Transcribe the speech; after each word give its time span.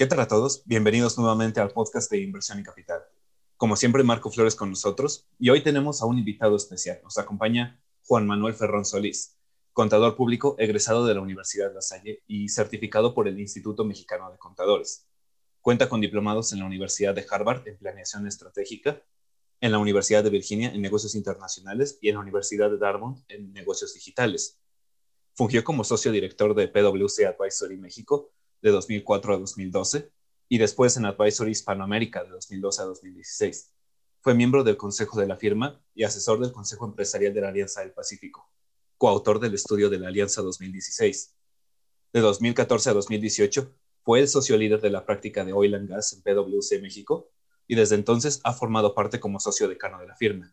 ¿Qué 0.00 0.06
tal 0.06 0.20
a 0.20 0.28
todos? 0.28 0.62
Bienvenidos 0.64 1.18
nuevamente 1.18 1.60
al 1.60 1.72
podcast 1.72 2.10
de 2.10 2.22
Inversión 2.22 2.58
y 2.58 2.62
Capital. 2.62 3.02
Como 3.58 3.76
siempre, 3.76 4.02
Marco 4.02 4.30
Flores 4.30 4.56
con 4.56 4.70
nosotros 4.70 5.28
y 5.38 5.50
hoy 5.50 5.62
tenemos 5.62 6.00
a 6.00 6.06
un 6.06 6.18
invitado 6.18 6.56
especial. 6.56 7.00
Nos 7.04 7.18
acompaña 7.18 7.78
Juan 8.06 8.26
Manuel 8.26 8.54
Ferrón 8.54 8.86
Solís, 8.86 9.36
contador 9.74 10.16
público 10.16 10.56
egresado 10.58 11.04
de 11.04 11.12
la 11.12 11.20
Universidad 11.20 11.74
La 11.74 11.82
Salle 11.82 12.22
y 12.26 12.48
certificado 12.48 13.12
por 13.12 13.28
el 13.28 13.38
Instituto 13.38 13.84
Mexicano 13.84 14.32
de 14.32 14.38
Contadores. 14.38 15.06
Cuenta 15.60 15.90
con 15.90 16.00
diplomados 16.00 16.54
en 16.54 16.60
la 16.60 16.64
Universidad 16.64 17.14
de 17.14 17.26
Harvard 17.30 17.68
en 17.68 17.76
Planeación 17.76 18.26
Estratégica, 18.26 19.02
en 19.60 19.70
la 19.70 19.78
Universidad 19.78 20.24
de 20.24 20.30
Virginia 20.30 20.70
en 20.70 20.80
Negocios 20.80 21.14
Internacionales 21.14 21.98
y 22.00 22.08
en 22.08 22.14
la 22.14 22.22
Universidad 22.22 22.70
de 22.70 22.78
Dartmouth 22.78 23.18
en 23.28 23.52
Negocios 23.52 23.92
Digitales. 23.92 24.58
Fungió 25.34 25.62
como 25.62 25.84
socio 25.84 26.10
director 26.10 26.54
de 26.54 26.68
PwC 26.68 27.26
Advisory 27.26 27.76
México 27.76 28.32
de 28.62 28.70
2004 28.70 29.34
a 29.34 29.38
2012 29.38 30.10
y 30.48 30.58
después 30.58 30.96
en 30.96 31.06
Advisory 31.06 31.52
Hispanoamérica 31.52 32.24
de 32.24 32.30
2012 32.30 32.82
a 32.82 32.84
2016. 32.86 33.72
Fue 34.20 34.34
miembro 34.34 34.64
del 34.64 34.76
Consejo 34.76 35.18
de 35.18 35.26
la 35.26 35.36
firma 35.36 35.80
y 35.94 36.04
asesor 36.04 36.40
del 36.40 36.52
Consejo 36.52 36.84
Empresarial 36.86 37.32
de 37.32 37.40
la 37.40 37.48
Alianza 37.48 37.80
del 37.80 37.92
Pacífico, 37.92 38.50
coautor 38.98 39.40
del 39.40 39.54
estudio 39.54 39.88
de 39.88 39.98
la 39.98 40.08
Alianza 40.08 40.42
2016. 40.42 41.34
De 42.12 42.20
2014 42.20 42.90
a 42.90 42.92
2018 42.92 43.72
fue 44.02 44.20
el 44.20 44.28
socio 44.28 44.56
líder 44.56 44.80
de 44.80 44.90
la 44.90 45.06
práctica 45.06 45.44
de 45.44 45.52
Oil 45.52 45.74
and 45.74 45.88
Gas 45.88 46.12
en 46.12 46.22
PwC 46.22 46.80
México 46.82 47.30
y 47.66 47.76
desde 47.76 47.94
entonces 47.94 48.40
ha 48.42 48.52
formado 48.52 48.94
parte 48.94 49.20
como 49.20 49.38
socio 49.38 49.68
decano 49.68 50.00
de 50.00 50.08
la 50.08 50.16
firma. 50.16 50.52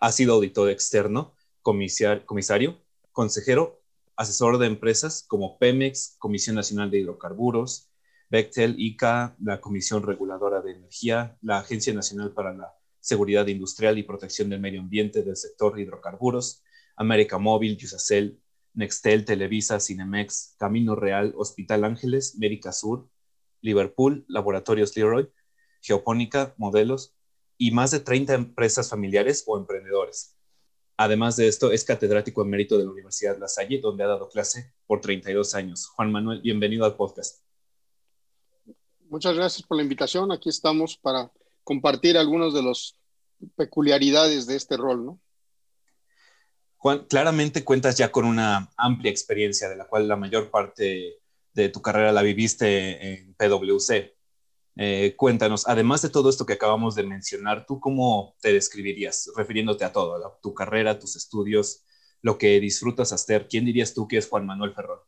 Ha 0.00 0.12
sido 0.12 0.34
auditor 0.34 0.70
externo, 0.70 1.34
comisario, 1.62 2.80
consejero 3.12 3.82
asesor 4.18 4.58
de 4.58 4.66
empresas 4.66 5.24
como 5.28 5.58
Pemex, 5.58 6.16
Comisión 6.18 6.56
Nacional 6.56 6.90
de 6.90 6.98
Hidrocarburos, 6.98 7.88
Bechtel, 8.28 8.74
ICA, 8.76 9.36
la 9.40 9.60
Comisión 9.60 10.02
Reguladora 10.02 10.60
de 10.60 10.72
Energía, 10.72 11.38
la 11.40 11.58
Agencia 11.58 11.94
Nacional 11.94 12.32
para 12.34 12.52
la 12.52 12.74
Seguridad 12.98 13.46
Industrial 13.46 13.96
y 13.96 14.02
Protección 14.02 14.50
del 14.50 14.60
Medio 14.60 14.80
Ambiente 14.80 15.22
del 15.22 15.36
sector 15.36 15.78
hidrocarburos, 15.78 16.64
América 16.96 17.38
Móvil, 17.38 17.76
Yusacel, 17.76 18.40
Nextel, 18.74 19.24
Televisa, 19.24 19.78
Cinemex, 19.78 20.56
Camino 20.58 20.96
Real, 20.96 21.32
Hospital 21.36 21.84
Ángeles, 21.84 22.36
Médica 22.38 22.72
Sur, 22.72 23.08
Liverpool, 23.60 24.24
Laboratorios 24.26 24.96
Leroy, 24.96 25.30
Geopónica, 25.80 26.54
Modelos 26.58 27.14
y 27.56 27.70
más 27.70 27.92
de 27.92 28.00
30 28.00 28.34
empresas 28.34 28.90
familiares 28.90 29.44
o 29.46 29.56
emprendedores. 29.56 30.37
Además 31.00 31.36
de 31.36 31.46
esto, 31.46 31.70
es 31.70 31.84
catedrático 31.84 32.42
emérito 32.42 32.76
de 32.76 32.84
la 32.84 32.90
Universidad 32.90 33.38
La 33.38 33.46
Salle, 33.46 33.78
donde 33.80 34.02
ha 34.02 34.08
dado 34.08 34.28
clase 34.28 34.74
por 34.84 35.00
32 35.00 35.54
años. 35.54 35.86
Juan 35.86 36.10
Manuel, 36.10 36.40
bienvenido 36.40 36.84
al 36.84 36.96
podcast. 36.96 37.40
Muchas 39.08 39.36
gracias 39.36 39.64
por 39.64 39.76
la 39.76 39.84
invitación. 39.84 40.32
Aquí 40.32 40.48
estamos 40.48 40.96
para 40.96 41.30
compartir 41.62 42.18
algunas 42.18 42.52
de 42.52 42.64
las 42.64 42.98
peculiaridades 43.54 44.48
de 44.48 44.56
este 44.56 44.76
rol, 44.76 45.06
¿no? 45.06 45.20
Juan, 46.78 47.06
claramente 47.08 47.62
cuentas 47.64 47.96
ya 47.96 48.10
con 48.10 48.24
una 48.24 48.68
amplia 48.76 49.12
experiencia, 49.12 49.68
de 49.68 49.76
la 49.76 49.86
cual 49.86 50.08
la 50.08 50.16
mayor 50.16 50.50
parte 50.50 51.20
de 51.52 51.68
tu 51.68 51.80
carrera 51.80 52.10
la 52.10 52.22
viviste 52.22 53.12
en 53.12 53.34
PwC. 53.34 54.17
Eh, 54.80 55.16
cuéntanos, 55.16 55.66
además 55.66 56.02
de 56.02 56.08
todo 56.08 56.30
esto 56.30 56.46
que 56.46 56.52
acabamos 56.52 56.94
de 56.94 57.02
mencionar, 57.02 57.66
¿tú 57.66 57.80
cómo 57.80 58.36
te 58.40 58.52
describirías, 58.52 59.28
refiriéndote 59.36 59.84
a 59.84 59.92
todo, 59.92 60.24
a 60.24 60.38
tu 60.40 60.54
carrera, 60.54 61.00
tus 61.00 61.16
estudios, 61.16 61.84
lo 62.22 62.38
que 62.38 62.60
disfrutas 62.60 63.12
hacer? 63.12 63.48
¿Quién 63.48 63.64
dirías 63.64 63.92
tú 63.92 64.06
que 64.06 64.18
es 64.18 64.28
Juan 64.28 64.46
Manuel 64.46 64.72
Ferrón? 64.74 65.00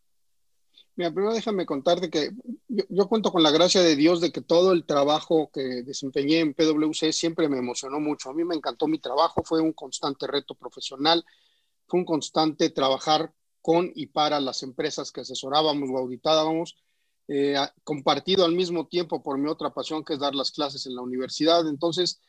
Mira, 0.97 1.13
primero 1.13 1.33
déjame 1.33 1.67
contarte 1.67 2.11
que 2.11 2.31
yo, 2.67 3.09
cuento 3.09 3.31
con 3.31 3.45
la 3.45 3.53
gracia 3.53 3.81
de 3.81 3.95
Dios 3.95 4.21
de 4.21 4.33
que 4.33 4.41
todo 4.41 4.73
el 4.73 4.85
trabajo 4.85 5.53
que 5.53 5.85
desempeñé 5.85 6.41
en 6.41 6.53
PwC 6.53 7.13
siempre 7.13 7.49
me 7.49 7.59
emocionó 7.59 8.01
mucho. 8.01 8.31
A 8.31 8.35
mí 8.35 8.43
me 8.43 8.57
encantó 8.57 8.89
mi 8.89 8.99
trabajo, 8.99 9.43
fue 9.45 9.61
un 9.61 9.73
constante 9.73 10.27
reto 10.27 10.57
profesional, 10.57 11.25
fue 11.87 12.01
un 12.01 12.07
constante 12.07 12.71
trabajar 12.71 13.33
con 13.63 13.93
y 13.95 14.09
para 14.09 14.41
las 14.41 14.65
empresas 14.65 15.13
que 15.13 15.21
asesorábamos 15.21 15.91
o 15.93 15.97
auditábamos 15.97 16.77
eh, 17.33 17.55
compartido 17.85 18.45
al 18.45 18.57
mismo 18.57 18.89
tiempo 18.89 19.23
por 19.23 19.39
mi 19.39 19.49
otra 19.49 19.73
pasión, 19.73 20.05
que 20.05 20.15
es 20.15 20.19
dar 20.19 20.35
las 20.35 20.51
clases 20.51 20.85
en 20.87 20.97
la 20.97 21.03
universidad. 21.03 21.69
Entonces, 21.69 22.21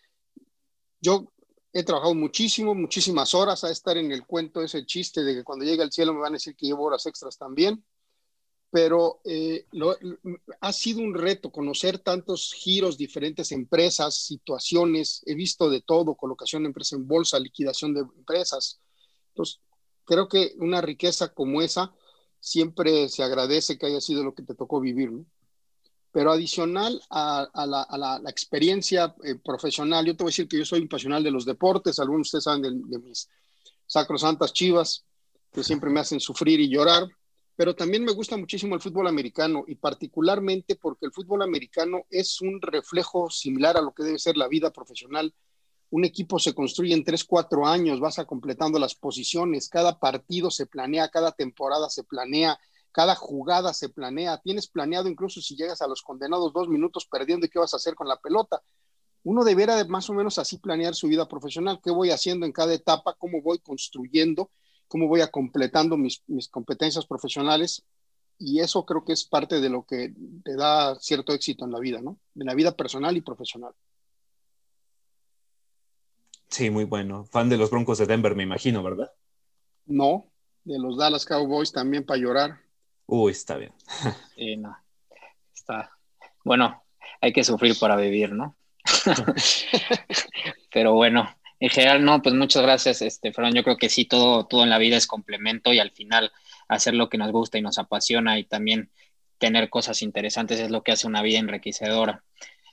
yo 1.00 1.34
he 1.74 1.84
trabajado 1.84 2.14
muchísimo, 2.14 2.76
muchísimas 2.76 3.34
horas 3.34 3.64
a 3.64 3.72
estar 3.72 3.98
en 3.98 4.12
el 4.12 4.28
cuento, 4.28 4.62
ese 4.62 4.86
chiste 4.86 5.24
de 5.24 5.34
que 5.34 5.44
cuando 5.44 5.66
llegue 5.66 5.82
al 5.82 5.92
cielo 5.92 6.14
me 6.14 6.20
van 6.20 6.34
a 6.34 6.38
decir 6.38 6.56
que 6.56 6.68
llevo 6.68 6.84
horas 6.84 7.04
extras 7.08 7.36
también, 7.36 7.84
pero 8.70 9.22
eh, 9.26 9.66
ha 10.60 10.72
sido 10.72 11.00
un 11.00 11.16
reto 11.16 11.52
conocer 11.52 11.98
tantos 11.98 12.54
giros, 12.54 12.96
diferentes 12.96 13.52
empresas, 13.52 14.16
situaciones, 14.16 15.24
he 15.26 15.34
visto 15.34 15.68
de 15.68 15.82
todo, 15.82 16.14
colocación 16.14 16.62
de 16.62 16.68
empresas 16.68 17.00
en 17.00 17.08
bolsa, 17.08 17.40
liquidación 17.40 17.96
de 17.96 18.02
empresas. 18.02 18.80
Entonces, 19.30 19.62
creo 20.06 20.28
que 20.28 20.54
una 20.60 20.80
riqueza 20.80 21.34
como 21.34 21.64
esa 21.64 21.92
siempre 22.41 23.07
se 23.07 23.24
agradece 23.24 23.78
que 23.78 23.85
haya 23.85 24.02
sido 24.02 24.24
lo 24.24 24.34
que 24.34 24.44
te 24.44 24.56
tocó 24.56 24.81
vivir, 24.81 25.12
¿no? 25.12 25.25
Pero 26.12 26.34
adicional 26.34 27.02
a, 27.09 27.47
la, 27.56 28.29
experiencia 28.29 29.16
eh, 29.24 29.35
profesional, 29.35 30.06
yo 30.06 30.18
te 30.18 30.24
voy 30.24 30.31
a 30.31 30.34
decir 30.34 30.50
que 30.50 30.57
yo 30.57 30.66
soy 30.66 30.81
un 30.81 30.90
pasional 30.90 31.24
de 31.24 31.31
los 31.31 31.46
deportes, 31.46 32.00
algunos 32.00 32.25
de 32.25 32.38
ustedes 32.38 32.44
saben 32.44 32.62
de, 32.62 32.97
de 32.97 33.00
mis 33.00 33.29
sacrosantas 33.85 34.52
chivas, 34.52 35.06
que 35.53 35.63
siempre 35.63 35.90
me 35.90 36.02
hacen 36.02 36.19
sufrir 36.19 36.59
y 36.59 36.68
llorar, 36.68 37.07
pero 37.56 37.75
también 37.75 38.03
me 38.03 38.12
gusta 38.12 38.35
muchísimo 38.35 38.75
el 38.75 38.81
fútbol 38.81 39.08
americano 39.08 39.63
y 39.68 39.75
particularmente 39.75 40.75
porque 40.75 41.06
el 41.06 41.13
fútbol 41.13 41.44
americano 41.44 42.06
es 42.09 42.41
un 42.41 42.59
reflejo 42.62 43.29
similar 43.29 43.78
a 43.78 43.81
lo 43.81 43.94
que 43.94 44.03
debe 44.03 44.19
ser 44.19 44.35
la 44.35 44.50
vida 44.50 44.72
profesional 44.72 45.34
un 45.91 46.06
equipo 46.06 46.40
se 46.40 46.56
construye 46.56 46.94
en 46.94 47.03
tres, 47.03 47.24
cuatro 47.25 47.68
años, 47.68 48.00
vas 48.00 48.18
a 48.18 48.25
completando 48.25 48.79
las 48.79 48.96
posiciones, 48.96 49.68
cada 49.69 50.00
partido 50.00 50.50
se 50.50 50.66
planea, 50.66 51.09
cada 51.09 51.34
temporada 51.34 51.90
se 51.90 52.03
planea, 52.03 52.57
cada 52.94 53.13
jugada 53.16 53.74
se 53.74 53.90
planea, 53.90 54.38
tienes 54.38 54.68
planeado 54.68 55.09
incluso 55.09 55.41
si 55.41 55.56
llegas 55.56 55.81
a 55.81 55.88
los 55.88 56.02
condenados 56.02 56.53
dos 56.53 56.69
minutos 56.69 57.06
perdiendo 57.06 57.46
y 57.46 57.50
qué 57.50 57.59
vas 57.59 57.74
a 57.74 57.78
hacer 57.78 57.94
con 57.94 58.07
la 58.07 58.18
pelota. 58.18 58.62
Uno 59.24 59.44
deberá 59.44 59.75
de 59.75 59.85
más 59.85 60.09
o 60.09 60.13
menos 60.13 60.38
así 60.40 60.57
planear 60.57 60.96
su 60.96 61.07
vida 61.07 61.28
profesional, 61.28 61.79
qué 61.84 61.91
voy 61.91 62.09
haciendo 62.09 62.46
en 62.46 62.53
cada 62.53 62.73
etapa, 62.73 63.16
cómo 63.19 63.41
voy 63.41 63.59
construyendo, 63.59 64.50
cómo 64.88 65.09
voy 65.09 65.22
a 65.22 65.29
completando 65.29 65.97
mis, 65.97 66.23
mis 66.28 66.47
competencias 66.47 67.06
profesionales 67.06 67.84
y 68.40 68.62
eso 68.62 68.85
creo 68.85 69.03
que 69.03 69.13
es 69.13 69.25
parte 69.25 69.59
de 69.59 69.69
lo 69.69 69.85
que 69.85 70.13
te 70.44 70.56
da 70.56 70.97
cierto 71.00 71.34
éxito 71.34 71.66
en 71.66 71.72
la 71.72 71.79
vida, 71.79 72.02
¿no? 72.02 72.18
En 72.35 72.47
la 72.47 72.56
vida 72.56 72.75
personal 72.75 73.16
y 73.18 73.22
profesional. 73.22 73.73
Sí, 76.52 76.70
muy 76.70 76.84
bueno. 76.84 77.26
Fan 77.26 77.50
de 77.50 77.58
los 77.58 77.72
Broncos 77.72 77.98
de 77.98 78.06
Denver, 78.06 78.36
me 78.36 78.44
imagino, 78.44 78.84
¿verdad? 78.84 79.12
No, 79.86 80.32
de 80.66 80.78
los 80.78 80.98
Dallas 80.98 81.26
Cowboys 81.26 81.72
también 81.72 82.06
para 82.06 82.20
llorar. 82.20 82.60
Uy, 83.08 83.32
está 83.32 83.58
bien. 83.58 83.74
Sí, 84.36 84.58
no. 84.58 84.76
Está. 85.54 85.92
Bueno, 86.44 86.84
hay 87.22 87.32
que 87.32 87.44
sufrir 87.44 87.78
para 87.80 87.96
vivir, 87.96 88.34
¿no? 88.34 88.58
Pero 90.74 90.94
bueno, 90.94 91.30
en 91.60 91.70
general, 91.70 92.04
no, 92.04 92.22
pues 92.22 92.36
muchas 92.36 92.64
gracias, 92.64 93.02
este, 93.02 93.32
Fran. 93.32 93.54
Yo 93.54 93.64
creo 93.64 93.78
que 93.78 93.90
sí, 93.90 94.06
todo, 94.06 94.46
todo 94.46 94.64
en 94.64 94.70
la 94.70 94.80
vida 94.80 94.98
es 94.98 95.08
complemento 95.08 95.72
y 95.72 95.80
al 95.80 95.92
final 95.92 96.32
hacer 96.68 96.96
lo 96.96 97.08
que 97.08 97.18
nos 97.18 97.32
gusta 97.32 97.58
y 97.58 97.62
nos 97.62 97.78
apasiona 97.78 98.40
y 98.40 98.44
también 98.44 98.92
tener 99.38 99.70
cosas 99.70 100.02
interesantes 100.02 100.60
es 100.60 100.72
lo 100.72 100.84
que 100.84 100.92
hace 100.92 101.08
una 101.08 101.22
vida 101.22 101.40
enriquecedora. 101.40 102.24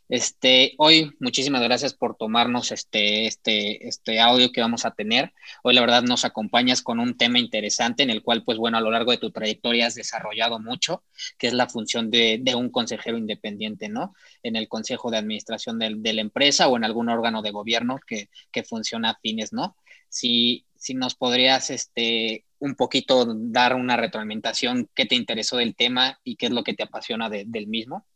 Este, 0.08 0.72
hoy, 0.78 1.14
muchísimas 1.20 1.60
gracias 1.62 1.92
por 1.92 2.16
tomarnos 2.16 2.72
este, 2.72 3.26
este, 3.26 3.86
este 3.86 4.20
audio 4.20 4.50
que 4.52 4.62
vamos 4.62 4.86
a 4.86 4.92
tener. 4.92 5.34
Hoy, 5.62 5.74
la 5.74 5.82
verdad, 5.82 6.02
nos 6.02 6.24
acompañas 6.24 6.80
con 6.80 6.98
un 6.98 7.18
tema 7.18 7.38
interesante 7.38 8.04
en 8.04 8.10
el 8.10 8.22
cual, 8.22 8.42
pues 8.42 8.56
bueno, 8.56 8.78
a 8.78 8.80
lo 8.80 8.90
largo 8.90 9.10
de 9.10 9.18
tu 9.18 9.30
trayectoria 9.30 9.86
has 9.86 9.94
desarrollado 9.94 10.60
mucho, 10.60 11.04
que 11.36 11.46
es 11.48 11.52
la 11.52 11.68
función 11.68 12.10
de, 12.10 12.42
un 12.56 12.70
consejero 12.70 13.18
independiente, 13.18 13.90
¿no? 13.90 14.14
En 14.42 14.56
el 14.56 14.66
consejo 14.66 15.10
de 15.10 15.18
administración 15.18 15.78
de, 15.78 16.12
la 16.14 16.20
empresa 16.22 16.68
o 16.68 16.76
en 16.78 16.84
algún 16.84 17.10
órgano 17.10 17.42
de 17.42 17.50
gobierno 17.50 18.00
que, 18.06 18.28
funciona 18.64 19.10
a 19.10 19.18
fines, 19.20 19.52
¿no? 19.52 19.76
Si, 20.08 20.66
si 20.76 20.94
nos 20.94 21.14
podrías, 21.16 21.70
este, 21.70 22.44
un 22.58 22.74
poquito 22.76 23.26
dar 23.36 23.74
una 23.74 23.96
retroalimentación, 23.96 24.88
qué 24.94 25.04
te 25.06 25.16
interesó 25.16 25.58
del 25.58 25.76
tema 25.76 26.18
y 26.24 26.36
qué 26.36 26.46
es 26.46 26.52
lo 26.52 26.64
que 26.64 26.74
te 26.74 26.82
apasiona 26.84 27.28
del 27.28 27.66
mismo. 27.66 28.06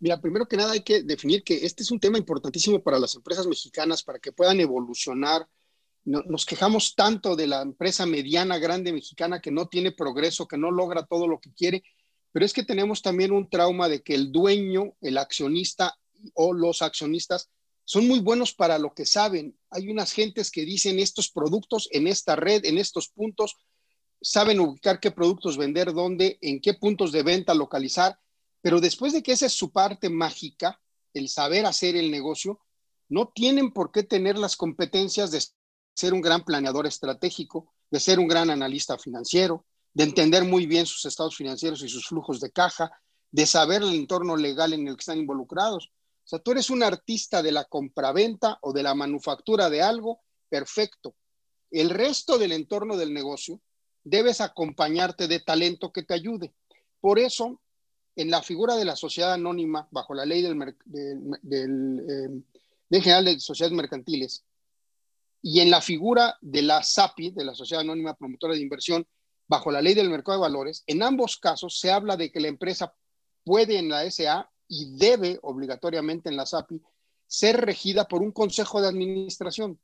Mira, 0.00 0.20
primero 0.20 0.46
que 0.46 0.56
nada 0.56 0.72
hay 0.72 0.82
que 0.82 1.02
definir 1.02 1.42
que 1.42 1.66
este 1.66 1.82
es 1.82 1.90
un 1.90 1.98
tema 1.98 2.18
importantísimo 2.18 2.80
para 2.82 2.98
las 2.98 3.16
empresas 3.16 3.46
mexicanas, 3.46 4.02
para 4.02 4.18
que 4.18 4.32
puedan 4.32 4.60
evolucionar. 4.60 5.48
nos 6.04 6.46
quejamos 6.46 6.94
tanto 6.94 7.36
de 7.36 7.46
la 7.46 7.60
empresa 7.60 8.06
mediana, 8.06 8.58
grande 8.58 8.92
mexicana 8.92 9.40
que 9.40 9.50
no 9.50 9.66
tiene 9.68 9.92
progreso, 9.92 10.46
que 10.46 10.56
no 10.56 10.70
logra 10.70 11.04
todo 11.04 11.26
lo 11.26 11.38
que 11.38 11.52
quiere, 11.52 11.82
pero 12.32 12.46
es 12.46 12.52
que 12.52 12.62
tenemos 12.62 13.02
también 13.02 13.32
un 13.32 13.50
trauma 13.50 13.88
de 13.88 14.02
que 14.02 14.14
el 14.14 14.32
dueño, 14.32 14.94
el 15.00 15.18
accionista 15.18 15.98
o 16.34 16.52
los 16.52 16.80
accionistas 16.80 17.50
son 17.84 18.06
muy 18.06 18.20
buenos 18.20 18.54
para 18.54 18.78
lo 18.78 18.94
que 18.94 19.04
saben. 19.04 19.58
Hay 19.70 19.88
unas 19.88 20.12
gentes 20.12 20.50
que 20.50 20.64
dicen 20.64 20.98
estos 20.98 21.30
productos 21.30 21.88
en 21.90 22.06
esta 22.06 22.36
red, 22.36 22.64
en 22.64 22.78
estos 22.78 23.08
puntos, 23.08 23.56
saben 24.20 24.60
ubicar 24.60 25.00
qué 25.00 25.10
productos 25.10 25.56
vender, 25.56 25.92
dónde, 25.92 26.38
en 26.40 26.60
qué 26.60 26.74
puntos 26.74 27.12
de 27.12 27.22
venta 27.22 27.54
localizar 27.54 28.18
Pero 28.68 28.82
después 28.82 29.14
de 29.14 29.22
que 29.22 29.32
esa 29.32 29.46
es 29.46 29.54
su 29.54 29.72
parte 29.72 30.10
mágica, 30.10 30.78
el 31.14 31.30
saber 31.30 31.64
hacer 31.64 31.96
el 31.96 32.10
negocio, 32.10 32.60
no 33.08 33.28
tienen 33.34 33.72
por 33.72 33.90
qué 33.90 34.02
tener 34.02 34.36
las 34.36 34.58
competencias 34.58 35.30
de 35.30 35.42
ser 35.94 36.12
un 36.12 36.20
gran 36.20 36.44
planeador 36.44 36.86
estratégico, 36.86 37.72
de 37.90 37.98
ser 37.98 38.18
un 38.18 38.28
gran 38.28 38.50
analista 38.50 38.98
financiero, 38.98 39.64
de 39.94 40.04
entender 40.04 40.44
muy 40.44 40.66
bien 40.66 40.84
sus 40.84 41.06
estados 41.06 41.34
financieros 41.34 41.82
y 41.82 41.88
sus 41.88 42.08
flujos 42.08 42.40
de 42.40 42.52
caja, 42.52 42.90
de 43.30 43.46
saber 43.46 43.80
el 43.80 43.94
entorno 43.94 44.36
legal 44.36 44.74
en 44.74 44.86
el 44.86 44.96
que 44.96 45.00
están 45.00 45.18
involucrados. 45.18 45.90
O 46.24 46.28
sea, 46.28 46.38
tú 46.38 46.50
eres 46.50 46.68
un 46.68 46.82
artista 46.82 47.42
de 47.42 47.52
la 47.52 47.64
compraventa 47.64 48.58
o 48.60 48.74
de 48.74 48.82
la 48.82 48.94
manufactura 48.94 49.70
de 49.70 49.80
algo, 49.80 50.20
perfecto. 50.50 51.14
El 51.70 51.88
resto 51.88 52.36
del 52.36 52.52
entorno 52.52 52.98
del 52.98 53.14
negocio 53.14 53.62
debes 54.04 54.42
acompañarte 54.42 55.26
de 55.26 55.40
talento 55.40 55.90
que 55.90 56.02
te 56.02 56.12
ayude. 56.12 56.52
Por 57.00 57.18
eso, 57.18 57.62
en 58.18 58.32
la 58.32 58.42
figura 58.42 58.74
de 58.74 58.84
la 58.84 58.96
sociedad 58.96 59.32
anónima, 59.32 59.86
bajo 59.92 60.12
la 60.12 60.26
ley 60.26 60.42
del, 60.42 60.58
del, 60.84 62.42
eh, 62.90 63.00
general 63.00 63.26
de 63.26 63.38
sociedades 63.38 63.76
mercantiles, 63.76 64.44
y 65.40 65.60
en 65.60 65.70
la 65.70 65.80
figura 65.80 66.36
de 66.40 66.62
la 66.62 66.82
SAPI, 66.82 67.30
de 67.30 67.44
la 67.44 67.54
Sociedad 67.54 67.82
Anónima 67.82 68.14
Promotora 68.14 68.54
de 68.54 68.60
Inversión, 68.60 69.06
bajo 69.46 69.70
la 69.70 69.80
ley 69.80 69.94
del 69.94 70.10
mercado 70.10 70.36
de 70.36 70.42
valores, 70.42 70.82
en 70.88 71.04
ambos 71.04 71.36
casos 71.36 71.78
se 71.78 71.92
habla 71.92 72.16
de 72.16 72.32
que 72.32 72.40
la 72.40 72.48
empresa 72.48 72.92
puede 73.44 73.78
en 73.78 73.88
la 73.88 74.10
SA 74.10 74.50
y 74.66 74.96
debe 74.96 75.38
obligatoriamente 75.42 76.28
en 76.28 76.36
la 76.36 76.44
SAPI 76.44 76.82
ser 77.28 77.60
regida 77.60 78.08
por 78.08 78.20
un 78.20 78.32
consejo 78.32 78.82
de 78.82 78.88
administración 78.88 79.78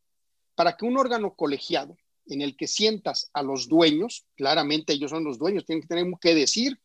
para 0.56 0.76
que 0.76 0.86
un 0.86 0.98
órgano 0.98 1.36
colegiado 1.36 1.96
en 2.26 2.42
el 2.42 2.56
que 2.56 2.66
sientas 2.66 3.30
a 3.32 3.44
los 3.44 3.68
dueños, 3.68 4.26
claramente 4.34 4.92
ellos 4.92 5.12
son 5.12 5.22
los 5.22 5.38
dueños, 5.38 5.64
tienen 5.64 5.82
que 5.82 5.88
tener 5.88 6.04
qué 6.20 6.34
decir, 6.34 6.80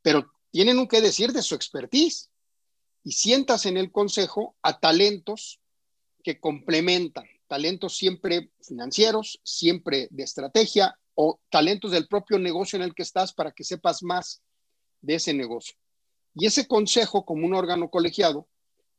pero 0.00 0.30
tienen 0.52 0.78
un 0.78 0.86
qué 0.86 1.00
decir 1.00 1.32
de 1.32 1.42
su 1.42 1.56
expertise, 1.56 2.30
y 3.04 3.12
sientas 3.12 3.66
en 3.66 3.76
el 3.76 3.90
consejo 3.90 4.54
a 4.62 4.78
talentos 4.78 5.60
que 6.22 6.38
complementan, 6.38 7.24
talentos 7.48 7.96
siempre 7.96 8.52
financieros, 8.60 9.40
siempre 9.42 10.06
de 10.10 10.22
estrategia 10.22 10.96
o 11.14 11.40
talentos 11.50 11.90
del 11.90 12.06
propio 12.06 12.38
negocio 12.38 12.76
en 12.76 12.84
el 12.84 12.94
que 12.94 13.02
estás 13.02 13.32
para 13.32 13.50
que 13.50 13.64
sepas 13.64 14.02
más 14.02 14.40
de 15.00 15.16
ese 15.16 15.34
negocio. 15.34 15.74
Y 16.34 16.46
ese 16.46 16.68
consejo, 16.68 17.24
como 17.24 17.44
un 17.44 17.54
órgano 17.54 17.90
colegiado, 17.90 18.48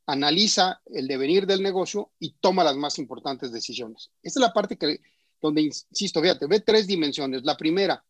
analiza 0.06 0.82
el 0.86 1.08
devenir 1.08 1.46
del 1.46 1.62
negocio 1.62 2.12
y 2.18 2.34
toma 2.40 2.62
las 2.62 2.76
más 2.76 2.98
importantes 2.98 3.52
decisiones. 3.52 4.10
Esta 4.22 4.38
es 4.38 4.42
la 4.42 4.52
parte 4.52 4.76
que, 4.76 5.00
donde, 5.40 5.62
insisto, 5.62 6.20
fíjate, 6.20 6.46
ve 6.46 6.60
tres 6.60 6.86
dimensiones. 6.86 7.42
La 7.42 7.56
primera, 7.56 8.04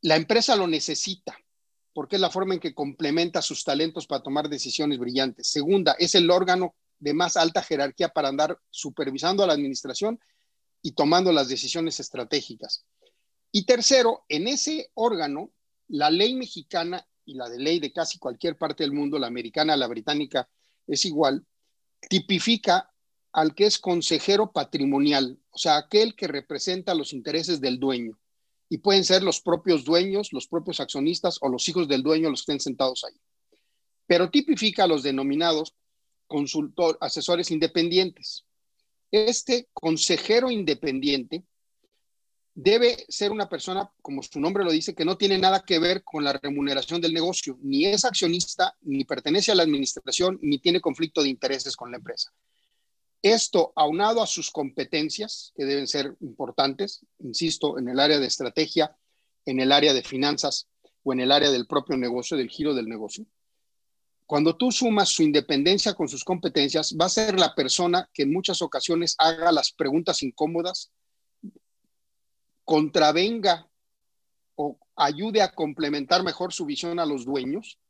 la 0.00 0.16
empresa 0.16 0.56
lo 0.56 0.66
necesita, 0.66 1.38
porque 1.92 2.16
es 2.16 2.22
la 2.22 2.30
forma 2.30 2.54
en 2.54 2.60
que 2.60 2.74
complementa 2.74 3.42
sus 3.42 3.64
talentos 3.64 4.06
para 4.06 4.22
tomar 4.22 4.48
decisiones 4.48 4.98
brillantes. 4.98 5.48
Segunda, 5.48 5.96
es 5.98 6.14
el 6.14 6.30
órgano 6.30 6.74
de 6.98 7.14
más 7.14 7.36
alta 7.36 7.62
jerarquía 7.62 8.10
para 8.10 8.28
andar 8.28 8.58
supervisando 8.70 9.42
a 9.42 9.46
la 9.46 9.54
administración 9.54 10.20
y 10.82 10.92
tomando 10.92 11.32
las 11.32 11.48
decisiones 11.48 11.98
estratégicas. 12.00 12.84
Y 13.52 13.64
tercero, 13.64 14.24
en 14.28 14.46
ese 14.48 14.90
órgano, 14.94 15.50
la 15.88 16.10
ley 16.10 16.34
mexicana 16.34 17.06
y 17.24 17.34
la 17.34 17.48
de 17.48 17.58
ley 17.58 17.80
de 17.80 17.92
casi 17.92 18.18
cualquier 18.18 18.56
parte 18.56 18.84
del 18.84 18.92
mundo, 18.92 19.18
la 19.18 19.26
americana, 19.26 19.76
la 19.76 19.88
británica, 19.88 20.48
es 20.86 21.04
igual, 21.04 21.44
tipifica 22.08 22.90
al 23.32 23.54
que 23.54 23.66
es 23.66 23.78
consejero 23.78 24.52
patrimonial, 24.52 25.38
o 25.50 25.58
sea, 25.58 25.76
aquel 25.76 26.16
que 26.16 26.26
representa 26.26 26.94
los 26.94 27.12
intereses 27.12 27.60
del 27.60 27.78
dueño. 27.78 28.18
Y 28.70 28.78
pueden 28.78 29.04
ser 29.04 29.22
los 29.22 29.42
propios 29.42 29.84
dueños, 29.84 30.32
los 30.32 30.46
propios 30.46 30.80
accionistas 30.80 31.36
o 31.42 31.50
los 31.50 31.68
hijos 31.68 31.88
del 31.88 32.02
dueño 32.02 32.30
los 32.30 32.40
que 32.40 32.52
estén 32.52 32.60
sentados 32.60 33.04
ahí. 33.04 33.20
Pero 34.06 34.30
tipifica 34.30 34.84
a 34.84 34.86
los 34.86 35.02
denominados 35.02 35.74
consultor, 36.26 36.96
asesores 37.02 37.50
independientes. 37.50 38.46
Este 39.10 39.68
consejero 39.74 40.50
independiente 40.50 41.44
debe 42.54 43.04
ser 43.08 43.32
una 43.32 43.48
persona, 43.48 43.90
como 44.00 44.22
su 44.22 44.38
nombre 44.40 44.64
lo 44.64 44.70
dice, 44.70 44.94
que 44.94 45.04
no 45.04 45.16
tiene 45.16 45.38
nada 45.38 45.64
que 45.64 45.78
ver 45.78 46.04
con 46.04 46.22
la 46.22 46.32
remuneración 46.32 47.00
del 47.00 47.12
negocio, 47.12 47.58
ni 47.62 47.86
es 47.86 48.04
accionista, 48.04 48.76
ni 48.82 49.04
pertenece 49.04 49.50
a 49.50 49.54
la 49.54 49.64
administración, 49.64 50.38
ni 50.42 50.58
tiene 50.58 50.80
conflicto 50.80 51.22
de 51.22 51.28
intereses 51.28 51.74
con 51.74 51.90
la 51.90 51.96
empresa. 51.96 52.32
Esto, 53.22 53.72
aunado 53.76 54.22
a 54.22 54.26
sus 54.26 54.50
competencias, 54.50 55.52
que 55.56 55.64
deben 55.64 55.86
ser 55.86 56.16
importantes, 56.20 57.04
insisto, 57.18 57.78
en 57.78 57.88
el 57.88 58.00
área 58.00 58.18
de 58.18 58.26
estrategia, 58.26 58.96
en 59.44 59.60
el 59.60 59.72
área 59.72 59.92
de 59.92 60.02
finanzas 60.02 60.68
o 61.02 61.12
en 61.12 61.20
el 61.20 61.32
área 61.32 61.50
del 61.50 61.66
propio 61.66 61.96
negocio, 61.96 62.36
del 62.36 62.48
giro 62.48 62.74
del 62.74 62.86
negocio, 62.86 63.26
cuando 64.30 64.56
tú 64.56 64.70
sumas 64.70 65.08
su 65.08 65.24
independencia 65.24 65.92
con 65.94 66.08
sus 66.08 66.22
competencias, 66.22 66.94
va 66.96 67.06
a 67.06 67.08
ser 67.08 67.36
la 67.40 67.52
persona 67.52 68.08
que 68.14 68.22
en 68.22 68.32
muchas 68.32 68.62
ocasiones 68.62 69.16
haga 69.18 69.50
las 69.50 69.72
preguntas 69.72 70.22
incómodas, 70.22 70.92
contravenga 72.64 73.68
o 74.54 74.78
ayude 74.94 75.42
a 75.42 75.50
complementar 75.50 76.22
mejor 76.22 76.52
su 76.52 76.64
visión 76.64 77.00
a 77.00 77.06
los 77.06 77.24
dueños 77.24 77.80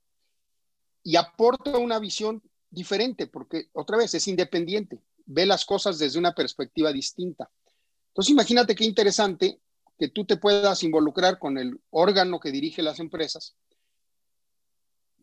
y 1.03 1.17
aporta 1.17 1.77
una 1.77 1.99
visión 1.99 2.43
diferente, 2.71 3.27
porque 3.27 3.69
otra 3.75 3.99
vez 3.99 4.15
es 4.15 4.27
independiente, 4.27 4.99
ve 5.33 5.47
las 5.47 5.65
cosas 5.65 5.99
desde 5.99 6.19
una 6.19 6.35
perspectiva 6.35 6.93
distinta. 6.93 7.51
Entonces 8.09 8.31
imagínate 8.31 8.75
qué 8.75 8.85
interesante 8.85 9.61
que 9.99 10.09
tú 10.09 10.25
te 10.25 10.37
puedas 10.37 10.83
involucrar 10.83 11.39
con 11.39 11.57
el 11.59 11.81
órgano 11.91 12.41
que 12.41 12.51
dirige 12.51 12.83
las 12.83 12.99
empresas, 12.99 13.55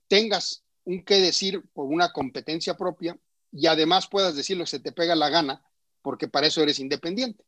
tengas 0.07 0.63
un 0.85 1.03
qué 1.03 1.15
decir 1.19 1.63
por 1.73 1.87
una 1.87 2.13
competencia 2.13 2.77
propia 2.77 3.19
y 3.51 3.67
además 3.67 4.07
puedas 4.07 4.35
decir 4.35 4.57
lo 4.57 4.63
que 4.63 4.71
se 4.71 4.79
te 4.79 4.93
pega 4.93 5.15
la 5.15 5.29
gana, 5.29 5.63
porque 6.01 6.27
para 6.27 6.47
eso 6.47 6.61
eres 6.61 6.79
independiente. 6.79 7.43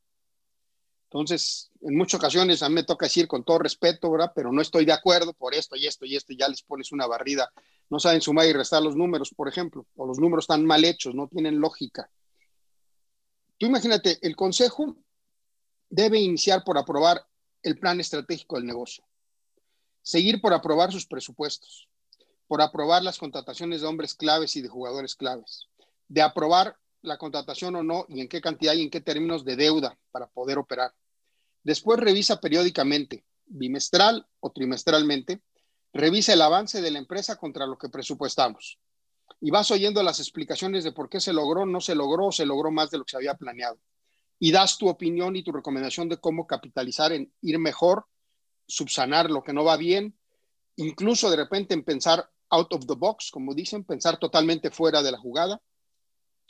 Entonces, 1.12 1.72
en 1.82 1.98
muchas 1.98 2.20
ocasiones 2.20 2.62
a 2.62 2.70
mí 2.70 2.76
me 2.76 2.84
toca 2.84 3.08
decir 3.08 3.28
con 3.28 3.44
todo 3.44 3.58
respeto. 3.60 4.12
Pero 4.36 4.52
no 4.52 4.62
estoy 4.62 4.86
de 4.86 4.94
acuerdo 4.94 5.34
por 5.34 5.56
esto 5.56 5.76
y 5.76 5.88
esto 5.88 6.06
y 6.06 6.16
esto, 6.16 6.34
y 6.34 6.38
ya 6.38 6.48
les 6.48 6.62
pones 6.62 6.92
una 6.92 7.08
barrida. 7.08 7.52
No 7.90 8.00
saben 8.00 8.22
sumar 8.22 8.46
y 8.46 8.54
restar 8.54 8.84
los 8.84 8.96
números, 8.96 9.34
por 9.36 9.48
ejemplo, 9.48 9.88
o 9.96 10.06
los 10.06 10.20
números 10.20 10.44
están 10.44 10.66
mal 10.66 10.86
hechos, 10.86 11.16
no 11.16 11.28
tienen 11.28 11.60
lógica. 11.60 12.12
Tú 13.60 13.66
imagínate, 13.66 14.18
el 14.22 14.38
consejo 14.38 14.96
debe 15.90 16.18
iniciar 16.18 16.64
por 16.64 16.78
aprobar 16.78 17.28
el 17.62 17.78
plan 17.78 18.00
estratégico 18.00 18.56
del 18.56 18.66
negocio, 18.66 19.04
seguir 20.02 20.40
por 20.40 20.54
aprobar 20.54 20.94
sus 20.94 21.06
presupuestos, 21.06 21.90
por 22.48 22.62
aprobar 22.62 23.04
las 23.04 23.18
contrataciones 23.18 23.82
de 23.82 23.88
hombres 23.88 24.16
claves 24.16 24.56
y 24.56 24.62
de 24.62 24.70
jugadores 24.70 25.14
claves, 25.14 25.68
de 26.08 26.22
aprobar 26.22 26.78
la 27.02 27.18
contratación 27.18 27.76
o 27.76 27.84
no 27.84 28.06
y 28.08 28.22
en 28.22 28.30
qué 28.30 28.40
cantidad 28.40 28.74
y 28.76 28.84
en 28.84 28.90
qué 28.90 29.02
términos 29.02 29.44
de 29.44 29.58
deuda 29.58 30.00
para 30.12 30.28
poder 30.28 30.58
operar. 30.58 30.94
Después 31.62 32.00
revisa 32.00 32.40
periódicamente, 32.40 33.26
bimestral 33.46 34.26
o 34.40 34.52
trimestralmente, 34.54 35.42
revisa 35.92 36.32
el 36.32 36.42
avance 36.42 36.82
de 36.82 36.92
la 36.92 37.00
empresa 37.00 37.36
contra 37.36 37.68
lo 37.68 37.78
que 37.78 37.90
presupuestamos. 37.90 38.80
Y 39.42 39.52
vas 39.52 39.72
oyendo 39.72 40.04
las 40.04 40.20
explicaciones 40.20 40.84
de 40.84 40.92
por 40.92 41.10
qué 41.10 41.20
se 41.20 41.34
logró, 41.34 41.66
no 41.66 41.82
se 41.82 41.96
logró 41.96 42.28
o 42.28 42.32
se 42.32 42.46
logró 42.46 42.72
más 42.72 42.92
de 42.92 42.98
lo 42.98 43.06
que 43.06 43.12
se 43.12 43.18
había 43.18 43.36
planeado. 43.36 43.80
Y 44.40 44.52
das 44.52 44.78
tu 44.78 44.88
opinión 44.88 45.36
y 45.36 45.44
tu 45.44 45.52
recomendación 45.52 46.10
de 46.10 46.18
cómo 46.18 46.48
capitalizar 46.48 47.12
en 47.12 47.34
ir 47.42 47.60
mejor, 47.60 48.06
subsanar 48.68 49.30
lo 49.30 49.44
que 49.44 49.54
no 49.54 49.64
va 49.64 49.78
bien, 49.78 50.18
incluso 50.78 51.30
de 51.30 51.38
repente 51.38 51.74
en 51.74 51.84
pensar 51.84 52.30
out 52.50 52.74
of 52.74 52.86
the 52.86 52.96
box, 52.96 53.32
como 53.32 53.54
dicen, 53.54 53.84
pensar 53.84 54.18
totalmente 54.18 54.72
fuera 54.72 55.04
de 55.04 55.12
la 55.12 55.18
jugada 55.18 55.62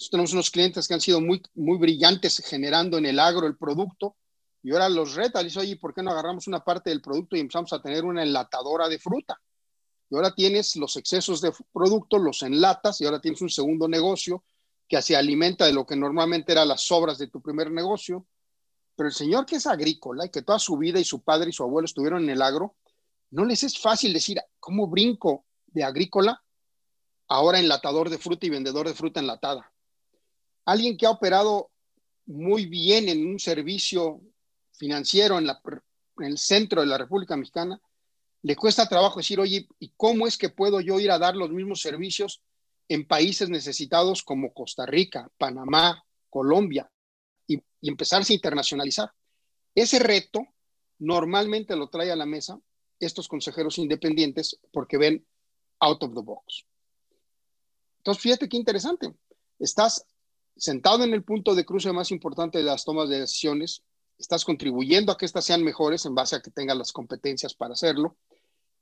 tenemos 0.07 0.31
unos 0.31 0.49
clientes 0.49 0.87
que 0.87 0.93
han 0.93 1.01
sido 1.01 1.19
muy, 1.19 1.41
muy 1.55 1.77
brillantes 1.77 2.41
generando 2.45 2.97
en 2.97 3.05
el 3.05 3.19
agro 3.19 3.47
el 3.47 3.57
producto 3.57 4.15
y 4.63 4.71
ahora 4.71 4.87
los 4.87 5.15
reta, 5.15 5.41
les 5.41 5.57
oye, 5.57 5.77
¿por 5.77 5.93
qué 5.93 6.01
no 6.01 6.11
agarramos 6.11 6.47
una 6.47 6.63
parte 6.63 6.89
del 6.89 7.01
producto 7.01 7.35
y 7.35 7.39
empezamos 7.39 7.73
a 7.73 7.81
tener 7.81 8.05
una 8.05 8.23
enlatadora 8.23 8.87
de 8.87 8.99
fruta? 8.99 9.39
Y 10.09 10.15
ahora 10.15 10.33
tienes 10.33 10.75
los 10.75 10.95
excesos 10.97 11.41
de 11.41 11.51
producto, 11.71 12.17
los 12.17 12.41
enlatas 12.41 12.99
y 13.01 13.05
ahora 13.05 13.21
tienes 13.21 13.41
un 13.41 13.49
segundo 13.49 13.87
negocio 13.87 14.43
que 14.87 15.01
se 15.01 15.15
alimenta 15.15 15.65
de 15.65 15.73
lo 15.73 15.85
que 15.85 15.95
normalmente 15.95 16.51
eran 16.51 16.67
las 16.67 16.81
sobras 16.81 17.17
de 17.17 17.27
tu 17.27 17.41
primer 17.41 17.71
negocio. 17.71 18.25
Pero 18.95 19.09
el 19.09 19.15
señor 19.15 19.45
que 19.45 19.57
es 19.57 19.67
agrícola 19.67 20.25
y 20.25 20.29
que 20.29 20.41
toda 20.41 20.59
su 20.59 20.77
vida 20.77 20.99
y 20.99 21.03
su 21.03 21.21
padre 21.21 21.49
y 21.49 21.53
su 21.53 21.63
abuelo 21.63 21.85
estuvieron 21.85 22.23
en 22.23 22.31
el 22.31 22.41
agro, 22.41 22.75
no 23.31 23.45
les 23.45 23.63
es 23.63 23.77
fácil 23.77 24.13
decir, 24.13 24.39
¿cómo 24.59 24.87
brinco 24.87 25.45
de 25.67 25.83
agrícola 25.83 26.43
ahora 27.27 27.59
enlatador 27.59 28.09
de 28.09 28.17
fruta 28.17 28.47
y 28.47 28.49
vendedor 28.49 28.87
de 28.87 28.95
fruta 28.95 29.19
enlatada? 29.19 29.71
alguien 30.69 30.97
que 30.97 31.07
ha 31.07 31.11
operado 31.11 31.71
muy 32.27 32.67
bien 32.67 33.09
en 33.09 33.25
un 33.25 33.39
servicio 33.39 34.21
financiero 34.73 35.39
en, 35.39 35.49
el 36.19 36.37
centro 36.37 36.81
de 36.81 36.87
la 36.87 36.97
República 36.97 37.35
Mexicana, 37.35 37.81
le 38.41 38.55
cuesta 38.55 38.87
trabajo 38.87 39.19
decir, 39.19 39.39
oye, 39.39 39.67
¿y 39.79 39.91
cómo 39.97 40.25
es 40.25 40.37
que 40.37 40.49
puedo 40.49 40.79
yo 40.79 40.99
ir 40.99 41.11
a 41.11 41.19
dar 41.19 41.35
los 41.35 41.49
mismos 41.49 41.81
servicios 41.81 42.41
en 42.87 43.05
países 43.05 43.49
necesitados 43.49 44.23
como 44.23 44.53
Costa 44.53 44.85
Rica, 44.85 45.29
Panamá, 45.37 46.03
Colombia, 46.29 46.89
y, 47.47 47.57
y 47.81 47.89
empezarse 47.89 48.33
a 48.33 48.35
internacionalizar? 48.35 49.11
Ese 49.75 49.99
reto 49.99 50.41
normalmente 50.99 51.75
lo 51.75 51.89
trae 51.89 52.11
a 52.11 52.15
la 52.15 52.25
mesa 52.25 52.59
estos 52.99 53.27
consejeros 53.27 53.77
independientes 53.77 54.59
porque 54.71 54.97
ven 54.97 55.25
out 55.79 56.03
of 56.03 56.13
the 56.13 56.21
box. 56.21 56.65
Entonces, 57.97 58.23
fíjate 58.23 58.49
qué 58.49 58.57
interesante. 58.57 59.13
Estás 59.57 60.05
sentado 60.55 61.03
en 61.03 61.13
el 61.13 61.23
punto 61.23 61.55
de 61.55 61.65
cruce 61.65 61.91
más 61.93 62.11
importante 62.11 62.57
de 62.57 62.65
las 62.65 62.83
tomas 62.83 63.09
de 63.09 63.21
decisiones, 63.21 63.83
estás 64.17 64.43
contribuyendo 64.43 65.11
a 65.11 65.17
que 65.17 65.25
éstas 65.25 65.45
sean 65.45 65.63
mejores 65.63 66.05
en 66.05 66.15
base 66.15 66.35
a 66.35 66.41
que 66.41 66.51
tengas 66.51 66.77
las 66.77 66.91
competencias 66.91 67.53
para 67.53 67.73
hacerlo 67.73 68.17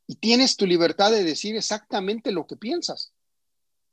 y 0.08 0.16
tienes 0.16 0.56
tu 0.56 0.66
libertad 0.66 1.12
de 1.12 1.24
decir 1.24 1.56
exactamente 1.56 2.32
lo 2.32 2.48
que 2.48 2.56
piensas. 2.56 3.12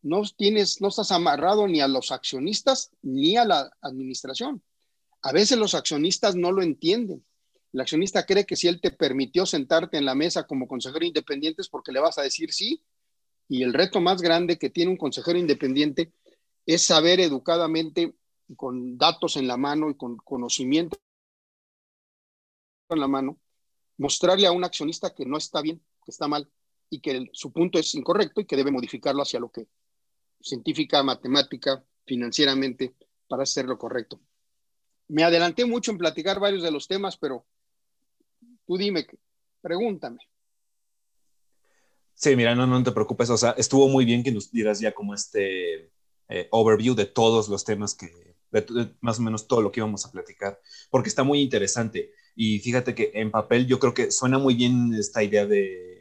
No 0.00 0.22
tienes, 0.36 0.80
no 0.80 0.88
estás 0.88 1.10
amarrado 1.10 1.66
ni 1.66 1.80
a 1.80 1.88
los 1.88 2.12
accionistas 2.12 2.90
ni 3.02 3.36
a 3.36 3.44
la 3.44 3.70
administración. 3.80 4.62
A 5.22 5.32
veces 5.32 5.58
los 5.58 5.74
accionistas 5.74 6.36
no 6.36 6.52
lo 6.52 6.62
entienden. 6.62 7.24
El 7.72 7.80
accionista 7.80 8.24
cree 8.24 8.46
que 8.46 8.54
si 8.54 8.68
él 8.68 8.80
te 8.80 8.92
permitió 8.92 9.44
sentarte 9.44 9.98
en 9.98 10.04
la 10.04 10.14
mesa 10.14 10.46
como 10.46 10.68
consejero 10.68 11.04
independiente 11.04 11.62
es 11.62 11.68
porque 11.68 11.90
le 11.90 12.00
vas 12.00 12.16
a 12.18 12.22
decir 12.22 12.52
sí. 12.52 12.82
Y 13.48 13.62
el 13.62 13.74
reto 13.74 14.00
más 14.00 14.22
grande 14.22 14.58
que 14.58 14.70
tiene 14.70 14.92
un 14.92 14.96
consejero 14.96 15.38
independiente 15.38 16.12
es 16.66 16.82
saber 16.82 17.18
educadamente, 17.20 18.14
con 18.56 18.96
datos 18.96 19.36
en 19.36 19.48
la 19.48 19.56
mano 19.56 19.90
y 19.90 19.96
con 19.96 20.16
conocimiento 20.18 20.96
en 22.90 23.00
la 23.00 23.08
mano, 23.08 23.38
mostrarle 23.96 24.46
a 24.46 24.52
un 24.52 24.64
accionista 24.64 25.14
que 25.14 25.24
no 25.24 25.38
está 25.38 25.62
bien, 25.62 25.82
que 26.04 26.10
está 26.10 26.28
mal 26.28 26.48
y 26.90 27.00
que 27.00 27.28
su 27.32 27.52
punto 27.52 27.78
es 27.78 27.94
incorrecto 27.94 28.40
y 28.40 28.44
que 28.44 28.56
debe 28.56 28.70
modificarlo 28.70 29.22
hacia 29.22 29.40
lo 29.40 29.50
que 29.50 29.66
científica, 30.40 31.02
matemática, 31.02 31.82
financieramente, 32.06 32.94
para 33.26 33.44
hacer 33.44 33.64
lo 33.64 33.78
correcto. 33.78 34.20
Me 35.08 35.24
adelanté 35.24 35.64
mucho 35.64 35.90
en 35.90 35.98
platicar 35.98 36.38
varios 36.38 36.62
de 36.62 36.70
los 36.70 36.86
temas, 36.86 37.16
pero 37.16 37.46
tú 38.66 38.76
dime, 38.76 39.06
pregúntame. 39.60 40.18
Sí, 42.14 42.36
mira, 42.36 42.54
no, 42.54 42.66
no 42.66 42.82
te 42.82 42.92
preocupes, 42.92 43.28
o 43.30 43.36
sea, 43.36 43.50
estuvo 43.52 43.88
muy 43.88 44.04
bien 44.04 44.22
que 44.22 44.30
nos 44.30 44.50
dieras 44.50 44.80
ya 44.80 44.92
como 44.92 45.14
este 45.14 45.90
eh, 46.28 46.48
overview 46.50 46.94
de 46.94 47.06
todos 47.06 47.48
los 47.48 47.64
temas 47.64 47.94
que, 47.94 48.36
más 49.00 49.18
o 49.18 49.22
menos 49.22 49.48
todo 49.48 49.62
lo 49.62 49.72
que 49.72 49.80
íbamos 49.80 50.06
a 50.06 50.12
platicar, 50.12 50.60
porque 50.90 51.08
está 51.08 51.24
muy 51.24 51.40
interesante. 51.40 52.12
Y 52.36 52.60
fíjate 52.60 52.94
que 52.94 53.10
en 53.14 53.30
papel 53.30 53.66
yo 53.66 53.78
creo 53.78 53.94
que 53.94 54.10
suena 54.10 54.38
muy 54.38 54.54
bien 54.54 54.94
esta 54.94 55.22
idea 55.22 55.46
de 55.46 55.93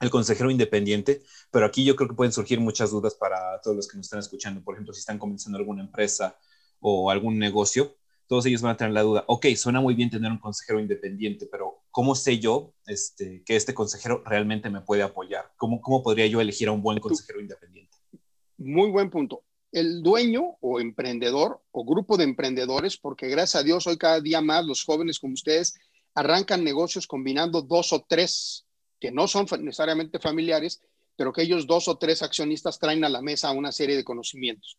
el 0.00 0.10
consejero 0.10 0.50
independiente, 0.50 1.22
pero 1.50 1.66
aquí 1.66 1.84
yo 1.84 1.96
creo 1.96 2.08
que 2.08 2.14
pueden 2.14 2.32
surgir 2.32 2.60
muchas 2.60 2.90
dudas 2.90 3.14
para 3.14 3.60
todos 3.62 3.76
los 3.76 3.88
que 3.88 3.96
nos 3.96 4.06
están 4.06 4.20
escuchando. 4.20 4.62
Por 4.62 4.74
ejemplo, 4.74 4.92
si 4.92 5.00
están 5.00 5.18
comenzando 5.18 5.58
alguna 5.58 5.82
empresa 5.82 6.36
o 6.80 7.10
algún 7.10 7.38
negocio, 7.38 7.96
todos 8.26 8.44
ellos 8.46 8.60
van 8.60 8.72
a 8.72 8.76
tener 8.76 8.92
la 8.92 9.02
duda, 9.02 9.24
ok, 9.28 9.46
suena 9.56 9.80
muy 9.80 9.94
bien 9.94 10.10
tener 10.10 10.30
un 10.32 10.38
consejero 10.38 10.80
independiente, 10.80 11.46
pero 11.50 11.82
¿cómo 11.90 12.14
sé 12.14 12.38
yo 12.38 12.74
este, 12.86 13.42
que 13.44 13.56
este 13.56 13.72
consejero 13.72 14.22
realmente 14.24 14.68
me 14.68 14.80
puede 14.80 15.02
apoyar? 15.02 15.52
¿Cómo, 15.56 15.80
¿Cómo 15.80 16.02
podría 16.02 16.26
yo 16.26 16.40
elegir 16.40 16.68
a 16.68 16.72
un 16.72 16.82
buen 16.82 16.98
consejero 16.98 17.40
independiente? 17.40 17.96
Muy 18.58 18.90
buen 18.90 19.10
punto. 19.10 19.44
El 19.70 20.02
dueño 20.02 20.56
o 20.60 20.80
emprendedor 20.80 21.62
o 21.70 21.84
grupo 21.84 22.16
de 22.16 22.24
emprendedores, 22.24 22.96
porque 22.96 23.28
gracias 23.28 23.62
a 23.62 23.64
Dios 23.64 23.86
hoy 23.86 23.96
cada 23.96 24.20
día 24.20 24.40
más 24.40 24.64
los 24.64 24.84
jóvenes 24.84 25.18
como 25.18 25.34
ustedes 25.34 25.74
arrancan 26.14 26.64
negocios 26.64 27.06
combinando 27.06 27.62
dos 27.62 27.92
o 27.92 28.04
tres 28.08 28.65
que 29.00 29.12
no 29.12 29.28
son 29.28 29.46
necesariamente 29.60 30.18
familiares, 30.18 30.82
pero 31.16 31.32
que 31.32 31.42
ellos 31.42 31.66
dos 31.66 31.88
o 31.88 31.98
tres 31.98 32.22
accionistas 32.22 32.78
traen 32.78 33.04
a 33.04 33.08
la 33.08 33.22
mesa 33.22 33.50
una 33.52 33.72
serie 33.72 33.96
de 33.96 34.04
conocimientos. 34.04 34.78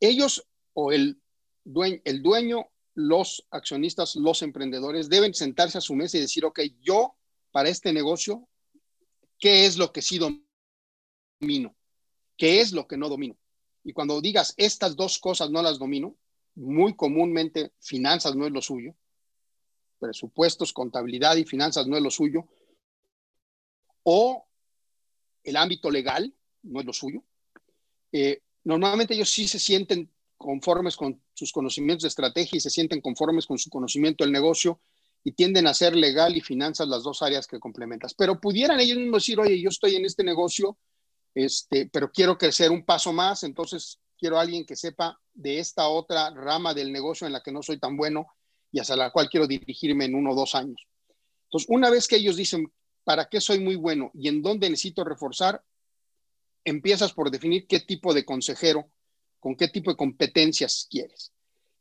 Ellos 0.00 0.46
o 0.74 0.92
el 0.92 1.20
dueño, 1.64 2.66
los 2.94 3.46
accionistas, 3.50 4.16
los 4.16 4.42
emprendedores 4.42 5.08
deben 5.08 5.34
sentarse 5.34 5.78
a 5.78 5.82
su 5.82 5.94
mesa 5.94 6.18
y 6.18 6.20
decir, 6.20 6.44
ok, 6.44 6.60
yo 6.80 7.14
para 7.50 7.68
este 7.68 7.92
negocio, 7.92 8.48
¿qué 9.38 9.66
es 9.66 9.76
lo 9.76 9.92
que 9.92 10.02
sí 10.02 10.18
domino? 10.18 11.74
¿Qué 12.36 12.60
es 12.60 12.72
lo 12.72 12.86
que 12.86 12.96
no 12.96 13.08
domino? 13.08 13.36
Y 13.84 13.92
cuando 13.92 14.20
digas 14.20 14.54
estas 14.56 14.96
dos 14.96 15.18
cosas 15.18 15.50
no 15.50 15.62
las 15.62 15.78
domino, 15.78 16.16
muy 16.54 16.94
comúnmente 16.94 17.72
finanzas 17.80 18.34
no 18.36 18.46
es 18.46 18.52
lo 18.52 18.62
suyo, 18.62 18.94
presupuestos, 19.98 20.72
contabilidad 20.72 21.36
y 21.36 21.44
finanzas 21.44 21.86
no 21.86 21.96
es 21.96 22.02
lo 22.02 22.10
suyo, 22.10 22.46
o 24.02 24.46
el 25.44 25.56
ámbito 25.56 25.90
legal 25.90 26.34
no 26.62 26.80
es 26.80 26.86
lo 26.86 26.92
suyo. 26.92 27.22
Eh, 28.12 28.42
normalmente 28.64 29.14
ellos 29.14 29.30
sí 29.30 29.48
se 29.48 29.58
sienten 29.58 30.10
conformes 30.36 30.96
con 30.96 31.22
sus 31.34 31.52
conocimientos 31.52 32.02
de 32.02 32.08
estrategia 32.08 32.56
y 32.56 32.60
se 32.60 32.70
sienten 32.70 33.00
conformes 33.00 33.46
con 33.46 33.58
su 33.58 33.70
conocimiento 33.70 34.24
del 34.24 34.32
negocio 34.32 34.80
y 35.24 35.32
tienden 35.32 35.66
a 35.66 35.74
ser 35.74 35.94
legal 35.94 36.36
y 36.36 36.40
finanzas 36.40 36.88
las 36.88 37.04
dos 37.04 37.22
áreas 37.22 37.46
que 37.46 37.60
complementas. 37.60 38.14
Pero 38.14 38.40
pudieran 38.40 38.80
ellos 38.80 38.98
mismos 38.98 39.22
decir, 39.22 39.38
oye, 39.38 39.60
yo 39.60 39.68
estoy 39.68 39.94
en 39.94 40.04
este 40.04 40.24
negocio, 40.24 40.76
este, 41.34 41.88
pero 41.92 42.10
quiero 42.10 42.36
crecer 42.36 42.70
un 42.70 42.84
paso 42.84 43.12
más, 43.12 43.44
entonces 43.44 44.00
quiero 44.18 44.38
a 44.38 44.42
alguien 44.42 44.66
que 44.66 44.76
sepa 44.76 45.18
de 45.32 45.58
esta 45.58 45.88
otra 45.88 46.30
rama 46.30 46.74
del 46.74 46.92
negocio 46.92 47.26
en 47.26 47.32
la 47.32 47.42
que 47.42 47.52
no 47.52 47.62
soy 47.62 47.78
tan 47.78 47.96
bueno 47.96 48.26
y 48.72 48.80
hacia 48.80 48.96
la 48.96 49.10
cual 49.10 49.28
quiero 49.28 49.46
dirigirme 49.46 50.06
en 50.06 50.14
uno 50.14 50.32
o 50.32 50.34
dos 50.34 50.54
años. 50.54 50.82
Entonces, 51.44 51.68
una 51.68 51.90
vez 51.90 52.08
que 52.08 52.16
ellos 52.16 52.36
dicen, 52.36 52.72
¿para 53.04 53.28
qué 53.28 53.40
soy 53.40 53.60
muy 53.60 53.76
bueno 53.76 54.10
y 54.14 54.28
en 54.28 54.42
dónde 54.42 54.70
necesito 54.70 55.04
reforzar? 55.04 55.62
Empiezas 56.64 57.12
por 57.12 57.30
definir 57.30 57.66
qué 57.66 57.80
tipo 57.80 58.14
de 58.14 58.24
consejero, 58.24 58.90
con 59.40 59.56
qué 59.56 59.68
tipo 59.68 59.90
de 59.90 59.96
competencias 59.96 60.86
quieres. 60.90 61.32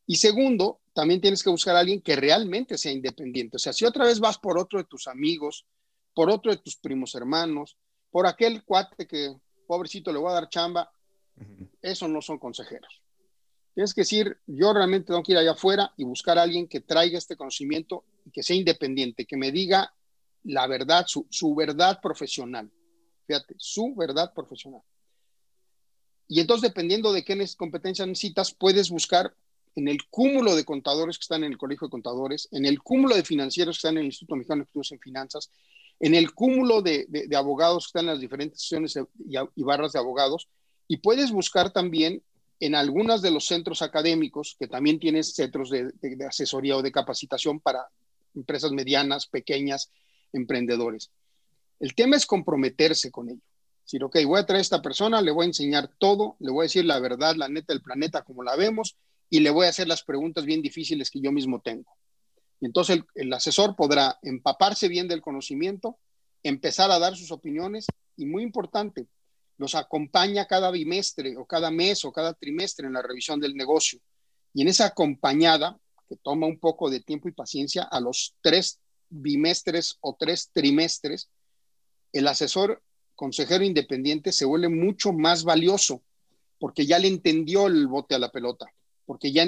Y 0.08 0.16
segundo, 0.16 0.82
también 0.94 1.22
tienes 1.22 1.44
que 1.44 1.50
buscar 1.50 1.76
a 1.76 1.80
alguien 1.80 2.02
que 2.02 2.16
realmente 2.16 2.78
sea 2.78 2.92
independiente. 2.92 3.58
O 3.58 3.60
sea, 3.60 3.72
si 3.72 3.86
otra 3.86 4.06
vez 4.06 4.20
vas 4.20 4.38
por 4.38 4.58
otro 4.58 4.80
de 4.80 4.86
tus 4.86 5.08
amigos, 5.08 5.66
por 6.14 6.30
otro 6.30 6.52
de 6.52 6.58
tus 6.58 6.76
primos 6.76 7.16
hermanos, 7.16 7.78
por 8.10 8.28
aquel 8.28 8.64
cuate 8.64 9.08
que, 9.08 9.34
pobrecito, 9.68 10.12
le 10.12 10.20
voy 10.20 10.32
a 10.32 10.36
dar 10.36 10.50
chamba, 10.50 10.92
eso 11.82 12.08
no 12.08 12.22
son 12.22 12.40
consejeros. 12.40 13.02
Tienes 13.74 13.94
que 13.94 14.02
decir, 14.02 14.38
yo 14.48 14.74
realmente 14.74 15.08
tengo 15.08 15.24
que 15.24 15.32
ir 15.32 15.38
allá 15.38 15.52
afuera 15.52 15.94
y 15.96 16.04
buscar 16.04 16.38
a 16.38 16.42
alguien 16.42 16.68
que 16.68 16.82
traiga 16.82 17.18
este 17.18 17.38
conocimiento 17.38 18.04
y 18.26 18.32
que 18.32 18.44
sea 18.44 18.56
independiente, 18.56 19.26
que 19.26 19.38
me 19.38 19.52
diga 19.52 19.94
la 20.44 20.68
verdad, 20.68 21.06
su, 21.08 21.26
su 21.30 21.54
verdad 21.56 22.00
profesional. 22.02 22.72
Fíjate, 23.28 23.56
su 23.58 23.94
verdad 23.96 24.34
profesional. 24.34 24.82
Y 26.28 26.40
entonces, 26.40 26.70
dependiendo 26.70 27.12
de 27.12 27.24
qué 27.24 27.46
competencias 27.58 28.08
necesitas, 28.08 28.54
puedes 28.54 28.90
buscar 28.90 29.36
en 29.76 29.88
el 29.88 30.06
cúmulo 30.10 30.56
de 30.56 30.66
contadores 30.66 31.18
que 31.18 31.24
están 31.24 31.44
en 31.44 31.52
el 31.52 31.58
Colegio 31.58 31.88
de 31.88 31.92
Contadores, 31.92 32.48
en 32.52 32.66
el 32.66 32.82
cúmulo 32.82 33.16
de 33.16 33.24
financieros 33.24 33.76
que 33.76 33.80
están 33.80 33.96
en 33.96 34.02
el 34.02 34.06
Instituto 34.06 34.36
Mexicano 34.36 34.60
de 34.60 34.66
Estudios 34.66 34.92
en 34.92 35.00
Finanzas, 35.00 35.50
en 36.00 36.16
el 36.16 36.34
cúmulo 36.34 36.82
de, 36.82 37.08
abogados 37.36 37.86
que 37.86 37.90
están 37.90 38.06
en 38.06 38.12
las 38.12 38.20
diferentes 38.20 38.62
sesiones 38.62 38.98
y, 39.56 39.64
barras 39.64 39.94
de 39.94 40.00
abogados, 40.00 40.48
y 40.88 40.98
puedes 40.98 41.32
buscar 41.32 41.72
también 41.72 42.22
en 42.60 42.76
algunos 42.76 43.22
de 43.22 43.32
los 43.32 43.46
centros 43.48 43.82
académicos, 43.82 44.56
que 44.60 44.68
también 44.68 45.00
tienes 45.00 45.34
centros 45.34 45.70
de, 45.70 45.92
asesoría 46.28 46.78
o 46.78 46.82
de 46.82 46.92
capacitación 46.92 47.60
para 47.60 47.88
empresas 48.36 48.72
medianas, 48.72 49.26
pequeñas, 49.26 49.92
emprendedores. 50.34 51.12
El 51.80 51.96
tema 51.96 52.16
es 52.16 52.26
comprometerse 52.26 53.12
con 53.12 53.30
ello. 53.30 53.42
Decir, 53.84 54.04
ok, 54.04 54.18
voy 54.26 54.40
a 54.40 54.46
traer 54.46 54.60
a 54.60 54.62
esta 54.62 54.82
persona, 54.82 55.22
le 55.22 55.32
voy 55.32 55.46
a 55.46 55.48
enseñar 55.48 55.90
todo, 55.98 56.36
le 56.40 56.52
voy 56.52 56.64
a 56.64 56.68
decir 56.68 56.86
la 56.86 57.00
verdad, 57.00 57.36
la 57.36 57.50
neta 57.50 57.74
del 57.74 57.82
planeta 57.82 58.22
como 58.22 58.44
la 58.44 58.56
vemos, 58.56 58.96
y 59.30 59.40
le 59.40 59.50
voy 59.50 59.66
a 59.66 59.70
hacer 59.70 59.88
las 59.88 60.04
preguntas 60.04 60.46
bien 60.46 60.62
difíciles 60.62 61.10
que 61.10 61.22
yo 61.22 61.32
mismo 61.32 61.62
tengo. 61.62 61.92
Y 62.60 62.68
entonces 62.68 63.00
el, 63.16 63.34
asesor 63.34 63.76
podrá 63.76 64.20
empaparse 64.22 64.88
bien 64.88 65.08
del 65.08 65.22
conocimiento, 65.22 65.98
empezar 66.44 66.92
a 66.92 67.00
dar 67.00 67.16
sus 67.16 67.32
opiniones 67.32 67.88
y 68.16 68.26
muy 68.26 68.44
importante, 68.44 69.08
los 69.58 69.74
acompaña 69.74 70.46
cada 70.46 70.70
bimestre 70.70 71.38
o 71.38 71.46
cada 71.46 71.72
mes 71.72 72.04
o 72.06 72.12
cada 72.12 72.34
trimestre 72.34 72.88
en 72.88 72.94
la 72.94 73.02
revisión 73.02 73.40
del 73.40 73.56
negocio. 73.56 74.00
Y 74.54 74.62
en 74.62 74.68
esa 74.68 74.88
acompañada, 74.88 75.80
que 76.08 76.18
toma 76.18 76.46
un 76.46 76.60
poco 76.60 76.90
de 76.90 77.00
tiempo 77.00 77.30
y 77.30 77.32
paciencia, 77.32 77.84
a 77.84 78.00
los 78.00 78.36
tres 78.42 78.80
bimestres 79.12 79.98
o 80.02 80.16
tres 80.20 80.50
trimestres, 80.52 81.30
el 82.12 82.28
asesor 82.28 82.82
consejero 83.16 83.64
independiente 83.64 84.32
se 84.32 84.46
vuelve 84.46 84.70
mucho 84.70 85.14
más 85.14 85.44
valioso 85.44 86.02
porque 86.60 86.86
ya 86.86 87.00
le 87.00 87.08
entendió 87.08 87.68
el 87.68 87.88
bote 87.88 88.16
a 88.16 88.20
la 88.20 88.32
pelota, 88.32 88.68
porque 89.06 89.32
ya 89.32 89.48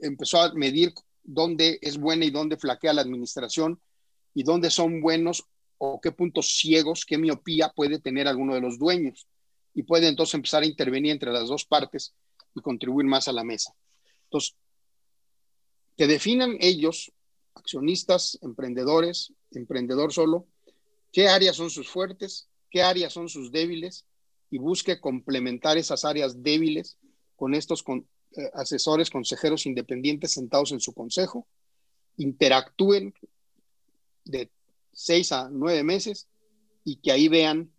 empezó 0.00 0.40
a 0.40 0.52
medir 0.54 0.92
dónde 1.22 1.78
es 1.82 1.98
buena 1.98 2.24
y 2.24 2.30
dónde 2.30 2.56
flaquea 2.56 2.92
la 2.92 3.02
administración 3.02 3.80
y 4.34 4.42
dónde 4.42 4.70
son 4.70 5.00
buenos 5.00 5.44
o 5.78 6.00
qué 6.00 6.12
puntos 6.12 6.56
ciegos, 6.56 7.04
qué 7.04 7.18
miopía 7.18 7.70
puede 7.70 7.98
tener 7.98 8.28
alguno 8.28 8.54
de 8.54 8.60
los 8.60 8.78
dueños. 8.78 9.26
Y 9.74 9.82
puede 9.82 10.08
entonces 10.08 10.34
empezar 10.34 10.62
a 10.62 10.66
intervenir 10.66 11.12
entre 11.12 11.32
las 11.32 11.48
dos 11.48 11.64
partes 11.64 12.14
y 12.54 12.60
contribuir 12.60 13.06
más 13.06 13.28
a 13.28 13.32
la 13.32 13.44
mesa. 13.44 13.74
Entonces, 14.24 14.56
que 15.96 16.06
definan 16.06 16.56
ellos, 16.60 17.12
accionistas, 17.54 18.38
emprendedores, 18.42 19.32
emprendedor 19.52 20.12
solo, 20.12 20.46
qué 21.12 21.28
áreas 21.28 21.56
son 21.56 21.70
sus 21.70 21.88
fuertes, 21.88 22.48
qué 22.70 22.82
áreas 22.82 23.12
son 23.12 23.28
sus 23.28 23.52
débiles 23.52 24.04
y 24.50 24.58
busque 24.58 25.00
complementar 25.00 25.78
esas 25.78 26.04
áreas 26.04 26.42
débiles 26.42 26.98
con 27.36 27.54
estos 27.54 27.84
eh, 27.88 28.50
asesores, 28.54 29.10
consejeros 29.10 29.66
independientes 29.66 30.32
sentados 30.32 30.72
en 30.72 30.80
su 30.80 30.92
consejo, 30.92 31.46
interactúen 32.16 33.14
de 34.24 34.50
seis 34.92 35.32
a 35.32 35.48
nueve 35.50 35.82
meses 35.82 36.28
y 36.84 36.96
que 36.96 37.12
ahí 37.12 37.28
vean 37.28 37.72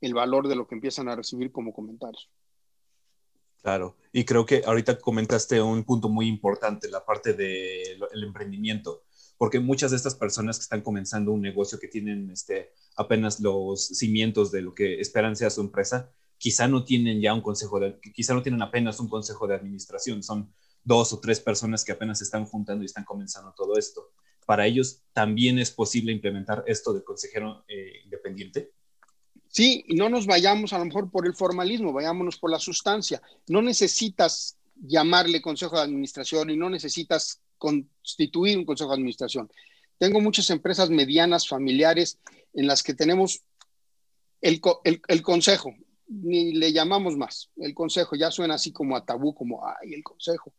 el 0.00 0.14
valor 0.14 0.48
de 0.48 0.56
lo 0.56 0.66
que 0.66 0.74
empiezan 0.74 1.08
a 1.08 1.16
recibir 1.16 1.52
como 1.52 1.72
comentarios. 1.72 2.28
Claro, 3.62 3.96
y 4.12 4.24
creo 4.24 4.44
que 4.44 4.62
ahorita 4.66 4.98
comentaste 4.98 5.62
un 5.62 5.84
punto 5.84 6.08
muy 6.08 6.26
importante, 6.26 6.90
la 6.90 7.04
parte 7.04 7.32
del 7.32 8.24
emprendimiento, 8.24 9.04
porque 9.42 9.58
muchas 9.58 9.90
de 9.90 9.96
estas 9.96 10.14
personas 10.14 10.56
que 10.56 10.62
están 10.62 10.82
comenzando 10.82 11.32
un 11.32 11.42
negocio 11.42 11.80
que 11.80 11.88
tienen 11.88 12.30
este, 12.30 12.70
apenas 12.94 13.40
los 13.40 13.88
cimientos 13.88 14.52
de 14.52 14.62
lo 14.62 14.72
que 14.72 15.00
esperan 15.00 15.34
sea 15.34 15.50
su 15.50 15.62
empresa, 15.62 16.12
quizá 16.38 16.68
no 16.68 16.84
tienen 16.84 17.20
ya 17.20 17.34
un 17.34 17.40
consejo, 17.40 17.80
de, 17.80 17.98
quizá 18.14 18.34
no 18.34 18.42
tienen 18.44 18.62
apenas 18.62 19.00
un 19.00 19.08
consejo 19.08 19.48
de 19.48 19.56
administración, 19.56 20.22
son 20.22 20.54
dos 20.84 21.12
o 21.12 21.18
tres 21.18 21.40
personas 21.40 21.84
que 21.84 21.90
apenas 21.90 22.18
se 22.18 22.24
están 22.24 22.44
juntando 22.44 22.84
y 22.84 22.86
están 22.86 23.02
comenzando 23.02 23.52
todo 23.56 23.76
esto. 23.76 24.12
Para 24.46 24.64
ellos 24.64 25.02
también 25.12 25.58
es 25.58 25.72
posible 25.72 26.12
implementar 26.12 26.62
esto 26.68 26.92
de 26.92 27.02
consejero 27.02 27.64
eh, 27.66 27.94
independiente. 28.04 28.70
Sí, 29.48 29.84
y 29.88 29.96
no 29.96 30.08
nos 30.08 30.24
vayamos 30.24 30.72
a 30.72 30.78
lo 30.78 30.84
mejor 30.84 31.10
por 31.10 31.26
el 31.26 31.34
formalismo, 31.34 31.92
vayámonos 31.92 32.38
por 32.38 32.52
la 32.52 32.60
sustancia. 32.60 33.20
No 33.48 33.60
necesitas 33.60 34.56
llamarle 34.76 35.42
consejo 35.42 35.74
de 35.74 35.82
administración 35.82 36.50
y 36.50 36.56
no 36.56 36.70
necesitas 36.70 37.42
constituir 37.62 38.58
un 38.58 38.64
consejo 38.64 38.90
de 38.90 38.96
administración. 38.96 39.50
Tengo 39.98 40.20
muchas 40.20 40.50
empresas 40.50 40.90
medianas, 40.90 41.46
familiares, 41.46 42.18
en 42.52 42.66
las 42.66 42.82
que 42.82 42.94
tenemos 42.94 43.42
el, 44.40 44.60
consejo, 45.22 45.72
ni 46.08 46.54
le 46.54 46.72
llamamos 46.72 47.16
más. 47.16 47.50
El 47.56 47.74
consejo 47.74 48.16
ya 48.16 48.30
suena 48.30 48.54
así 48.54 48.72
como 48.72 48.96
a 48.96 49.04
tabú, 49.04 49.34
como, 49.34 49.64
ay, 49.64 49.94
el 49.94 50.02
consejo. 50.02 50.52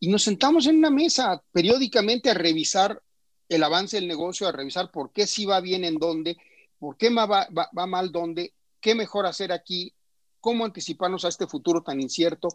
Y 0.00 0.08
nos 0.08 0.22
sentamos 0.22 0.66
en 0.66 0.78
una 0.78 0.90
mesa 0.90 1.42
periódicamente 1.52 2.30
a 2.30 2.34
revisar 2.34 3.02
el 3.48 3.62
avance 3.62 3.96
del 3.96 4.08
negocio, 4.08 4.48
a 4.48 4.52
revisar 4.52 4.90
por 4.90 5.12
qué 5.12 5.26
sí 5.26 5.44
va 5.44 5.60
bien 5.60 5.84
en 5.84 5.98
dónde 5.98 6.36
¿Por 6.78 6.96
qué 6.96 7.10
va, 7.10 7.48
mal 7.86 8.12
dónde? 8.12 8.54
¿Qué 8.80 8.94
mejor 8.94 9.26
hacer 9.26 9.52
aquí? 9.52 9.94
¿Cómo 10.40 10.64
anticiparnos 10.64 11.24
a 11.24 11.28
este 11.28 11.46
futuro 11.46 11.82
tan 11.82 12.00
incierto? 12.00 12.48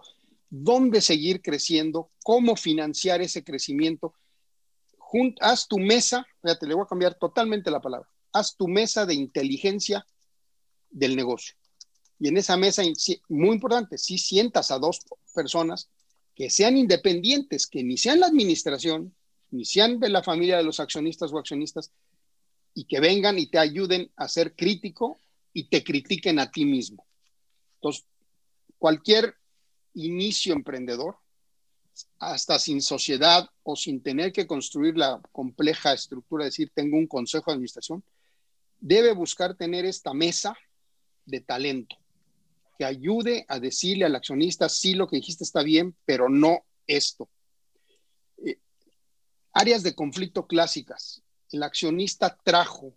¿Dónde 0.53 1.00
seguir 1.00 1.41
creciendo? 1.41 2.12
¿Cómo 2.24 2.58
financiar 2.58 3.22
ese 3.22 3.43
crecimiento? 3.43 4.13
haz 5.39 5.67
tu 5.67 5.77
mesa, 5.77 6.25
fíjate, 6.41 6.67
le 6.67 6.74
voy 6.74 6.84
a 6.84 6.88
cambiar 6.88 7.15
totalmente 7.15 7.72
la 7.72 7.81
palabra. 7.81 8.08
Haz 8.34 8.55
tu 8.55 8.67
mesa 8.67 9.05
de 9.05 9.13
inteligencia 9.13 10.05
del 10.89 11.15
negocio. 11.15 11.55
Y 12.20 12.27
en 12.27 12.38
esa 12.38 12.55
mesa, 12.55 12.84
muy 13.29 13.55
importante, 13.55 13.98
si 13.98 14.17
sientas 14.17 14.72
a 14.72 14.79
dos 14.79 15.00
personas 15.34 15.89
que 16.36 16.50
sean 16.50 16.77
independientes, 16.77 17.67
que 17.67 17.84
ni 17.84 17.98
sean 17.98 18.20
la 18.20 18.27
administración, 18.27 19.13
ni 19.51 19.65
sean 19.65 20.00
de 20.00 20.10
la 20.10 20.24
familia 20.24 20.58
de 20.58 20.63
los 20.63 20.79
accionistas 20.79 21.31
o 21.34 21.38
accionistas, 21.38 21.91
y 22.74 22.86
que 22.86 23.00
vengan 23.00 23.39
y 23.39 23.48
te 23.48 23.58
ayuden 23.58 24.12
a 24.15 24.27
ser 24.27 24.55
crítico 24.55 25.20
y 25.53 25.70
te 25.70 25.84
critiquen 25.84 26.39
a 26.39 26.51
ti 26.51 26.63
mismo. 26.63 27.05
Entonces, 27.75 28.05
cualquier 28.77 29.36
inicio 29.94 30.54
emprendedor, 30.54 31.18
hasta 32.20 32.58
sin 32.60 32.82
sociedad 32.82 33.50
o 33.64 33.76
sin 33.76 34.02
tener 34.02 34.32
que 34.32 34.48
construir 34.48 34.98
la 34.98 35.22
compleja 35.32 35.94
estructura, 35.94 36.46
decir, 36.46 36.72
tengo 36.74 36.98
un 36.98 37.08
consejo 37.08 37.52
de 37.52 37.56
administración, 37.56 38.04
debe 38.80 39.14
buscar 39.14 39.56
tener 39.56 39.86
esta 39.86 40.14
mesa 40.14 40.58
de 41.26 41.42
talento 41.42 41.98
que 42.78 42.86
ayude 42.86 43.46
a 43.48 43.60
decirle 43.60 44.06
al 44.06 44.16
accionista, 44.16 44.68
sí, 44.68 44.96
lo 44.96 45.08
que 45.08 45.18
dijiste 45.18 45.44
está 45.44 45.62
bien, 45.62 45.96
pero 46.04 46.30
no 46.30 46.66
esto. 46.88 47.30
Eh, 48.44 48.58
áreas 49.54 49.84
de 49.84 49.94
conflicto 49.94 50.48
clásicas, 50.48 51.22
el 51.52 51.62
accionista 51.62 52.36
trajo 52.44 52.96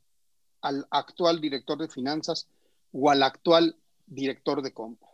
al 0.62 0.86
actual 0.90 1.38
director 1.38 1.76
de 1.76 1.88
finanzas 1.88 2.48
o 2.92 3.10
al 3.10 3.22
actual 3.22 3.76
director 4.06 4.62
de 4.62 4.72
compras. 4.72 5.13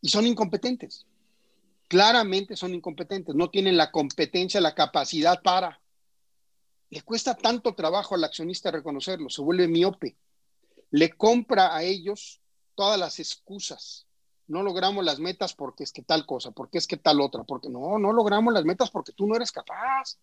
Y 0.00 0.08
son 0.08 0.26
incompetentes. 0.26 1.06
Claramente 1.88 2.56
son 2.56 2.74
incompetentes. 2.74 3.34
No 3.34 3.50
tienen 3.50 3.76
la 3.76 3.90
competencia, 3.90 4.60
la 4.60 4.74
capacidad 4.74 5.42
para. 5.42 5.80
Le 6.90 7.02
cuesta 7.02 7.34
tanto 7.34 7.74
trabajo 7.74 8.14
al 8.14 8.24
accionista 8.24 8.70
reconocerlo, 8.70 9.28
se 9.28 9.42
vuelve 9.42 9.68
miope. 9.68 10.16
Le 10.90 11.10
compra 11.10 11.74
a 11.74 11.82
ellos 11.82 12.40
todas 12.74 12.98
las 12.98 13.18
excusas. 13.18 14.06
No 14.46 14.62
logramos 14.62 15.04
las 15.04 15.18
metas 15.18 15.52
porque 15.54 15.84
es 15.84 15.92
que 15.92 16.02
tal 16.02 16.24
cosa, 16.24 16.52
porque 16.52 16.78
es 16.78 16.86
que 16.86 16.96
tal 16.96 17.20
otra, 17.20 17.44
porque 17.44 17.68
no, 17.68 17.98
no 17.98 18.12
logramos 18.12 18.54
las 18.54 18.64
metas 18.64 18.90
porque 18.90 19.12
tú 19.12 19.26
no 19.26 19.36
eres 19.36 19.52
capaz. 19.52 20.18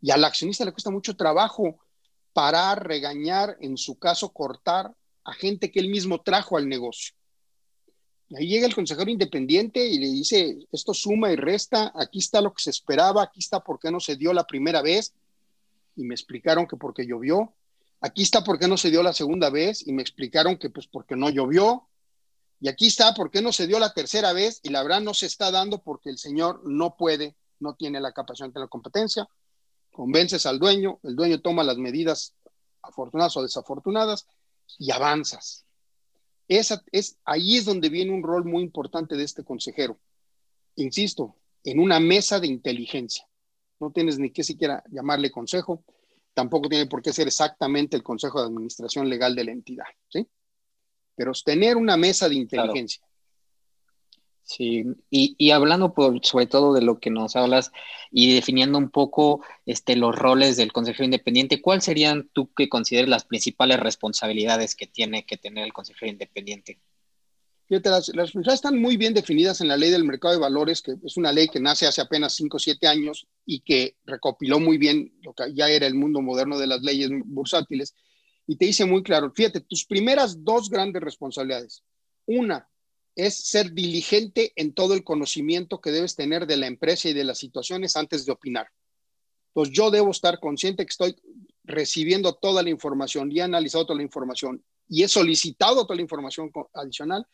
Y 0.00 0.10
al 0.10 0.24
accionista 0.24 0.64
le 0.64 0.72
cuesta 0.72 0.90
mucho 0.90 1.16
trabajo 1.16 1.78
parar, 2.32 2.86
regañar, 2.86 3.56
en 3.60 3.76
su 3.76 3.98
caso 3.98 4.30
cortar 4.30 4.94
a 5.24 5.32
gente 5.32 5.72
que 5.72 5.80
él 5.80 5.88
mismo 5.88 6.20
trajo 6.20 6.56
al 6.56 6.68
negocio. 6.68 7.15
Ahí 8.34 8.48
llega 8.48 8.66
el 8.66 8.74
consejero 8.74 9.10
independiente 9.10 9.86
y 9.86 9.98
le 9.98 10.08
dice, 10.08 10.66
esto 10.72 10.92
suma 10.92 11.30
y 11.30 11.36
resta, 11.36 11.92
aquí 11.94 12.18
está 12.18 12.40
lo 12.40 12.52
que 12.52 12.62
se 12.62 12.70
esperaba, 12.70 13.22
aquí 13.22 13.38
está 13.38 13.60
por 13.60 13.78
qué 13.78 13.90
no 13.90 14.00
se 14.00 14.16
dio 14.16 14.32
la 14.32 14.46
primera 14.46 14.82
vez, 14.82 15.14
y 15.94 16.02
me 16.02 16.14
explicaron 16.14 16.66
que 16.66 16.76
porque 16.76 17.06
llovió, 17.06 17.54
aquí 18.00 18.22
está 18.22 18.42
por 18.42 18.58
qué 18.58 18.66
no 18.66 18.76
se 18.76 18.90
dio 18.90 19.02
la 19.02 19.12
segunda 19.12 19.48
vez, 19.48 19.86
y 19.86 19.92
me 19.92 20.02
explicaron 20.02 20.56
que 20.56 20.70
pues 20.70 20.88
porque 20.88 21.14
no 21.14 21.30
llovió, 21.30 21.86
y 22.60 22.68
aquí 22.68 22.88
está 22.88 23.14
por 23.14 23.30
qué 23.30 23.42
no 23.42 23.52
se 23.52 23.68
dio 23.68 23.78
la 23.78 23.94
tercera 23.94 24.32
vez, 24.32 24.60
y 24.64 24.70
la 24.70 24.82
verdad 24.82 25.02
no 25.02 25.14
se 25.14 25.26
está 25.26 25.52
dando 25.52 25.78
porque 25.82 26.10
el 26.10 26.18
señor 26.18 26.62
no 26.64 26.96
puede, 26.96 27.36
no 27.60 27.74
tiene 27.74 28.00
la 28.00 28.12
capacidad 28.12 28.50
de 28.50 28.60
la 28.60 28.66
competencia, 28.66 29.28
convences 29.92 30.46
al 30.46 30.58
dueño, 30.58 30.98
el 31.04 31.14
dueño 31.14 31.40
toma 31.40 31.62
las 31.62 31.76
medidas 31.76 32.34
afortunadas 32.82 33.36
o 33.36 33.42
desafortunadas 33.42 34.26
y 34.78 34.90
avanzas. 34.90 35.65
Esa, 36.48 36.82
es, 36.92 37.18
ahí 37.24 37.56
es 37.56 37.64
donde 37.64 37.88
viene 37.88 38.12
un 38.12 38.22
rol 38.22 38.44
muy 38.44 38.62
importante 38.62 39.16
de 39.16 39.24
este 39.24 39.44
consejero. 39.44 39.98
Insisto, 40.76 41.36
en 41.64 41.80
una 41.80 41.98
mesa 41.98 42.38
de 42.38 42.46
inteligencia. 42.46 43.26
No 43.80 43.90
tienes 43.90 44.18
ni 44.18 44.30
que 44.30 44.44
siquiera 44.44 44.82
llamarle 44.90 45.30
consejo, 45.30 45.84
tampoco 46.32 46.68
tiene 46.68 46.86
por 46.86 47.02
qué 47.02 47.12
ser 47.12 47.26
exactamente 47.26 47.96
el 47.96 48.02
consejo 48.02 48.40
de 48.40 48.46
administración 48.46 49.08
legal 49.08 49.34
de 49.34 49.44
la 49.44 49.52
entidad, 49.52 49.86
¿sí? 50.08 50.26
Pero 51.14 51.32
tener 51.44 51.76
una 51.76 51.96
mesa 51.96 52.28
de 52.28 52.36
inteligencia. 52.36 53.02
Sí, 54.46 54.84
y, 55.10 55.50
hablando 55.50 55.92
por, 55.92 56.24
sobre 56.24 56.46
todo 56.46 56.72
de 56.72 56.80
lo 56.80 57.00
que 57.00 57.10
nos 57.10 57.34
hablas 57.34 57.72
y 58.12 58.32
definiendo 58.32 58.78
un 58.78 58.90
poco 58.90 59.44
este, 59.66 59.96
los 59.96 60.14
roles 60.14 60.56
del 60.56 60.72
consejero 60.72 61.04
independiente, 61.04 61.60
¿cuáles 61.60 61.82
serían 61.82 62.30
tú 62.32 62.54
que 62.54 62.68
consideres 62.68 63.08
las 63.08 63.24
principales 63.24 63.80
responsabilidades 63.80 64.76
que 64.76 64.86
tiene 64.86 65.26
que 65.26 65.36
tener 65.36 65.64
el 65.64 65.72
consejero 65.72 66.12
independiente? 66.12 66.78
Fíjate, 67.66 67.90
las, 67.90 68.08
las 68.10 68.26
responsabilidades 68.26 68.58
están 68.58 68.80
muy 68.80 68.96
bien 68.96 69.14
definidas 69.14 69.60
en 69.62 69.66
la 69.66 69.76
ley 69.76 69.90
del 69.90 70.04
mercado 70.04 70.34
de 70.34 70.40
valores, 70.40 70.80
que 70.80 70.94
es 71.04 71.16
una 71.16 71.32
ley 71.32 71.48
que 71.48 71.58
nace 71.58 71.88
hace 71.88 72.00
apenas 72.00 72.36
5 72.36 72.56
o 72.56 72.60
7 72.60 72.86
años 72.86 73.26
y 73.44 73.62
que 73.62 73.96
recopiló 74.04 74.60
muy 74.60 74.78
bien 74.78 75.12
lo 75.22 75.34
que 75.34 75.52
ya 75.54 75.68
era 75.68 75.88
el 75.88 75.96
mundo 75.96 76.22
moderno 76.22 76.56
de 76.56 76.68
las 76.68 76.82
leyes 76.82 77.10
bursátiles. 77.24 77.96
Y 78.46 78.54
te 78.54 78.66
dice 78.66 78.84
muy 78.84 79.02
claro, 79.02 79.32
fíjate, 79.34 79.60
tus 79.60 79.84
primeras 79.84 80.44
dos 80.44 80.70
grandes 80.70 81.02
responsabilidades. 81.02 81.82
Una, 82.26 82.68
es 83.16 83.34
ser 83.34 83.72
diligente 83.72 84.52
en 84.56 84.74
todo 84.74 84.94
el 84.94 85.02
conocimiento 85.02 85.80
que 85.80 85.90
debes 85.90 86.14
tener 86.14 86.46
de 86.46 86.58
la 86.58 86.66
empresa 86.66 87.08
y 87.08 87.14
de 87.14 87.24
las 87.24 87.38
situaciones 87.38 87.96
antes 87.96 88.26
de 88.26 88.32
opinar. 88.32 88.68
Entonces 89.48 89.74
yo 89.74 89.90
debo 89.90 90.10
estar 90.10 90.38
consciente 90.38 90.84
que 90.84 90.90
estoy 90.90 91.16
recibiendo 91.64 92.34
toda 92.34 92.62
la 92.62 92.68
información 92.68 93.32
y 93.32 93.38
he 93.38 93.42
analizado 93.42 93.86
toda 93.86 93.96
la 93.96 94.02
información 94.02 94.62
y 94.86 95.02
he 95.02 95.08
solicitado 95.08 95.84
toda 95.84 95.96
la 95.96 96.02
información 96.02 96.52
adicional 96.74 97.26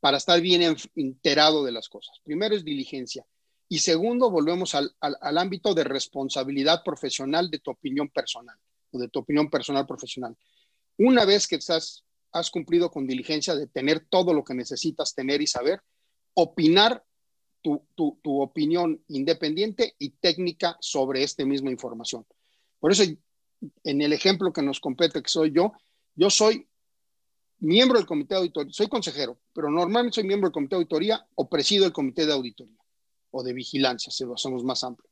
para 0.00 0.16
estar 0.16 0.40
bien 0.40 0.76
enterado 0.96 1.64
de 1.64 1.72
las 1.72 1.88
cosas. 1.88 2.18
Primero 2.24 2.54
es 2.54 2.64
diligencia. 2.64 3.24
Y 3.68 3.78
segundo, 3.78 4.30
volvemos 4.30 4.74
al, 4.74 4.94
al 5.00 5.38
ámbito 5.38 5.72
de 5.72 5.84
responsabilidad 5.84 6.82
profesional 6.82 7.48
de 7.50 7.60
tu 7.60 7.70
opinión 7.70 8.08
personal 8.08 8.56
o 8.90 8.98
de 8.98 9.08
tu 9.08 9.20
opinión 9.20 9.48
personal 9.48 9.86
profesional. 9.86 10.36
Una 10.96 11.24
vez 11.24 11.46
que 11.46 11.56
estás 11.56 12.04
has 12.32 12.50
cumplido 12.50 12.90
con 12.90 13.06
diligencia 13.06 13.54
de 13.54 13.66
tener 13.66 14.06
todo 14.08 14.32
lo 14.32 14.44
que 14.44 14.54
necesitas 14.54 15.14
tener 15.14 15.40
y 15.40 15.46
saber, 15.46 15.80
opinar 16.34 17.04
tu, 17.62 17.82
opinión 18.24 19.02
independiente 19.08 19.94
y 19.98 20.10
técnica 20.10 20.76
sobre 20.80 21.22
esta 21.22 21.44
misma 21.44 21.70
información. 21.70 22.24
Por 22.78 22.92
eso, 22.92 23.02
en 23.84 24.02
el 24.02 24.12
ejemplo 24.12 24.52
que 24.52 24.62
nos 24.62 24.80
compete, 24.80 25.22
que 25.22 25.28
soy 25.28 25.52
yo, 25.52 25.72
yo 26.14 26.30
soy 26.30 26.66
miembro 27.60 27.98
del 27.98 28.06
comité 28.06 28.34
de 28.34 28.40
auditoría, 28.40 28.72
soy 28.72 28.88
consejero, 28.88 29.38
pero 29.52 29.70
normalmente 29.70 30.16
soy 30.16 30.24
miembro 30.24 30.48
del 30.48 30.54
comité 30.54 30.76
de 30.76 30.80
auditoría 30.80 31.26
o 31.34 31.48
presido 31.48 31.86
el 31.86 31.92
comité 31.92 32.24
de 32.26 32.32
auditoría 32.32 32.78
o 33.30 33.42
de 33.42 33.52
vigilancia, 33.52 34.10
si 34.10 34.24
lo 34.24 34.34
hacemos 34.34 34.64
más 34.64 34.84
amplio. 34.84 35.10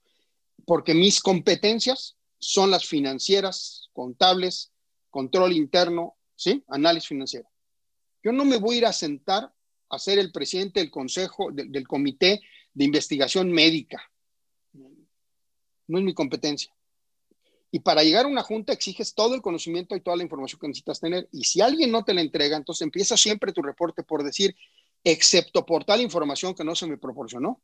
Porque 0.65 0.95
mis 0.95 1.21
competencias 1.21 2.17
son 2.39 2.71
las 2.71 2.87
financieras, 2.87 3.91
contables, 3.93 4.73
control 5.11 5.53
interno, 5.53 6.16
¿sí? 6.37 6.63
Análisis 6.69 7.09
financiero. 7.09 7.49
Yo 8.23 8.33
no 8.33 8.45
me 8.45 8.59
voy 8.59 8.77
a 8.77 8.79
ir 8.79 8.87
a 8.87 8.93
sentar 8.93 9.53
a 9.89 9.99
ser 9.99 10.19
el 10.19 10.33
presidente 10.33 10.81
del 10.81 10.91
consejo, 10.91 11.51
del 11.53 11.87
comité 11.87 12.43
de 12.75 12.85
investigación 12.85 13.51
médica. 13.51 14.03
No 15.89 15.99
es 15.99 16.05
mi 16.05 16.15
competencia. 16.15 16.73
Y 17.71 17.81
para 17.81 18.03
llegar 18.03 18.25
a 18.25 18.29
una 18.29 18.43
junta 18.43 18.73
exiges 18.73 19.15
todo 19.15 19.35
el 19.35 19.43
conocimiento 19.43 19.95
y 19.95 20.01
toda 20.01 20.17
la 20.17 20.23
información 20.23 20.61
que 20.61 20.69
necesitas 20.69 21.01
tener. 21.01 21.29
Y 21.33 21.45
si 21.45 21.61
alguien 21.61 21.91
no 21.91 22.05
te 22.05 22.15
la 22.15 22.21
entrega, 22.21 22.57
entonces 22.57 22.83
empieza 22.83 23.17
siempre 23.17 23.53
tu 23.53 23.63
reporte 23.63 24.03
por 24.03 24.23
decir, 24.23 24.57
excepto 25.05 25.65
por 25.65 25.85
tal 25.85 26.01
información 26.01 26.55
que 26.55 26.65
no 26.65 26.75
se 26.75 26.87
me 26.87 26.99
proporcionó, 26.99 27.63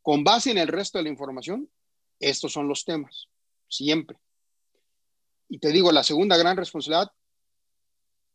con 0.00 0.24
base 0.24 0.50
en 0.50 0.58
el 0.58 0.68
resto 0.68 0.98
de 0.98 1.04
la 1.04 1.10
información, 1.10 1.70
estos 2.18 2.52
son 2.52 2.68
los 2.68 2.84
temas, 2.84 3.28
siempre. 3.68 4.18
Y 5.48 5.58
te 5.58 5.70
digo, 5.70 5.92
la 5.92 6.02
segunda 6.02 6.36
gran 6.36 6.56
responsabilidad, 6.56 7.12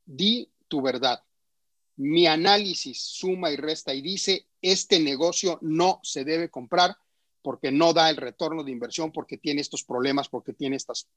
di 0.07 0.49
tu 0.67 0.81
verdad. 0.81 1.21
Mi 1.97 2.25
análisis 2.27 3.01
suma 3.01 3.51
y 3.51 3.57
resta 3.57 3.93
y 3.93 4.01
dice, 4.01 4.47
este 4.61 4.99
negocio 4.99 5.59
no 5.61 5.99
se 6.03 6.23
debe 6.23 6.49
comprar 6.49 6.95
porque 7.41 7.71
no 7.71 7.93
da 7.93 8.09
el 8.09 8.17
retorno 8.17 8.63
de 8.63 8.71
inversión, 8.71 9.11
porque 9.11 9.37
tiene 9.37 9.61
estos 9.61 9.83
problemas, 9.83 10.29
porque 10.29 10.53
tiene 10.53 10.75
estas 10.75 11.07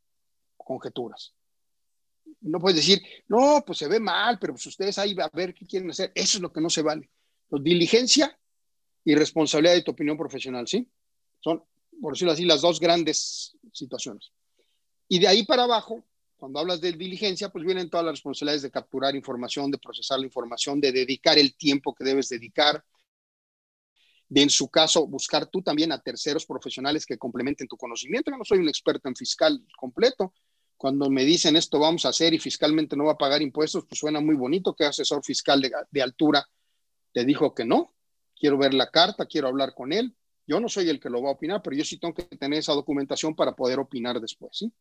conjeturas. 0.56 1.34
No 2.42 2.58
puedes 2.60 2.76
decir, 2.76 3.02
no, 3.28 3.62
pues 3.66 3.78
se 3.78 3.88
ve 3.88 3.98
mal, 3.98 4.38
pero 4.38 4.52
pues 4.54 4.66
ustedes 4.66 4.98
ahí 4.98 5.16
a 5.18 5.28
ver 5.32 5.52
qué 5.54 5.66
quieren 5.66 5.90
hacer. 5.90 6.12
Eso 6.14 6.38
es 6.38 6.42
lo 6.42 6.52
que 6.52 6.60
no 6.60 6.70
se 6.70 6.82
vale. 6.82 7.10
Diligencia 7.50 8.38
y 9.04 9.14
responsabilidad 9.14 9.74
de 9.74 9.82
tu 9.82 9.90
opinión 9.90 10.16
profesional, 10.16 10.68
¿sí? 10.68 10.88
Son, 11.40 11.64
por 12.00 12.12
decirlo 12.12 12.32
así, 12.32 12.44
las 12.44 12.60
dos 12.60 12.78
grandes 12.78 13.56
situaciones. 13.72 14.30
Y 15.08 15.18
de 15.18 15.26
ahí 15.26 15.44
para 15.44 15.64
abajo, 15.64 16.04
cuando 16.40 16.58
hablas 16.58 16.80
de 16.80 16.92
diligencia, 16.92 17.50
pues 17.50 17.66
vienen 17.66 17.90
todas 17.90 18.06
las 18.06 18.14
responsabilidades 18.14 18.62
de 18.62 18.70
capturar 18.70 19.14
información, 19.14 19.70
de 19.70 19.76
procesar 19.76 20.18
la 20.18 20.24
información, 20.24 20.80
de 20.80 20.90
dedicar 20.90 21.38
el 21.38 21.54
tiempo 21.54 21.94
que 21.94 22.02
debes 22.02 22.30
dedicar, 22.30 22.82
de 24.26 24.42
en 24.42 24.48
su 24.48 24.70
caso 24.70 25.06
buscar 25.06 25.46
tú 25.46 25.60
también 25.60 25.92
a 25.92 26.00
terceros 26.00 26.46
profesionales 26.46 27.04
que 27.04 27.18
complementen 27.18 27.68
tu 27.68 27.76
conocimiento. 27.76 28.30
Yo 28.30 28.38
no 28.38 28.44
soy 28.44 28.58
un 28.58 28.70
experto 28.70 29.08
en 29.08 29.16
fiscal 29.16 29.62
completo. 29.76 30.32
Cuando 30.78 31.10
me 31.10 31.26
dicen 31.26 31.56
esto 31.56 31.78
vamos 31.78 32.06
a 32.06 32.08
hacer 32.08 32.32
y 32.32 32.38
fiscalmente 32.38 32.96
no 32.96 33.04
va 33.04 33.12
a 33.12 33.18
pagar 33.18 33.42
impuestos, 33.42 33.84
pues 33.86 33.98
suena 33.98 34.20
muy 34.20 34.34
bonito 34.34 34.74
que 34.74 34.86
asesor 34.86 35.22
fiscal 35.22 35.60
de, 35.90 36.02
altura 36.02 36.42
te 37.12 37.24
dijo 37.26 37.54
que 37.54 37.66
no. 37.66 37.92
Quiero 38.34 38.56
ver 38.56 38.72
la 38.72 38.90
carta, 38.90 39.26
quiero 39.26 39.48
hablar 39.48 39.74
con 39.74 39.92
él. 39.92 40.16
Yo 40.46 40.58
no 40.58 40.70
soy 40.70 40.88
el 40.88 41.00
que 41.00 41.10
lo 41.10 41.20
va 41.20 41.28
a 41.28 41.32
opinar, 41.32 41.60
pero 41.62 41.76
yo 41.76 41.84
sí 41.84 41.98
tengo 41.98 42.14
que 42.14 42.22
tener 42.22 42.60
esa 42.60 42.72
documentación 42.72 43.36
para 43.36 43.54
poder 43.54 43.78
opinar 43.78 44.18
después. 44.20 44.56
¿sí? 44.56 44.72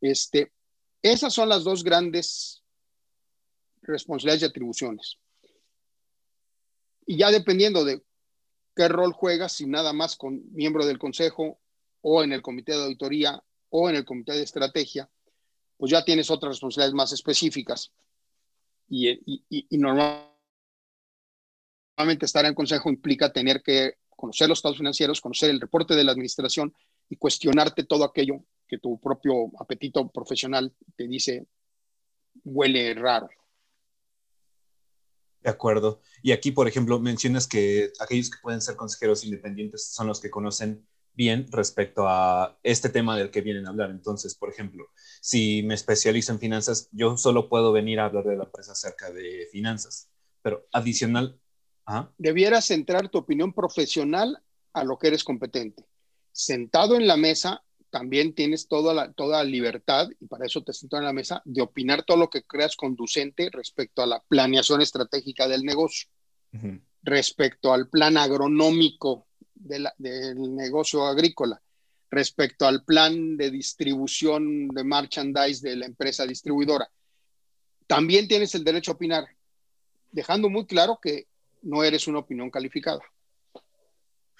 Este, 0.00 0.52
esas 1.02 1.32
son 1.32 1.48
las 1.48 1.64
dos 1.64 1.84
grandes 1.84 2.62
responsabilidades 3.82 4.42
y 4.42 4.46
atribuciones. 4.46 5.18
Y 7.06 7.16
ya 7.18 7.30
dependiendo 7.30 7.84
de 7.84 8.02
qué 8.74 8.88
rol 8.88 9.12
juegas 9.12 9.52
si 9.52 9.66
nada 9.66 9.92
más 9.92 10.16
con 10.16 10.42
miembro 10.52 10.84
del 10.84 10.98
consejo 10.98 11.58
o 12.02 12.22
en 12.22 12.32
el 12.32 12.42
comité 12.42 12.72
de 12.72 12.84
auditoría 12.84 13.42
o 13.70 13.88
en 13.88 13.96
el 13.96 14.04
comité 14.04 14.32
de 14.32 14.42
estrategia, 14.42 15.08
pues 15.76 15.90
ya 15.92 16.04
tienes 16.04 16.30
otras 16.30 16.54
responsabilidades 16.54 16.94
más 16.94 17.12
específicas. 17.12 17.92
Y, 18.88 19.08
y, 19.48 19.78
normalmente 19.78 20.36
estar 22.26 22.44
en 22.44 22.50
el 22.50 22.54
consejo 22.54 22.88
implica 22.88 23.32
tener 23.32 23.62
que 23.62 23.94
conocer 24.10 24.48
los 24.48 24.58
estados 24.58 24.78
financieros, 24.78 25.20
conocer 25.20 25.50
el 25.50 25.60
reporte 25.60 25.94
de 25.94 26.04
la 26.04 26.12
administración 26.12 26.72
y 27.08 27.16
cuestionarte 27.16 27.84
todo 27.84 28.04
aquello 28.04 28.44
que 28.66 28.78
tu 28.78 28.98
propio 29.00 29.50
apetito 29.58 30.08
profesional 30.10 30.74
te 30.96 31.06
dice 31.06 31.46
huele 32.44 32.94
raro. 32.94 33.28
De 35.40 35.50
acuerdo. 35.50 36.00
Y 36.22 36.32
aquí, 36.32 36.50
por 36.50 36.66
ejemplo, 36.66 36.98
mencionas 36.98 37.46
que 37.46 37.92
aquellos 38.00 38.30
que 38.30 38.38
pueden 38.42 38.60
ser 38.60 38.76
consejeros 38.76 39.24
independientes 39.24 39.92
son 39.92 40.08
los 40.08 40.20
que 40.20 40.30
conocen 40.30 40.86
bien 41.12 41.46
respecto 41.50 42.06
a 42.06 42.58
este 42.62 42.88
tema 42.88 43.16
del 43.16 43.30
que 43.30 43.40
vienen 43.40 43.66
a 43.66 43.70
hablar. 43.70 43.90
Entonces, 43.90 44.34
por 44.34 44.50
ejemplo, 44.50 44.86
si 45.20 45.62
me 45.62 45.74
especializo 45.74 46.32
en 46.32 46.40
finanzas, 46.40 46.88
yo 46.92 47.16
solo 47.16 47.48
puedo 47.48 47.72
venir 47.72 48.00
a 48.00 48.06
hablar 48.06 48.24
de 48.24 48.36
la 48.36 48.44
empresa 48.44 48.72
acerca 48.72 49.10
de 49.10 49.48
finanzas. 49.50 50.10
Pero 50.42 50.66
adicional... 50.72 51.40
Debieras 52.18 52.66
centrar 52.66 53.08
tu 53.08 53.18
opinión 53.18 53.52
profesional 53.52 54.42
a 54.72 54.82
lo 54.82 54.98
que 54.98 55.06
eres 55.06 55.22
competente. 55.22 55.86
Sentado 56.32 56.96
en 56.96 57.06
la 57.06 57.16
mesa, 57.16 57.62
también 57.90 58.34
tienes 58.34 58.68
toda 58.68 58.92
la, 58.94 59.12
toda 59.12 59.42
libertad, 59.44 60.08
y 60.20 60.26
para 60.26 60.46
eso 60.46 60.62
te 60.62 60.72
siento 60.72 60.96
en 60.96 61.04
la 61.04 61.12
mesa, 61.12 61.42
de 61.44 61.62
opinar 61.62 62.04
todo 62.04 62.16
lo 62.16 62.30
que 62.30 62.42
creas 62.42 62.76
conducente 62.76 63.48
respecto 63.50 64.02
a 64.02 64.06
la 64.06 64.22
planeación 64.28 64.80
estratégica 64.82 65.48
del 65.48 65.62
negocio, 65.62 66.08
respecto 67.02 67.72
al 67.72 67.88
plan 67.88 68.16
agronómico 68.16 69.26
del 69.54 69.88
negocio 69.98 71.06
agrícola, 71.06 71.60
respecto 72.10 72.66
al 72.66 72.84
plan 72.84 73.36
de 73.36 73.50
distribución 73.50 74.68
de 74.68 74.84
merchandise 74.84 75.66
de 75.66 75.76
la 75.76 75.86
empresa 75.86 76.26
distribuidora. 76.26 76.88
También 77.86 78.26
tienes 78.26 78.54
el 78.54 78.64
derecho 78.64 78.92
a 78.92 78.94
opinar, 78.94 79.26
dejando 80.10 80.48
muy 80.48 80.66
claro 80.66 80.98
que 81.00 81.26
no 81.62 81.84
eres 81.84 82.06
una 82.06 82.18
opinión 82.18 82.50
calificada. 82.50 83.02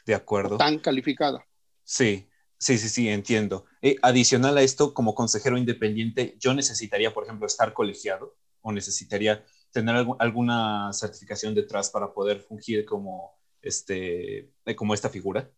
De 0.05 0.15
acuerdo. 0.15 0.57
Tan 0.57 0.79
calificada. 0.79 1.45
Sí, 1.83 2.29
Sí, 2.59 2.79
sí, 2.79 2.89
sí, 2.89 3.09
entiendo. 3.09 3.67
Eh, 3.83 3.97
adicional 4.03 4.57
a 4.57 4.63
esto, 4.63 4.95
como 4.95 5.15
consejero 5.15 5.59
independiente, 5.59 6.37
yo 6.39 6.55
necesitaría, 6.55 7.13
por 7.13 7.25
ejemplo, 7.25 7.47
estar 7.47 7.73
colegiado 7.75 8.35
o 8.63 8.73
necesitaría 8.73 9.45
tener 9.71 10.07
alguna 10.19 10.91
certificación 10.93 11.55
detrás 11.55 11.91
para 11.91 12.13
poder 12.13 12.41
fungir 12.41 12.87
como, 12.87 13.39
este, 13.61 14.51
eh, 14.65 14.75
como 14.75 14.95
esta 14.95 15.11
figura. 15.11 15.51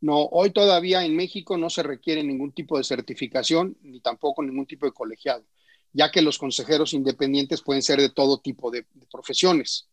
No, 0.00 0.24
hoy 0.26 0.50
todavía 0.50 1.04
en 1.04 1.16
México 1.16 1.56
no 1.56 1.70
se 1.70 1.82
requiere 1.82 2.22
ningún 2.22 2.52
tipo 2.52 2.78
de 2.78 2.84
certificación 2.84 3.76
ni 3.82 4.00
tampoco 4.00 4.42
ningún 4.42 4.66
tipo 4.66 4.86
de 4.86 4.92
colegiado, 4.92 5.44
ya 5.92 6.10
que 6.10 6.22
los 6.22 6.38
consejeros 6.38 6.92
independientes 6.92 7.62
pueden 7.62 7.82
ser 7.82 8.00
de 8.00 8.10
todo 8.10 8.38
tipo 8.38 8.70
de, 8.70 8.86
profesiones. 9.10 9.88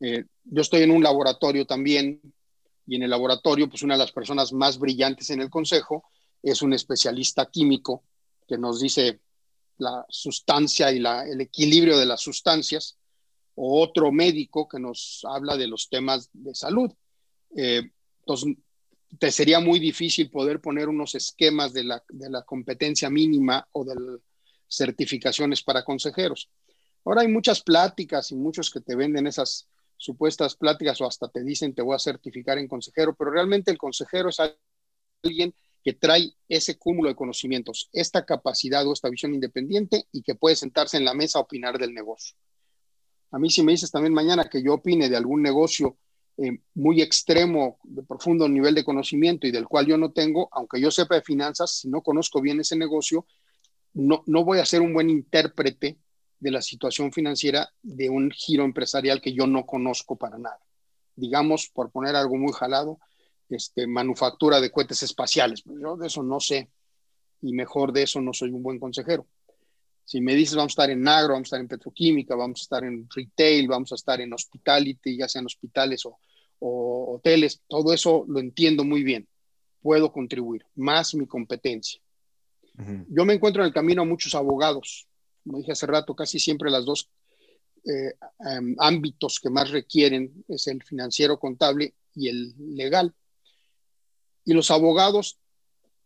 Eh, 0.00 0.24
yo 0.44 0.62
estoy 0.62 0.82
en 0.82 0.90
un 0.90 1.02
laboratorio 1.02 1.64
también 1.66 2.20
y 2.86 2.96
en 2.96 3.02
el 3.02 3.10
laboratorio, 3.10 3.68
pues 3.68 3.82
una 3.82 3.94
de 3.94 3.98
las 3.98 4.12
personas 4.12 4.52
más 4.52 4.78
brillantes 4.78 5.30
en 5.30 5.40
el 5.40 5.50
consejo 5.50 6.04
es 6.42 6.62
un 6.62 6.72
especialista 6.72 7.48
químico 7.50 8.04
que 8.46 8.58
nos 8.58 8.80
dice 8.80 9.20
la 9.78 10.04
sustancia 10.08 10.92
y 10.92 10.98
el 10.98 11.40
equilibrio 11.40 11.98
de 11.98 12.06
las 12.06 12.20
sustancias, 12.20 12.98
o 13.54 13.82
otro 13.82 14.10
médico 14.12 14.66
que 14.66 14.78
nos 14.78 15.20
habla 15.28 15.56
de 15.56 15.66
los 15.66 15.88
temas 15.88 16.30
de 16.32 16.54
salud. 16.54 16.90
Eh, 17.56 17.82
entonces, 18.20 18.56
te 19.18 19.30
sería 19.30 19.60
muy 19.60 19.78
difícil 19.78 20.30
poder 20.30 20.60
poner 20.60 20.88
unos 20.88 21.14
esquemas 21.14 21.72
de 21.72 21.84
la, 21.84 22.02
de 22.08 22.30
la 22.30 22.42
competencia 22.42 23.10
mínima 23.10 23.66
o 23.72 23.84
de 23.84 23.94
certificaciones 24.68 25.62
para 25.62 25.84
consejeros. 25.84 26.48
Ahora 27.04 27.22
hay 27.22 27.28
muchas 27.28 27.62
pláticas 27.62 28.30
y 28.32 28.36
muchos 28.36 28.70
que 28.70 28.80
te 28.80 28.94
venden 28.94 29.26
esas 29.26 29.68
supuestas 30.02 30.56
pláticas 30.56 31.00
o 31.00 31.06
hasta 31.06 31.28
te 31.28 31.44
dicen 31.44 31.74
te 31.74 31.82
voy 31.82 31.94
a 31.94 31.98
certificar 32.00 32.58
en 32.58 32.66
consejero, 32.66 33.14
pero 33.14 33.30
realmente 33.30 33.70
el 33.70 33.78
consejero 33.78 34.30
es 34.30 34.38
alguien 35.22 35.54
que 35.84 35.92
trae 35.92 36.34
ese 36.48 36.76
cúmulo 36.76 37.08
de 37.08 37.14
conocimientos, 37.14 37.88
esta 37.92 38.24
capacidad 38.24 38.84
o 38.84 38.92
esta 38.92 39.08
visión 39.08 39.32
independiente 39.32 40.06
y 40.10 40.22
que 40.22 40.34
puede 40.34 40.56
sentarse 40.56 40.96
en 40.96 41.04
la 41.04 41.14
mesa 41.14 41.38
a 41.38 41.42
opinar 41.42 41.78
del 41.78 41.94
negocio. 41.94 42.36
A 43.30 43.38
mí 43.38 43.48
si 43.48 43.62
me 43.62 43.70
dices 43.70 43.92
también 43.92 44.12
mañana 44.12 44.48
que 44.50 44.60
yo 44.60 44.74
opine 44.74 45.08
de 45.08 45.16
algún 45.16 45.40
negocio 45.40 45.96
eh, 46.36 46.58
muy 46.74 47.00
extremo, 47.00 47.78
de 47.84 48.02
profundo 48.02 48.48
nivel 48.48 48.74
de 48.74 48.82
conocimiento 48.82 49.46
y 49.46 49.52
del 49.52 49.68
cual 49.68 49.86
yo 49.86 49.96
no 49.98 50.10
tengo, 50.10 50.48
aunque 50.50 50.80
yo 50.80 50.90
sepa 50.90 51.14
de 51.14 51.22
finanzas, 51.22 51.78
si 51.78 51.88
no 51.88 52.02
conozco 52.02 52.40
bien 52.40 52.58
ese 52.58 52.74
negocio, 52.74 53.24
no, 53.94 54.24
no 54.26 54.44
voy 54.44 54.58
a 54.58 54.66
ser 54.66 54.80
un 54.80 54.92
buen 54.92 55.10
intérprete 55.10 55.98
de 56.42 56.50
la 56.50 56.60
situación 56.60 57.12
financiera 57.12 57.70
de 57.82 58.10
un 58.10 58.28
giro 58.32 58.64
empresarial 58.64 59.20
que 59.20 59.32
yo 59.32 59.46
no 59.46 59.64
conozco 59.64 60.16
para 60.16 60.38
nada. 60.38 60.58
Digamos, 61.14 61.70
por 61.72 61.92
poner 61.92 62.16
algo 62.16 62.36
muy 62.36 62.52
jalado, 62.52 62.98
este, 63.48 63.86
manufactura 63.86 64.60
de 64.60 64.72
cohetes 64.72 65.04
espaciales. 65.04 65.62
Pues 65.62 65.78
yo 65.80 65.96
de 65.96 66.08
eso 66.08 66.24
no 66.24 66.40
sé 66.40 66.68
y 67.42 67.52
mejor 67.52 67.92
de 67.92 68.02
eso 68.02 68.20
no 68.20 68.32
soy 68.32 68.50
un 68.50 68.60
buen 68.60 68.80
consejero. 68.80 69.28
Si 70.04 70.20
me 70.20 70.34
dices 70.34 70.56
vamos 70.56 70.72
a 70.72 70.74
estar 70.82 70.90
en 70.90 71.06
agro, 71.06 71.34
vamos 71.34 71.46
a 71.46 71.50
estar 71.50 71.60
en 71.60 71.68
petroquímica, 71.68 72.34
vamos 72.34 72.60
a 72.60 72.64
estar 72.64 72.84
en 72.84 73.06
retail, 73.14 73.68
vamos 73.68 73.92
a 73.92 73.94
estar 73.94 74.20
en 74.20 74.32
hospitality, 74.32 75.16
ya 75.16 75.28
sean 75.28 75.46
hospitales 75.46 76.04
o, 76.06 76.18
o 76.58 77.14
hoteles, 77.14 77.62
todo 77.68 77.92
eso 77.92 78.24
lo 78.26 78.40
entiendo 78.40 78.82
muy 78.82 79.04
bien. 79.04 79.28
Puedo 79.80 80.12
contribuir, 80.12 80.66
más 80.74 81.14
mi 81.14 81.26
competencia. 81.26 82.00
Yo 83.08 83.24
me 83.24 83.34
encuentro 83.34 83.62
en 83.62 83.66
el 83.68 83.74
camino 83.74 84.02
a 84.02 84.06
muchos 84.06 84.34
abogados 84.34 85.06
como 85.42 85.58
dije 85.58 85.72
hace 85.72 85.86
rato, 85.86 86.14
casi 86.14 86.38
siempre 86.38 86.70
las 86.70 86.84
dos 86.84 87.10
eh, 87.84 88.14
ámbitos 88.78 89.40
que 89.40 89.50
más 89.50 89.70
requieren 89.70 90.44
es 90.48 90.66
el 90.68 90.82
financiero 90.82 91.38
contable 91.38 91.94
y 92.14 92.28
el 92.28 92.54
legal. 92.76 93.14
Y 94.44 94.52
los 94.52 94.70
abogados 94.70 95.38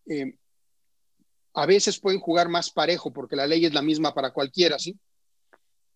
em, 0.06 0.36
a 1.54 1.66
veces 1.66 1.98
pueden 1.98 2.20
jugar 2.20 2.48
más 2.48 2.70
parejo 2.70 3.12
porque 3.12 3.36
la 3.36 3.46
ley 3.46 3.64
es 3.64 3.74
la 3.74 3.82
misma 3.82 4.14
para 4.14 4.32
cualquiera, 4.32 4.78
¿sí? 4.78 4.98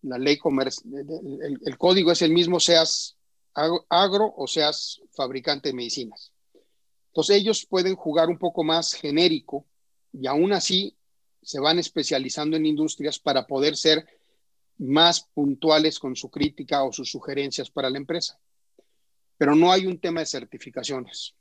La 0.03 0.17
ley 0.17 0.37
comercial, 0.37 0.93
el, 0.95 1.59
el, 1.63 1.77
código 1.77 2.11
es 2.11 2.21
el 2.23 2.31
mismo, 2.31 2.59
seas 2.59 3.17
agro 3.53 4.33
o 4.35 4.47
seas 4.47 5.01
fabricante 5.11 5.69
de 5.69 5.75
medicinas. 5.75 6.31
Entonces 7.07 7.37
ellos 7.37 7.65
pueden 7.65 7.95
jugar 7.95 8.29
un 8.29 8.39
poco 8.39 8.63
más 8.63 8.93
genérico 8.93 9.65
y 10.13 10.27
aún 10.27 10.53
así 10.53 10.95
se 11.41 11.59
van 11.59 11.79
especializando 11.79 12.57
en 12.57 12.65
industrias 12.65 13.19
para 13.19 13.47
poder 13.47 13.75
ser 13.75 14.05
más 14.77 15.21
puntuales 15.33 15.99
con 15.99 16.15
su 16.15 16.29
crítica 16.29 16.83
o 16.83 16.91
sus 16.91 17.09
sugerencias 17.09 17.69
para 17.69 17.89
la 17.89 17.97
empresa. 17.97 18.39
Pero 19.37 19.55
no 19.55 19.71
hay 19.71 19.85
un 19.85 19.99
tema 19.99 20.21
de 20.21 20.25
certificaciones. 20.25 21.35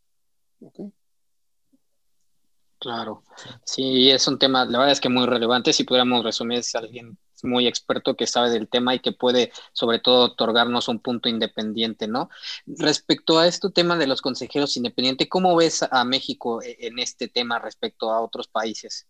Claro, 2.79 3.25
sí, 3.65 4.11
es 4.11 4.27
un 4.27 4.39
tema, 4.39 4.65
la 4.65 4.79
verdad 4.79 4.93
es 4.93 5.01
que 5.01 5.11
muy 5.11 5.27
relevante. 5.27 5.73
Si 5.73 5.85
pudiéramos 5.85 6.25
resumir, 6.25 6.61
es 6.61 6.75
alguien 6.75 7.19
muy 7.43 7.67
experto 7.67 8.17
que 8.17 8.27
sabe 8.27 8.51
del 8.51 8.69
tema 8.69 8.95
y 8.95 9.01
que 9.01 9.13
puede, 9.13 9.53
sobre 9.73 9.99
todo, 9.99 10.25
otorgarnos 10.25 10.89
un 10.89 11.01
punto 11.01 11.29
independiente, 11.29 12.09
¿no? 12.09 12.31
Respecto 12.67 13.39
a 13.39 13.47
este 13.47 13.71
tema 13.71 13.97
de 13.97 14.07
los 14.07 14.23
consejeros 14.23 14.77
independientes, 14.79 15.29
¿cómo 15.29 15.55
ves 15.57 15.83
a 15.83 16.05
México 16.05 16.63
e-, 16.63 16.77
en 16.87 16.99
este 16.99 17.29
tema 17.29 17.59
respecto 17.59 18.11
a 18.11 18.23
otros 18.23 18.49
países? 18.49 19.07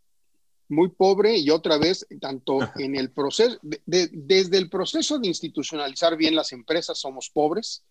Muy 0.70 0.88
pobre 0.88 1.36
y 1.36 1.50
otra 1.50 1.78
vez, 1.78 2.06
tanto 2.20 2.60
en 2.76 2.94
el 2.94 3.10
proceso, 3.10 3.58
desde 3.62 4.56
el 4.56 4.70
proceso 4.70 5.18
de 5.18 5.26
institucionalizar 5.26 6.16
bien 6.16 6.36
las 6.36 6.52
empresas, 6.52 6.96
somos 6.96 7.28
pobres. 7.28 7.82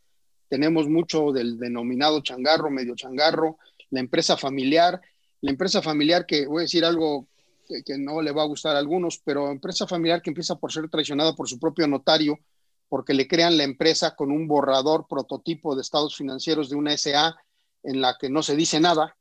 Tenemos 0.47 0.87
mucho 0.87 1.33
del 1.33 1.59
denominado 1.59 2.21
changarro, 2.21 2.71
medio 2.71 2.95
changarro, 2.95 3.57
la 3.89 3.99
empresa 3.99 4.37
familiar, 4.37 5.01
la 5.41 5.51
empresa 5.51 5.81
familiar 5.81 6.25
que, 6.25 6.47
voy 6.47 6.59
a 6.59 6.61
decir 6.61 6.85
algo 6.85 7.27
que, 7.67 7.97
no 7.97 8.21
le 8.21 8.31
va 8.31 8.43
a 8.43 8.47
gustar 8.47 8.77
a 8.77 8.79
algunos, 8.79 9.19
pero 9.25 9.51
empresa 9.51 9.85
familiar 9.85 10.21
que 10.21 10.29
empieza 10.29 10.55
por 10.55 10.71
ser 10.71 10.89
traicionada 10.89 11.35
por 11.35 11.49
su 11.49 11.59
propio 11.59 11.85
notario, 11.85 12.39
porque 12.87 13.13
le 13.13 13.27
crean 13.27 13.57
la 13.57 13.65
empresa 13.65 14.15
con 14.15 14.31
un 14.31 14.47
borrador 14.47 15.05
prototipo 15.07 15.75
de 15.75 15.81
estados 15.81 16.15
financieros 16.15 16.69
de 16.69 16.77
una 16.77 16.95
SA 16.97 17.35
en 17.83 17.99
la 17.99 18.15
que 18.17 18.29
no 18.29 18.41
se 18.41 18.55
dice 18.55 18.79
nada 18.79 19.17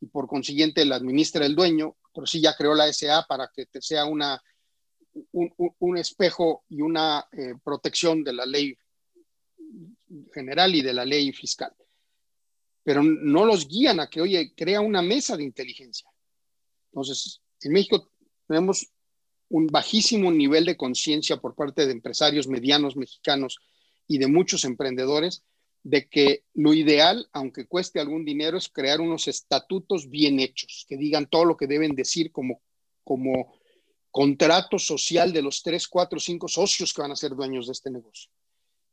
y 0.00 0.06
por 0.06 0.28
consiguiente 0.28 0.84
la 0.84 0.94
administra 0.96 1.44
el 1.44 1.56
dueño, 1.56 1.96
pero 2.12 2.26
sí 2.26 2.40
ya 2.40 2.54
creó 2.54 2.74
la 2.74 2.92
SA 2.92 3.26
para 3.26 3.50
que 3.54 3.66
sea 3.80 4.04
una, 4.04 4.40
un, 5.32 5.98
espejo 5.98 6.64
y 6.68 6.82
una 6.82 7.26
eh, 7.32 7.54
protección 7.62 8.22
de 8.24 8.32
la 8.32 8.46
ley 8.46 8.76
general 10.32 10.74
y 10.74 10.82
de 10.82 10.92
la 10.92 11.04
ley 11.04 11.32
fiscal. 11.32 11.72
Pero 12.82 13.02
no 13.02 13.44
los 13.44 13.68
guían 13.68 14.00
a 14.00 14.08
que, 14.08 14.20
oye, 14.20 14.52
crea 14.54 14.80
una 14.80 15.02
mesa 15.02 15.36
de 15.36 15.44
inteligencia. 15.44 16.08
Entonces, 16.90 17.40
en 17.60 17.72
México 17.72 18.10
tenemos 18.46 18.86
un 19.48 19.66
bajísimo 19.66 20.30
nivel 20.32 20.64
de 20.64 20.76
conciencia 20.76 21.36
por 21.36 21.54
parte 21.54 21.86
de 21.86 21.92
empresarios 21.92 22.48
medianos 22.48 22.96
mexicanos 22.96 23.58
y 24.06 24.18
de 24.18 24.26
muchos 24.26 24.64
emprendedores 24.64 25.44
de 25.82 26.08
que 26.08 26.44
lo 26.54 26.74
ideal, 26.74 27.28
aunque 27.32 27.66
cueste 27.66 28.00
algún 28.00 28.24
dinero, 28.24 28.56
es 28.56 28.68
crear 28.68 29.00
unos 29.00 29.26
estatutos 29.28 30.08
bien 30.08 30.38
hechos, 30.38 30.86
que 30.88 30.96
digan 30.96 31.26
todo 31.26 31.44
lo 31.44 31.56
que 31.56 31.66
deben 31.66 31.94
decir 31.94 32.30
como, 32.30 32.62
como 33.02 33.52
contrato 34.10 34.78
social 34.78 35.32
de 35.32 35.42
los 35.42 35.62
tres, 35.62 35.88
cuatro, 35.88 36.20
cinco 36.20 36.46
socios 36.46 36.92
que 36.92 37.02
van 37.02 37.12
a 37.12 37.16
ser 37.16 37.30
dueños 37.34 37.66
de 37.66 37.72
este 37.72 37.90
negocio. 37.90 38.30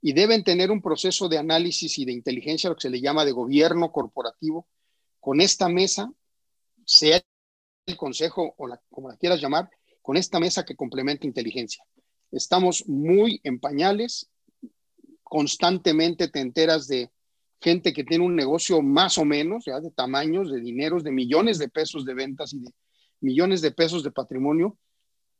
Y 0.01 0.13
deben 0.13 0.43
tener 0.43 0.71
un 0.71 0.81
proceso 0.81 1.27
de 1.27 1.37
análisis 1.37 1.99
y 1.99 2.05
de 2.05 2.13
inteligencia, 2.13 2.69
lo 2.69 2.75
que 2.75 2.83
se 2.83 2.89
le 2.89 3.01
llama 3.01 3.25
de 3.25 3.33
gobierno 3.33 3.91
corporativo, 3.91 4.67
con 5.19 5.41
esta 5.41 5.67
mesa, 5.67 6.11
sea 6.85 7.21
el 7.85 7.97
consejo 7.97 8.55
o 8.57 8.67
la, 8.67 8.81
como 8.89 9.09
la 9.09 9.17
quieras 9.17 9.41
llamar, 9.41 9.69
con 10.01 10.17
esta 10.17 10.39
mesa 10.39 10.63
que 10.63 10.75
complementa 10.75 11.27
inteligencia. 11.27 11.83
Estamos 12.31 12.87
muy 12.87 13.41
en 13.43 13.59
pañales, 13.59 14.29
constantemente 15.29 16.27
te 16.27 16.41
enteras 16.41 16.87
de 16.87 17.11
gente 17.61 17.93
que 17.93 18.03
tiene 18.03 18.25
un 18.25 18.35
negocio 18.35 18.81
más 18.81 19.17
o 19.17 19.25
menos, 19.25 19.65
de 19.65 19.91
tamaños, 19.91 20.51
de 20.51 20.59
dineros, 20.59 21.03
de 21.03 21.11
millones 21.11 21.59
de 21.59 21.69
pesos 21.69 22.03
de 22.03 22.13
ventas 22.13 22.53
y 22.53 22.59
de 22.59 22.73
millones 23.21 23.61
de 23.61 23.71
pesos 23.71 24.03
de 24.03 24.11
patrimonio 24.11 24.77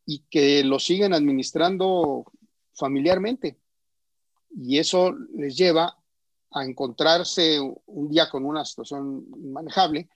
y 0.06 0.20
que 0.30 0.64
lo 0.64 0.80
siguen 0.80 1.14
administrando 1.14 2.26
familiarmente. 2.74 3.58
Y 4.56 4.78
eso 4.78 5.14
les 5.36 5.58
lleva 5.58 5.98
a 6.52 6.66
encontrarse 6.66 7.60
un 7.86 8.10
día 8.10 8.30
con 8.30 8.46
una 8.46 8.66
situación 8.66 9.26
inmanejable 9.38 10.10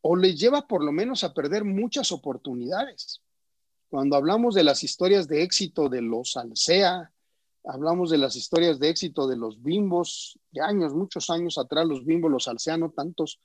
o 0.00 0.14
les 0.14 0.38
lleva 0.38 0.66
por 0.66 0.84
lo 0.84 0.92
menos 0.92 1.24
a 1.24 1.34
perder 1.34 1.64
muchas 1.64 2.12
oportunidades. 2.12 3.20
Cuando 3.88 4.16
hablamos 4.16 4.54
de 4.54 4.64
las 4.64 4.84
historias 4.84 5.26
de 5.26 5.42
éxito 5.42 5.88
de 5.88 6.02
los 6.02 6.36
Alsea, 6.36 7.12
hablamos 7.66 8.10
de 8.10 8.18
las 8.18 8.36
historias 8.36 8.78
de 8.78 8.88
éxito 8.88 9.26
de 9.26 9.36
los 9.36 9.62
bimbos, 9.62 10.38
de 10.52 10.62
años, 10.62 10.94
muchos 10.94 11.30
años 11.30 11.58
atrás, 11.58 11.86
los 11.86 12.04
bimbos, 12.04 12.30
los 12.30 12.48
Alsea, 12.48 12.76
no 12.76 12.90
tantos, 12.90 13.40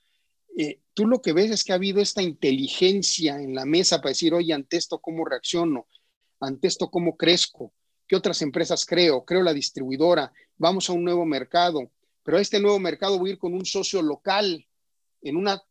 eh, 0.57 0.81
tú 0.93 1.07
lo 1.07 1.21
que 1.21 1.33
ves 1.33 1.51
es 1.51 1.63
que 1.63 1.71
ha 1.71 1.75
habido 1.75 2.01
esta 2.01 2.21
inteligencia 2.21 3.41
en 3.41 3.55
la 3.55 3.65
mesa 3.65 3.97
para 3.97 4.09
decir, 4.09 4.33
oye, 4.33 4.53
ante 4.53 4.77
esto, 4.77 4.99
¿cómo 4.99 5.25
reacciono? 5.25 5.87
Ante 6.39 6.67
esto, 6.67 6.89
¿cómo 6.89 7.15
crezco? 7.15 7.73
¿Qué 8.07 8.15
otras 8.15 8.41
empresas 8.41 8.85
creo? 8.85 9.23
Creo 9.23 9.41
la 9.41 9.53
distribuidora, 9.53 10.31
vamos 10.57 10.89
a 10.89 10.93
un 10.93 11.03
nuevo 11.03 11.25
mercado, 11.25 11.91
pero 12.23 12.37
a 12.37 12.41
este 12.41 12.59
nuevo 12.59 12.79
mercado 12.79 13.17
voy 13.17 13.31
a 13.31 13.33
ir 13.33 13.39
con 13.39 13.53
un 13.53 13.65
socio 13.65 14.01
local 14.01 14.67
en 15.21 15.35
una 15.35 15.61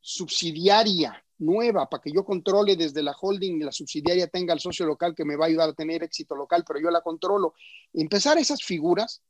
subsidiaria 0.00 1.24
nueva 1.38 1.88
para 1.88 2.02
que 2.02 2.12
yo 2.12 2.24
controle 2.24 2.76
desde 2.76 3.02
la 3.02 3.16
holding 3.18 3.56
y 3.60 3.64
la 3.64 3.72
subsidiaria 3.72 4.28
tenga 4.28 4.52
el 4.52 4.60
socio 4.60 4.86
local 4.86 5.14
que 5.14 5.24
me 5.24 5.36
va 5.36 5.44
a 5.44 5.48
ayudar 5.48 5.70
a 5.70 5.74
tener 5.74 6.02
éxito 6.02 6.34
local, 6.34 6.64
pero 6.66 6.80
yo 6.80 6.90
la 6.90 7.00
controlo. 7.00 7.54
Empezar 7.92 8.38
esas 8.38 8.62
figuras 8.62 9.22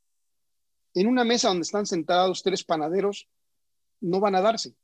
en 0.93 1.07
una 1.07 1.23
mesa 1.23 1.49
donde 1.49 1.63
están 1.63 1.85
sentados 1.85 2.43
tres 2.43 2.63
panaderos 2.63 3.27
no 4.01 4.19
van 4.19 4.35
a 4.35 4.41
darse. 4.41 4.75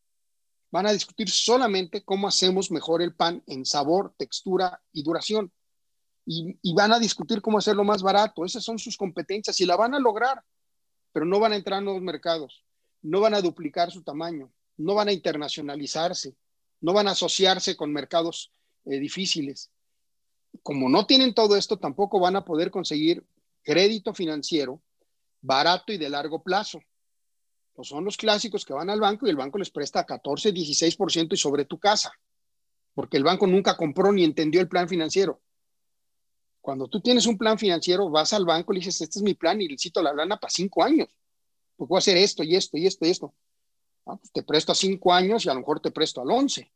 Van 0.72 0.88
a 0.88 0.94
discutir 0.94 1.30
solamente 1.30 2.04
cómo 2.04 2.28
hacemos 2.28 2.70
mejor 2.70 3.02
el 3.02 3.16
pan 3.16 3.44
en 3.48 3.66
sabor, 3.66 4.14
textura 4.18 4.82
y 4.92 5.04
duración. 5.04 5.52
Y, 6.26 6.58
y 6.62 6.74
van 6.74 6.92
a 6.92 7.00
discutir 7.00 7.42
cómo 7.42 7.60
hacerlo 7.60 7.84
más 7.84 8.02
barato. 8.02 8.46
Esas 8.46 8.64
son 8.64 8.80
sus 8.80 8.98
competencias 8.98 9.60
y 9.62 9.66
la 9.66 9.76
van 9.76 9.94
a 9.94 10.00
lograr, 10.00 10.44
pero 11.12 11.26
no 11.26 11.40
van 11.40 11.54
a 11.54 11.56
entrar 11.56 11.80
a 11.80 11.82
nuevos 11.82 12.02
mercados, 12.02 12.66
no 13.02 13.22
van 13.22 13.36
a 13.36 13.42
duplicar 13.42 13.92
su 13.92 14.04
tamaño, 14.04 14.52
no 14.78 14.96
van 14.96 15.08
a 15.08 15.14
internacionalizarse, 15.14 16.36
no 16.86 16.94
van 16.94 17.08
a 17.08 17.12
asociarse 17.12 17.76
con 17.76 17.92
mercados 17.92 18.52
eh, 18.86 19.00
difíciles. 19.00 19.72
Como 20.62 20.88
no 20.88 21.08
tienen 21.08 21.34
todo 21.34 21.56
esto, 21.56 21.78
tampoco 21.80 22.20
van 22.20 22.36
a 22.36 22.46
poder 22.46 22.70
conseguir 22.70 23.26
crédito 23.64 24.14
financiero 24.14 24.84
barato 25.42 25.92
y 25.92 25.98
de 25.98 26.10
largo 26.10 26.44
plazo. 26.44 26.80
Pues 27.74 27.88
son 27.88 28.06
los 28.06 28.18
clásicos 28.18 28.64
que 28.64 28.74
van 28.74 28.92
al 28.92 29.00
banco 29.00 29.26
y 29.26 29.32
el 29.32 29.36
banco 29.36 29.58
les 29.58 29.72
presta 29.72 30.06
14, 30.06 30.54
16% 30.54 31.34
y 31.34 31.38
sobre 31.38 31.66
tu 31.66 31.80
casa, 31.80 32.12
porque 32.94 33.18
el 33.18 33.24
banco 33.24 33.48
nunca 33.48 33.76
compró 33.76 34.12
ni 34.12 34.24
entendió 34.24 34.62
el 34.62 34.70
plan 34.70 34.88
financiero. 34.88 35.42
Cuando 36.62 36.88
tú 36.88 37.02
tienes 37.02 37.26
un 37.26 37.36
plan 37.36 37.58
financiero, 37.58 38.12
vas 38.12 38.32
al 38.34 38.46
banco 38.46 38.74
y 38.74 38.78
dices, 38.78 39.02
este 39.02 39.18
es 39.18 39.24
mi 39.24 39.34
plan 39.34 39.60
y 39.60 39.68
necesito 39.68 40.04
la 40.04 40.14
lana 40.14 40.38
para 40.38 40.52
cinco 40.52 40.84
años, 40.84 41.10
porque 41.76 41.90
voy 41.90 41.98
a 41.98 42.00
hacer 42.00 42.18
esto 42.18 42.44
y 42.44 42.56
esto 42.56 42.78
y 42.78 42.86
esto 42.86 43.06
y 43.08 43.10
esto. 43.10 43.34
Ah, 44.06 44.18
pues 44.18 44.32
te 44.32 44.44
presto 44.44 44.72
a 44.72 44.76
cinco 44.76 45.12
años 45.12 45.46
y 45.46 45.50
a 45.50 45.54
lo 45.56 45.62
mejor 45.62 45.80
te 45.80 45.90
presto 45.90 46.22
al 46.22 46.30
once. 46.30 46.72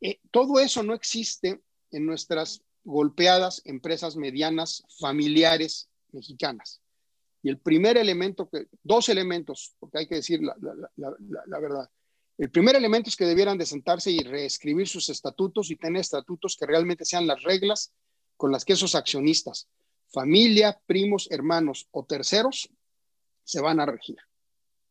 Eh, 0.00 0.20
todo 0.30 0.60
eso 0.60 0.82
no 0.82 0.94
existe 0.94 1.60
en 1.90 2.06
nuestras 2.06 2.62
golpeadas 2.84 3.62
empresas 3.64 4.16
medianas 4.16 4.84
familiares 4.98 5.88
mexicanas. 6.12 6.80
Y 7.42 7.48
el 7.48 7.58
primer 7.58 7.96
elemento, 7.96 8.50
dos 8.82 9.08
elementos, 9.08 9.74
porque 9.78 9.98
hay 9.98 10.06
que 10.06 10.16
decir 10.16 10.40
la, 10.42 10.54
la, 10.96 11.58
verdad. 11.58 11.90
El 12.36 12.50
primer 12.50 12.76
elemento 12.76 13.08
es 13.08 13.16
que 13.16 13.24
debieran 13.24 13.56
de 13.56 13.66
sentarse 13.66 14.10
y 14.10 14.18
reescribir 14.20 14.86
sus 14.86 15.08
estatutos 15.08 15.70
y 15.70 15.76
tener 15.76 16.00
estatutos 16.00 16.56
que 16.58 16.66
realmente 16.66 17.04
sean 17.04 17.26
las 17.26 17.42
reglas 17.42 17.92
con 18.36 18.52
las 18.52 18.64
que 18.64 18.74
esos 18.74 18.94
accionistas, 18.94 19.68
familia, 20.08 20.80
primos, 20.86 21.28
hermanos 21.30 21.88
o 21.92 22.04
terceros, 22.04 22.68
se 23.44 23.60
van 23.60 23.80
a 23.80 23.86
regir 23.86 24.18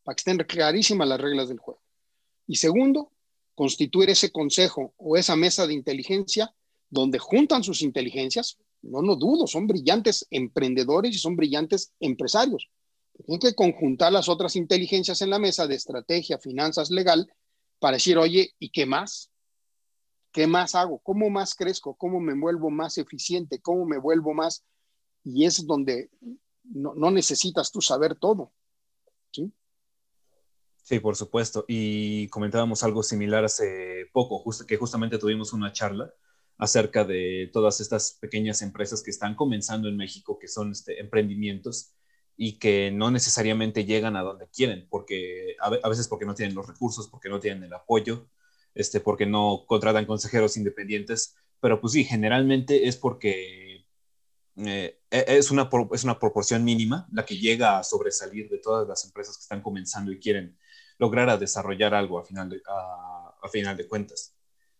para 0.03 0.15
que 0.15 0.21
estén 0.21 0.37
clarísimas 0.39 1.07
las 1.07 1.21
reglas 1.21 1.49
del 1.49 1.59
juego. 1.59 1.81
Y 2.47 2.55
segundo, 2.55 3.11
constituir 3.59 4.09
ese 4.09 4.31
consejo 4.31 4.93
o 4.95 5.17
esa 5.17 5.35
mesa 5.35 5.67
de 5.67 5.73
inteligencia 5.73 6.55
donde 6.89 7.19
juntan 7.19 7.61
sus 7.61 7.81
inteligencias, 7.81 8.57
no 8.81 9.01
lo 9.01 9.17
dudo, 9.17 9.47
son 9.47 9.67
brillantes 9.67 10.25
emprendedores 10.31 11.13
y 11.13 11.17
son 11.17 11.35
brillantes 11.35 11.91
empresarios. 11.99 12.69
Tienen 13.25 13.41
que 13.41 13.55
conjuntar 13.55 14.13
las 14.13 14.29
otras 14.29 14.55
inteligencias 14.55 15.21
en 15.21 15.29
la 15.29 15.39
mesa 15.39 15.67
de 15.67 15.75
estrategia, 15.75 16.39
finanzas, 16.39 16.89
legal, 16.89 17.29
para 17.79 17.97
decir, 17.97 18.17
oye, 18.17 18.55
¿y 18.59 18.69
qué 18.69 18.85
más? 18.85 19.29
¿Qué 20.31 20.47
más 20.47 20.73
hago? 20.73 20.99
¿Cómo 20.99 21.29
más 21.29 21.53
crezco? 21.53 21.95
¿Cómo 21.95 22.21
me 22.21 22.39
vuelvo 22.39 22.69
más 22.69 22.97
eficiente? 22.97 23.59
¿Cómo 23.59 23.85
me 23.85 23.97
vuelvo 23.97 24.33
más? 24.33 24.63
Y 25.25 25.43
es 25.43 25.67
donde 25.67 26.09
no, 26.63 26.93
no 26.95 27.11
necesitas 27.11 27.73
tú 27.73 27.81
saber 27.81 28.15
todo. 28.15 28.53
¿sí? 29.33 29.51
Sí, 30.89 30.99
por 30.99 31.15
supuesto. 31.15 31.65
Y 31.67 32.27
comentábamos 32.29 32.83
algo 32.83 33.03
similar 33.03 33.45
hace 33.45 34.07
poco, 34.11 34.39
justo, 34.39 34.65
que 34.65 34.75
justamente 34.75 35.19
tuvimos 35.19 35.53
una 35.53 35.71
charla 35.71 36.11
acerca 36.57 37.05
de 37.05 37.47
todas 37.53 37.79
estas 37.79 38.13
pequeñas 38.13 38.63
empresas 38.63 39.03
que 39.03 39.11
están 39.11 39.35
comenzando 39.35 39.87
en 39.87 39.95
México, 39.97 40.39
que 40.39 40.47
son 40.47 40.71
este, 40.71 40.99
emprendimientos 40.99 41.93
y 42.35 42.57
que 42.57 42.89
no 42.89 43.11
necesariamente 43.11 43.85
llegan 43.85 44.15
a 44.15 44.23
donde 44.23 44.47
quieren, 44.49 44.87
porque 44.89 45.55
a, 45.59 45.89
veces 45.89 46.07
porque 46.07 46.25
no 46.25 46.33
tienen 46.33 46.55
los 46.55 46.65
recursos, 46.65 47.07
porque 47.07 47.29
no 47.29 47.39
tienen 47.39 47.65
el 47.65 47.73
apoyo, 47.75 48.27
este, 48.73 48.99
porque 48.99 49.27
no 49.27 49.65
contratan 49.67 50.07
consejeros 50.07 50.57
independientes, 50.57 51.35
pero 51.59 51.79
pues 51.79 51.93
sí, 51.93 52.03
generalmente 52.03 52.87
es 52.87 52.97
porque 52.97 53.85
eh, 54.55 54.99
e, 55.11 55.25
es, 55.27 55.51
una, 55.51 55.69
es 55.93 56.03
una 56.03 56.17
proporción 56.17 56.63
mínima 56.63 57.07
la 57.11 57.27
que 57.27 57.37
llega 57.37 57.77
a 57.77 57.83
sobresalir 57.83 58.49
de 58.49 58.57
todas 58.57 58.87
las 58.87 59.05
empresas 59.05 59.37
que 59.37 59.43
están 59.43 59.61
comenzando 59.61 60.11
y 60.11 60.19
quieren 60.19 60.57
lograr 60.99 61.29
a 61.29 61.37
desarrollar 61.37 61.95
algo 61.95 62.19
a 62.19 62.23
final 62.23 62.49
de, 62.49 62.61
a, 62.67 63.49
final 63.51 63.75
de 63.75 63.87
cuentas. 63.87 64.35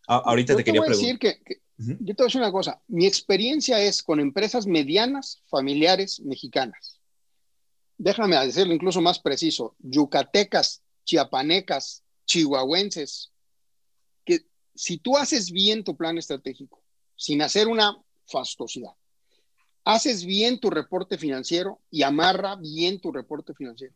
ahorita 0.06 0.54
te, 0.54 0.62
quería 0.62 0.82
preguntar. 0.82 1.18
Que, 1.18 1.42
que 1.42 1.62
Yo 1.78 2.14
te 2.14 2.22
voy 2.22 2.24
a 2.24 2.26
decir 2.26 2.40
una 2.40 2.52
cosa. 2.52 2.80
Mi 2.86 3.06
experiencia 3.06 3.80
es 3.80 4.02
con 4.02 4.20
empresas 4.20 4.66
medianas, 4.66 5.42
familiares, 5.46 6.20
mexicanas. 6.20 7.00
Déjame 7.96 8.36
decirlo 8.46 8.74
incluso 8.74 9.00
más 9.00 9.18
preciso. 9.18 9.74
Yucatecas, 9.78 10.82
chiapanecas, 11.04 12.04
chihuahuenses. 12.26 13.32
Que 14.24 14.40
si 14.74 14.98
tú 14.98 15.16
haces 15.16 15.50
bien 15.50 15.82
tu 15.82 15.96
plan 15.96 16.18
estratégico, 16.18 16.82
sin 17.16 17.40
hacer 17.42 17.66
una 17.66 17.96
fastosidad, 18.26 18.92
haces 19.84 20.24
bien 20.24 20.60
tu 20.60 20.68
reporte 20.68 21.16
financiero 21.16 21.80
y 21.90 22.02
amarra 22.02 22.56
bien 22.56 23.00
tu 23.00 23.10
reporte 23.10 23.54
financiero 23.54 23.94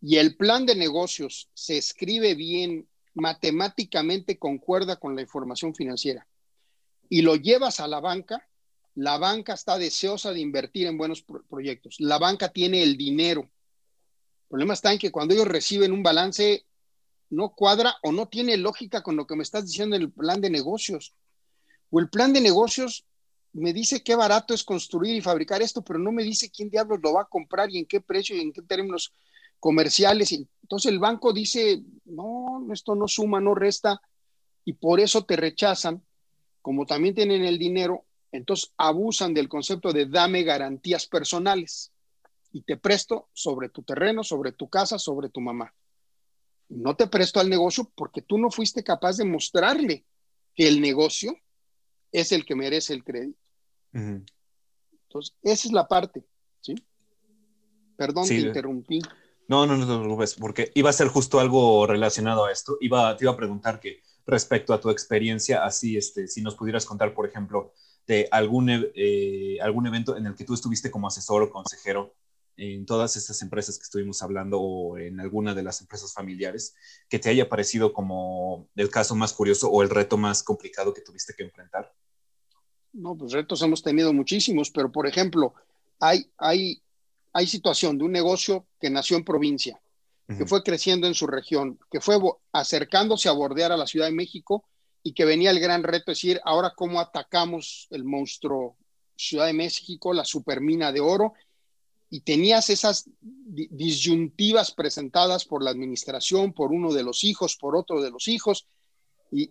y 0.00 0.16
el 0.16 0.36
plan 0.36 0.66
de 0.66 0.76
negocios 0.76 1.50
se 1.54 1.78
escribe 1.78 2.34
bien, 2.34 2.88
matemáticamente 3.14 4.38
concuerda 4.38 4.96
con 4.96 5.16
la 5.16 5.22
información 5.22 5.74
financiera 5.74 6.26
y 7.08 7.22
lo 7.22 7.36
llevas 7.36 7.80
a 7.80 7.88
la 7.88 8.00
banca, 8.00 8.46
la 8.94 9.18
banca 9.18 9.54
está 9.54 9.78
deseosa 9.78 10.32
de 10.32 10.40
invertir 10.40 10.86
en 10.86 10.98
buenos 10.98 11.24
proyectos. 11.48 11.96
La 11.98 12.18
banca 12.18 12.48
tiene 12.48 12.82
el 12.82 12.96
dinero. 12.96 13.42
El 13.42 14.48
problema 14.48 14.74
está 14.74 14.92
en 14.92 14.98
que 14.98 15.12
cuando 15.12 15.34
ellos 15.34 15.46
reciben 15.46 15.92
un 15.92 16.02
balance, 16.02 16.64
no 17.30 17.50
cuadra 17.50 17.96
o 18.02 18.12
no 18.12 18.28
tiene 18.28 18.56
lógica 18.56 19.02
con 19.02 19.16
lo 19.16 19.26
que 19.26 19.36
me 19.36 19.42
estás 19.42 19.66
diciendo 19.66 19.96
en 19.96 20.02
el 20.02 20.10
plan 20.10 20.40
de 20.40 20.50
negocios. 20.50 21.14
O 21.90 22.00
el 22.00 22.08
plan 22.08 22.32
de 22.32 22.40
negocios 22.40 23.04
me 23.52 23.72
dice 23.72 24.02
qué 24.02 24.14
barato 24.14 24.52
es 24.52 24.64
construir 24.64 25.16
y 25.16 25.20
fabricar 25.20 25.62
esto, 25.62 25.82
pero 25.82 25.98
no 25.98 26.12
me 26.12 26.22
dice 26.22 26.50
quién 26.50 26.70
diablos 26.70 27.00
lo 27.02 27.14
va 27.14 27.22
a 27.22 27.28
comprar 27.28 27.70
y 27.70 27.78
en 27.78 27.86
qué 27.86 28.00
precio 28.00 28.36
y 28.36 28.40
en 28.40 28.52
qué 28.52 28.62
términos 28.62 29.12
comerciales. 29.60 30.32
Entonces 30.32 30.92
el 30.92 30.98
banco 30.98 31.32
dice, 31.32 31.82
no, 32.04 32.66
esto 32.72 32.94
no 32.94 33.08
suma, 33.08 33.40
no 33.40 33.54
resta, 33.54 34.00
y 34.64 34.74
por 34.74 35.00
eso 35.00 35.24
te 35.24 35.36
rechazan, 35.36 36.04
como 36.60 36.84
también 36.84 37.14
tienen 37.14 37.44
el 37.44 37.58
dinero, 37.58 38.04
entonces 38.32 38.72
abusan 38.76 39.32
del 39.32 39.48
concepto 39.48 39.92
de 39.92 40.06
dame 40.06 40.42
garantías 40.42 41.06
personales 41.06 41.92
y 42.52 42.62
te 42.62 42.76
presto 42.76 43.28
sobre 43.32 43.70
tu 43.70 43.82
terreno, 43.82 44.22
sobre 44.22 44.52
tu 44.52 44.68
casa, 44.68 44.98
sobre 44.98 45.30
tu 45.30 45.40
mamá. 45.40 45.74
No 46.68 46.94
te 46.96 47.06
presto 47.06 47.40
al 47.40 47.48
negocio 47.48 47.90
porque 47.94 48.20
tú 48.20 48.36
no 48.36 48.50
fuiste 48.50 48.84
capaz 48.84 49.16
de 49.16 49.24
mostrarle 49.24 50.04
que 50.54 50.68
el 50.68 50.80
negocio 50.80 51.34
es 52.12 52.32
el 52.32 52.44
que 52.44 52.54
merece 52.54 52.92
el 52.92 53.04
crédito. 53.04 53.40
Entonces, 53.92 55.34
esa 55.42 55.68
es 55.68 55.72
la 55.72 55.88
parte, 55.88 56.26
¿sí? 56.60 56.74
Perdón, 57.96 58.28
te 58.28 58.38
interrumpí. 58.38 59.00
No, 59.48 59.66
no, 59.66 59.78
no 59.78 59.86
te 59.86 59.98
preocupes, 59.98 60.34
porque 60.34 60.70
iba 60.74 60.90
a 60.90 60.92
ser 60.92 61.08
justo 61.08 61.40
algo 61.40 61.86
relacionado 61.86 62.44
a 62.44 62.52
esto. 62.52 62.76
Iba, 62.80 63.16
te 63.16 63.24
iba 63.24 63.32
a 63.32 63.36
preguntar 63.36 63.80
que 63.80 64.02
respecto 64.26 64.74
a 64.74 64.80
tu 64.80 64.90
experiencia, 64.90 65.64
así, 65.64 65.96
este, 65.96 66.28
si 66.28 66.42
nos 66.42 66.54
pudieras 66.54 66.84
contar, 66.84 67.14
por 67.14 67.26
ejemplo, 67.26 67.72
de 68.06 68.28
algún, 68.30 68.68
eh, 68.70 69.58
algún 69.62 69.86
evento 69.86 70.16
en 70.16 70.26
el 70.26 70.34
que 70.34 70.44
tú 70.44 70.52
estuviste 70.52 70.90
como 70.90 71.08
asesor 71.08 71.42
o 71.42 71.50
consejero 71.50 72.14
en 72.58 72.84
todas 72.84 73.16
estas 73.16 73.40
empresas 73.40 73.78
que 73.78 73.84
estuvimos 73.84 74.22
hablando 74.22 74.60
o 74.60 74.98
en 74.98 75.18
alguna 75.18 75.54
de 75.54 75.62
las 75.62 75.80
empresas 75.80 76.12
familiares, 76.12 76.74
que 77.08 77.18
te 77.18 77.30
haya 77.30 77.48
parecido 77.48 77.92
como 77.92 78.68
el 78.76 78.90
caso 78.90 79.14
más 79.14 79.32
curioso 79.32 79.70
o 79.70 79.82
el 79.82 79.88
reto 79.88 80.18
más 80.18 80.42
complicado 80.42 80.92
que 80.92 81.00
tuviste 81.00 81.34
que 81.34 81.44
enfrentar. 81.44 81.94
No, 82.92 83.16
pues 83.16 83.32
retos 83.32 83.62
hemos 83.62 83.82
tenido 83.82 84.12
muchísimos, 84.12 84.70
pero 84.70 84.90
por 84.90 85.06
ejemplo, 85.06 85.54
hay, 86.00 86.30
hay 86.36 86.82
hay 87.32 87.46
situación 87.46 87.98
de 87.98 88.04
un 88.04 88.12
negocio 88.12 88.66
que 88.80 88.90
nació 88.90 89.16
en 89.16 89.24
provincia, 89.24 89.80
que 90.26 90.44
fue 90.44 90.62
creciendo 90.62 91.06
en 91.06 91.14
su 91.14 91.26
región, 91.26 91.78
que 91.90 92.02
fue 92.02 92.18
acercándose 92.52 93.30
a 93.30 93.32
bordear 93.32 93.72
a 93.72 93.78
la 93.78 93.86
Ciudad 93.86 94.06
de 94.06 94.12
México 94.12 94.64
y 95.02 95.14
que 95.14 95.24
venía 95.24 95.50
el 95.50 95.58
gran 95.58 95.82
reto, 95.82 96.12
es 96.12 96.18
decir, 96.18 96.40
ahora 96.44 96.74
cómo 96.76 97.00
atacamos 97.00 97.86
el 97.90 98.04
monstruo 98.04 98.76
Ciudad 99.16 99.46
de 99.46 99.54
México, 99.54 100.12
la 100.12 100.24
supermina 100.24 100.92
de 100.92 101.00
oro, 101.00 101.32
y 102.10 102.20
tenías 102.20 102.70
esas 102.70 103.08
disyuntivas 103.20 104.72
presentadas 104.72 105.44
por 105.44 105.62
la 105.62 105.70
administración, 105.70 106.52
por 106.52 106.72
uno 106.72 106.92
de 106.92 107.02
los 107.02 107.24
hijos, 107.24 107.56
por 107.56 107.74
otro 107.76 108.02
de 108.02 108.10
los 108.10 108.28
hijos, 108.28 108.66
y, 109.30 109.50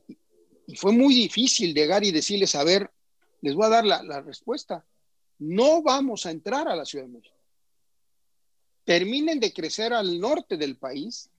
fue 0.76 0.92
muy 0.92 1.14
difícil 1.14 1.74
llegar 1.74 2.04
y 2.04 2.12
decirles, 2.12 2.54
a 2.54 2.64
ver, 2.66 2.92
les 3.40 3.56
voy 3.56 3.68
a 3.68 3.70
dar 3.70 3.86
la, 3.86 4.04
la 4.04 4.20
respuesta, 4.20 4.86
no 5.40 5.82
vamos 5.82 6.26
a 6.26 6.32
entrar 6.32 6.68
a 6.68 6.76
la 6.76 6.84
Ciudad 6.84 7.06
de 7.06 7.12
México 7.12 7.37
terminen 8.88 9.42
de 9.42 9.52
crecer 9.52 9.94
al 9.94 10.18
norte 10.18 10.56
del 10.56 10.78
país, 10.78 11.30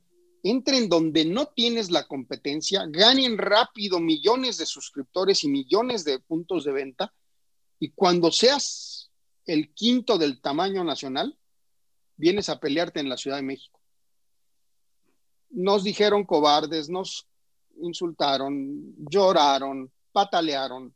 entren 0.43 0.87
donde 0.87 1.25
no 1.25 1.47
tienes 1.47 1.91
la 1.91 2.07
competencia, 2.07 2.85
ganen 2.87 3.39
rápido 3.39 4.01
millones 4.01 4.59
de 4.59 4.67
suscriptores 4.67 5.45
y 5.45 5.49
millones 5.49 6.05
de 6.05 6.19
puntos 6.19 6.65
de 6.65 6.73
venta, 6.73 7.11
y 7.81 7.89
cuando 7.93 8.31
seas 8.31 9.11
el 9.47 9.73
quinto 9.73 10.19
del 10.19 10.43
tamaño 10.43 10.85
nacional, 10.85 11.39
vienes 12.19 12.51
a 12.51 12.61
pelearte 12.61 13.01
en 13.01 13.09
la 13.09 13.17
Ciudad 13.17 13.39
de 13.39 13.45
México. 13.45 13.81
Nos 15.49 15.85
dijeron 15.85 16.25
cobardes, 16.25 16.91
nos 16.91 17.27
insultaron, 17.81 18.95
lloraron, 19.11 19.91
patalearon, 20.13 20.95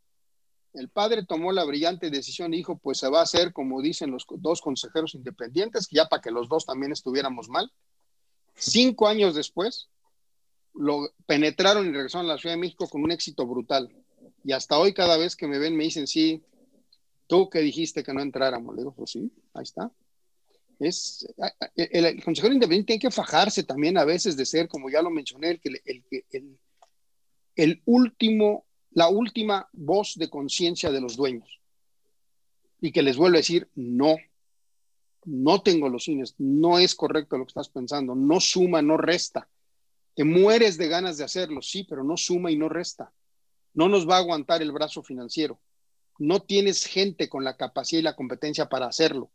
el 0.75 0.89
padre 0.89 1.25
tomó 1.25 1.53
la 1.53 1.65
brillante 1.65 2.11
decisión 2.11 2.53
y 2.53 2.59
dijo, 2.59 2.79
pues 2.79 2.99
se 2.99 3.09
va 3.09 3.21
a 3.21 3.25
hacer 3.25 3.53
como 3.53 3.83
dicen 3.83 4.11
los 4.11 4.25
dos 4.39 4.61
consejeros 4.61 5.15
independientes, 5.15 5.89
ya 5.91 6.07
para 6.07 6.23
que 6.23 6.31
los 6.31 6.49
dos 6.49 6.65
también 6.65 6.93
estuviéramos 6.93 7.49
mal. 7.49 7.71
Cinco 8.55 9.07
años 9.07 9.35
después, 9.35 9.89
lo 10.75 11.11
penetraron 11.27 11.87
y 11.87 11.93
regresaron 11.93 12.27
a 12.27 12.35
la 12.35 12.39
Ciudad 12.39 12.55
de 12.55 12.61
México 12.61 12.89
con 12.89 13.03
un 13.03 13.13
éxito 13.13 13.47
brutal. 13.47 13.95
Y 14.45 14.53
hasta 14.53 14.79
hoy 14.79 14.95
cada 14.95 15.17
vez 15.17 15.37
que 15.37 15.47
me 15.47 15.59
ven 15.59 15.77
me 15.77 15.85
dicen, 15.85 16.07
sí, 16.07 16.43
tú 17.27 17.49
que 17.49 17.61
dijiste 17.61 18.03
que 18.03 18.15
no 18.15 18.23
entráramos. 18.23 18.75
Le 18.75 18.83
digo, 18.83 18.95
pues 18.95 19.11
sí, 19.11 19.31
ahí 19.55 19.63
está. 19.63 19.91
Es, 20.79 21.27
el, 21.77 22.25
consejero 22.25 22.55
independiente 22.55 22.87
tiene 22.87 23.01
que 23.01 23.11
fajarse 23.11 23.63
también 23.63 23.99
a 23.99 24.05
veces 24.05 24.37
de 24.37 24.47
ser, 24.47 24.69
como 24.69 24.91
ya 24.91 25.03
lo 25.03 25.11
mencioné, 25.11 25.61
el, 25.63 25.81
el, 25.85 26.05
el, 26.31 26.59
el 27.55 27.83
último 27.85 28.65
la 28.95 29.09
última 29.09 29.69
voz 29.73 30.15
de 30.17 30.29
conciencia 30.29 30.91
de 30.91 31.01
los 31.01 31.17
dueños 31.17 31.61
y 32.81 32.93
que 32.93 33.03
les 33.03 33.17
vuelve 33.17 33.39
a 33.39 33.41
decir, 33.41 33.69
no, 33.75 34.17
no 35.25 35.63
tengo 35.63 35.89
los 35.89 36.05
cines, 36.05 36.35
no 36.39 36.79
es 36.79 36.95
correcto 36.95 37.39
lo 37.39 37.45
que 37.45 37.51
estás 37.51 37.69
pensando, 37.69 38.15
no 38.15 38.41
suma, 38.41 38.83
no 38.83 38.97
resta. 38.97 39.49
Te 40.15 40.25
mueres 40.25 40.77
de 40.77 40.89
ganas 40.89 41.17
de 41.17 41.25
hacerlo, 41.25 41.63
sí, 41.63 41.85
pero 41.89 42.05
no 42.05 42.17
suma 42.17 42.51
y 42.51 42.57
no 42.57 42.69
resta. 42.69 43.13
No 43.73 43.89
nos 43.89 44.07
va 44.07 44.17
a 44.17 44.19
aguantar 44.19 44.61
el 44.61 44.73
brazo 44.73 45.03
financiero. 45.03 45.61
No 46.19 46.43
tienes 46.43 46.85
gente 46.85 47.29
con 47.29 47.45
la 47.45 47.57
capacidad 47.57 48.01
y 48.01 48.03
la 48.03 48.17
competencia 48.17 48.69
para 48.69 48.87
hacerlo. 48.87 49.31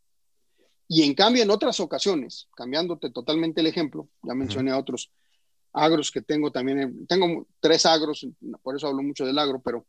Y 0.88 1.04
en 1.04 1.16
cambio, 1.16 1.42
en 1.42 1.50
otras 1.50 1.80
ocasiones, 1.80 2.48
cambiándote 2.56 3.10
totalmente 3.10 3.62
el 3.62 3.68
ejemplo, 3.68 4.08
ya 4.24 4.34
mencioné 4.36 4.72
a 4.72 4.78
otros, 4.78 5.12
agros 5.74 6.12
que 6.12 6.22
tengo 6.22 6.52
también, 6.52 7.06
tengo 7.08 7.48
tres 7.60 7.86
agros, 7.86 8.28
por 8.62 8.76
eso 8.76 8.88
hablo 8.88 9.04
mucho 9.04 9.26
del 9.26 9.38
agro, 9.38 9.62
pero 9.62 9.86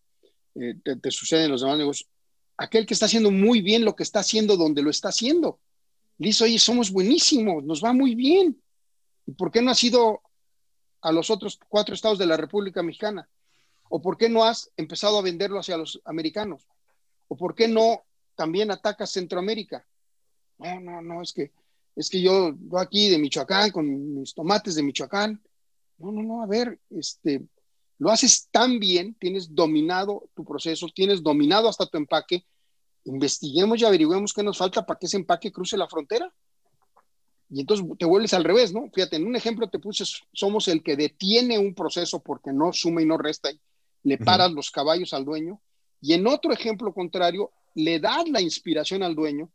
eh, 0.55 0.75
te, 1.01 1.11
sucede 1.11 1.45
en 1.45 1.53
los 1.53 1.61
demás 1.61 1.79
negocios. 1.79 2.09
Aquel 2.57 2.87
que 2.87 2.95
está 2.95 3.07
haciendo 3.07 3.31
muy 3.31 3.63
bien 3.63 3.85
lo 3.85 3.95
que 3.95 4.03
está 4.03 4.21
haciendo 4.21 4.57
donde 4.57 4.83
lo 4.83 4.91
está 4.91 5.09
haciendo. 5.11 5.61
Dice, 6.17 6.45
oye, 6.45 6.59
somos 6.59 6.91
buenísimos, 6.91 7.65
nos 7.65 7.83
va 7.83 7.93
muy 7.93 8.15
bien. 8.15 8.61
¿Y 9.27 9.33
por 9.33 9.53
qué 9.53 9.63
no 9.63 9.71
has 9.71 9.83
ido 9.85 10.21
a 11.01 11.13
los 11.13 11.31
otros 11.31 11.59
cuatro 11.69 11.95
estados 11.95 12.19
de 12.19 12.27
la 12.27 12.37
República 12.37 12.83
Mexicana? 12.83 13.29
¿O 13.89 14.03
por 14.03 14.19
qué 14.19 14.29
no 14.29 14.45
has 14.45 14.71
empezado 14.77 15.19
a 15.19 15.23
venderlo 15.23 15.61
hacia 15.61 15.77
los 15.77 16.01
americanos? 16.05 16.67
¿O 17.29 17.37
por 17.37 17.55
qué 17.55 17.69
no 17.69 18.05
también 18.35 18.71
atacas 18.71 19.13
Centroamérica? 19.13 19.87
No, 20.59 20.81
no, 20.81 21.01
no, 21.01 21.23
es 21.23 21.33
que, 21.33 21.53
es 21.95 22.11
que 22.11 22.21
yo, 22.21 22.55
yo 22.59 22.79
aquí 22.79 23.09
de 23.09 23.19
Michoacán, 23.19 23.71
con 23.71 24.21
mis 24.21 24.35
tomates 24.35 24.75
de 24.75 24.83
Michoacán, 24.83 25.41
no, 25.99 26.13
no, 26.13 26.23
no, 26.23 26.43
a 26.43 26.47
ver, 26.47 26.79
este, 26.91 27.47
lo 27.99 28.11
haces 28.11 28.49
tan 28.51 28.79
bien, 28.79 29.15
tienes 29.15 29.55
dominado 29.55 30.29
tu 30.35 30.45
proceso, 30.45 30.89
tienes 30.95 31.23
dominado 31.23 31.69
hasta 31.69 31.87
tu 31.87 31.99
empaque, 31.99 32.47
investiguemos 33.05 33.81
y 33.81 33.85
averigüemos 33.85 34.33
qué 34.33 34.43
nos 34.43 34.59
falta 34.59 34.87
para 34.87 34.99
que 34.99 35.07
ese 35.07 35.17
empaque 35.17 35.53
cruce 35.53 35.77
la 35.77 35.89
frontera. 35.89 36.33
Y 37.51 37.61
entonces 37.61 37.87
te 37.99 38.05
vuelves 38.05 38.35
al 38.35 38.45
revés, 38.45 38.73
¿no? 38.75 38.91
Fíjate, 38.93 39.17
en 39.17 39.27
un 39.27 39.35
ejemplo 39.35 39.69
te 39.69 39.79
puse, 39.79 40.05
somos 40.33 40.69
el 40.69 40.83
que 40.83 40.97
detiene 40.97 41.59
un 41.59 41.75
proceso 41.75 42.21
porque 42.21 42.53
no 42.53 42.73
suma 42.73 43.03
y 43.03 43.07
no 43.07 43.17
resta, 43.17 43.51
y 43.51 43.59
le 44.03 44.19
paras 44.19 44.53
los 44.53 44.71
caballos 44.71 45.15
al 45.15 45.25
dueño. 45.25 45.61
Y 46.01 46.13
en 46.13 46.27
otro 46.27 46.53
ejemplo 46.53 46.93
contrario, 46.93 47.51
le 47.75 47.99
das 47.99 48.29
la 48.29 48.41
inspiración 48.41 49.03
al 49.03 49.15
dueño 49.15 49.51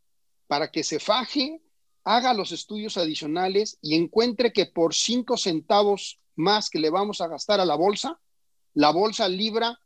para 0.48 0.72
que 0.72 0.84
se 0.84 1.00
faje, 1.00 1.62
haga 2.04 2.34
los 2.34 2.51
estudios 2.51 2.97
adicionales 2.97 3.78
y 3.82 3.95
encuentre 3.95 4.51
que 4.51 4.66
por 4.66 4.93
cinco 4.93 5.38
centavos 5.38 6.20
más 6.36 6.70
que 6.70 6.80
le 6.80 6.89
vamos 6.89 7.22
a 7.22 7.28
gastar 7.28 7.60
a 7.60 7.66
la 7.66 7.76
bolsa, 7.76 8.20
la 8.74 8.91
bolsa 8.91 9.28
libra 9.30 9.80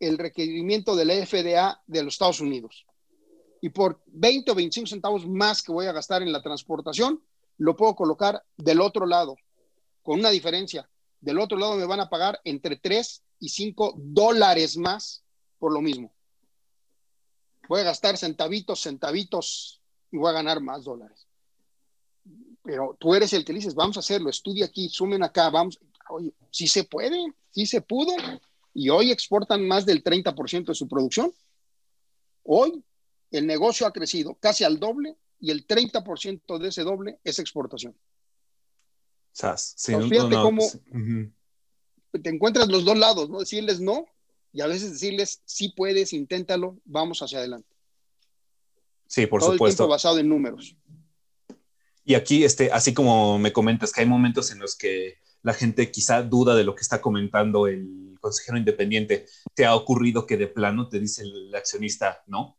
el 0.00 0.18
requerimiento 0.18 0.96
de 0.96 1.04
la 1.04 1.14
FDA 1.26 1.82
de 1.86 2.02
los 2.02 2.14
Estados 2.14 2.40
Unidos. 2.40 2.86
Y 3.60 3.70
por 3.70 4.02
20 4.06 4.50
o 4.50 4.54
25 4.54 4.86
centavos 4.88 5.26
más 5.26 5.62
que 5.62 5.72
voy 5.72 5.86
a 5.86 5.92
gastar 5.92 6.22
en 6.22 6.32
la 6.32 6.42
transportación, 6.42 7.22
lo 7.56 7.76
puedo 7.76 7.94
colocar 7.94 8.44
del 8.56 8.80
otro 8.80 9.06
lado, 9.06 9.36
con 10.02 10.18
una 10.18 10.30
diferencia. 10.30 10.88
Del 11.20 11.38
otro 11.38 11.56
lado 11.56 11.76
me 11.76 11.86
van 11.86 12.00
a 12.00 12.10
pagar 12.10 12.40
entre 12.44 12.76
3 12.76 13.22
y 13.38 13.48
5 13.48 13.94
dólares 13.96 14.76
más 14.76 15.24
por 15.58 15.72
lo 15.72 15.80
mismo. 15.80 16.12
Voy 17.68 17.80
a 17.80 17.84
gastar 17.84 18.18
centavitos, 18.18 18.82
centavitos 18.82 19.80
y 20.10 20.18
voy 20.18 20.28
a 20.28 20.34
ganar 20.34 20.60
más 20.60 20.84
dólares. 20.84 21.26
Pero 22.64 22.96
tú 22.98 23.14
eres 23.14 23.32
el 23.34 23.44
que 23.44 23.52
dices, 23.52 23.74
vamos 23.74 23.96
a 23.96 24.00
hacerlo, 24.00 24.30
estudia 24.30 24.64
aquí, 24.64 24.88
sumen 24.88 25.22
acá, 25.22 25.50
vamos. 25.50 25.78
Oye, 26.08 26.32
sí 26.50 26.66
se 26.66 26.84
puede, 26.84 27.32
sí 27.50 27.66
se 27.66 27.82
pudo. 27.82 28.12
Y 28.72 28.88
hoy 28.88 29.10
exportan 29.10 29.68
más 29.68 29.84
del 29.84 30.02
30% 30.02 30.66
de 30.66 30.74
su 30.74 30.88
producción. 30.88 31.32
Hoy 32.42 32.82
el 33.30 33.46
negocio 33.46 33.86
ha 33.86 33.92
crecido 33.92 34.34
casi 34.40 34.64
al 34.64 34.80
doble 34.80 35.16
y 35.38 35.50
el 35.50 35.66
30% 35.66 36.58
de 36.58 36.68
ese 36.68 36.82
doble 36.82 37.18
es 37.22 37.38
exportación. 37.38 37.94
fíjate 40.08 40.34
cómo 40.36 40.62
te 42.22 42.30
encuentras 42.30 42.68
los 42.68 42.84
dos 42.84 42.96
lados, 42.96 43.28
¿no? 43.28 43.40
Decirles 43.40 43.80
no 43.80 44.06
y 44.52 44.60
a 44.60 44.66
veces 44.68 44.92
decirles 44.92 45.42
sí 45.44 45.70
puedes, 45.76 46.12
inténtalo, 46.12 46.78
vamos 46.84 47.20
hacia 47.20 47.38
adelante. 47.38 47.68
Sí, 49.06 49.26
por 49.26 49.42
supuesto. 49.42 49.86
basado 49.86 50.18
en 50.18 50.28
números. 50.28 50.76
Y 52.04 52.14
aquí, 52.14 52.44
este, 52.44 52.70
así 52.70 52.92
como 52.92 53.38
me 53.38 53.52
comentas 53.52 53.92
que 53.92 54.02
hay 54.02 54.06
momentos 54.06 54.50
en 54.50 54.58
los 54.58 54.76
que 54.76 55.18
la 55.42 55.54
gente 55.54 55.90
quizá 55.90 56.22
duda 56.22 56.54
de 56.54 56.64
lo 56.64 56.74
que 56.74 56.82
está 56.82 57.00
comentando 57.00 57.66
el 57.66 58.16
consejero 58.20 58.58
independiente, 58.58 59.26
¿te 59.54 59.66
ha 59.66 59.74
ocurrido 59.74 60.26
que 60.26 60.36
de 60.36 60.46
plano 60.46 60.88
te 60.88 60.98
dice 60.98 61.22
el 61.22 61.54
accionista 61.54 62.22
no? 62.26 62.56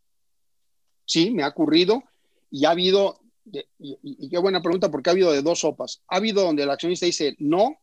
Sí, 1.05 1.31
me 1.31 1.43
ha 1.43 1.49
ocurrido 1.49 2.03
y 2.49 2.65
ha 2.65 2.71
habido, 2.71 3.19
y, 3.79 4.29
qué 4.29 4.37
buena 4.37 4.61
pregunta, 4.61 4.89
porque 4.89 5.09
ha 5.09 5.13
habido 5.13 5.31
de 5.31 5.41
dos 5.41 5.59
sopas. 5.59 6.01
Ha 6.07 6.17
habido 6.17 6.43
donde 6.43 6.63
el 6.63 6.69
accionista 6.69 7.05
dice 7.05 7.35
no, 7.39 7.77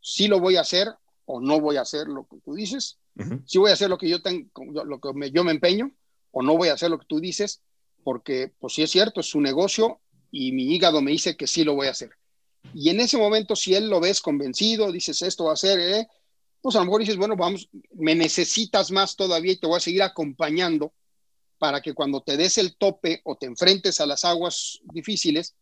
sí 0.00 0.28
lo 0.28 0.40
voy 0.40 0.56
a 0.56 0.62
hacer 0.62 0.88
o 1.24 1.40
no 1.40 1.60
voy 1.60 1.76
a 1.76 1.82
hacer 1.82 2.08
lo 2.08 2.26
que 2.26 2.38
tú 2.44 2.54
dices, 2.54 2.98
sí 3.46 3.58
voy 3.58 3.70
a 3.70 3.74
hacer 3.74 3.88
lo 3.88 3.98
que 3.98 4.08
yo 4.08 4.22
tengo, 4.22 4.48
lo 4.84 5.00
que 5.00 5.12
me, 5.14 5.30
yo 5.30 5.44
me 5.44 5.52
empeño 5.52 5.92
o 6.32 6.42
no 6.42 6.56
voy 6.56 6.68
a 6.68 6.74
hacer 6.74 6.90
lo 6.90 6.98
que 6.98 7.06
tú 7.06 7.20
dices, 7.20 7.62
porque 8.02 8.52
pues 8.58 8.74
sí 8.74 8.82
es 8.82 8.90
cierto, 8.90 9.20
es 9.20 9.26
su 9.26 9.40
negocio 9.40 10.00
y 10.30 10.52
mi 10.52 10.74
hígado 10.74 11.00
me 11.00 11.12
dice 11.12 11.36
que 11.36 11.46
sí 11.46 11.64
lo 11.64 11.74
voy 11.74 11.88
a 11.88 11.92
hacer. 11.92 12.10
Y 12.74 12.90
en 12.90 13.00
ese 13.00 13.16
momento, 13.16 13.56
si 13.56 13.74
él 13.74 13.88
lo 13.88 14.00
ves 14.00 14.20
convencido, 14.20 14.92
dices, 14.92 15.22
esto 15.22 15.44
va 15.44 15.54
a 15.54 15.56
ser, 15.56 15.78
¿eh? 15.80 16.08
pues 16.60 16.76
a 16.76 16.80
lo 16.80 16.84
mejor 16.86 17.00
dices, 17.00 17.16
bueno, 17.16 17.36
vamos, 17.36 17.68
me 17.92 18.14
necesitas 18.14 18.90
más 18.90 19.16
todavía 19.16 19.52
y 19.52 19.56
te 19.56 19.66
voy 19.66 19.78
a 19.78 19.80
seguir 19.80 20.02
acompañando 20.02 20.92
para 21.58 21.80
que 21.80 21.94
cuando 21.94 22.22
te 22.22 22.36
des 22.36 22.58
el 22.58 22.76
tope 22.76 23.20
o 23.24 23.36
te 23.36 23.46
enfrentes 23.46 24.00
a 24.00 24.06
las 24.06 24.24
aguas 24.24 24.80
difíciles, 24.92 25.54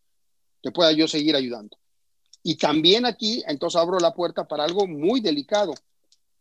te 0.61 0.71
pueda 0.71 0.91
yo 0.91 1.07
seguir 1.07 1.35
ayudando. 1.35 1.77
Y 2.43 2.55
también 2.55 3.05
aquí, 3.05 3.43
entonces 3.47 3.79
abro 3.79 3.99
la 3.99 4.13
puerta 4.13 4.47
para 4.47 4.63
algo 4.63 4.87
muy 4.87 5.19
delicado. 5.19 5.73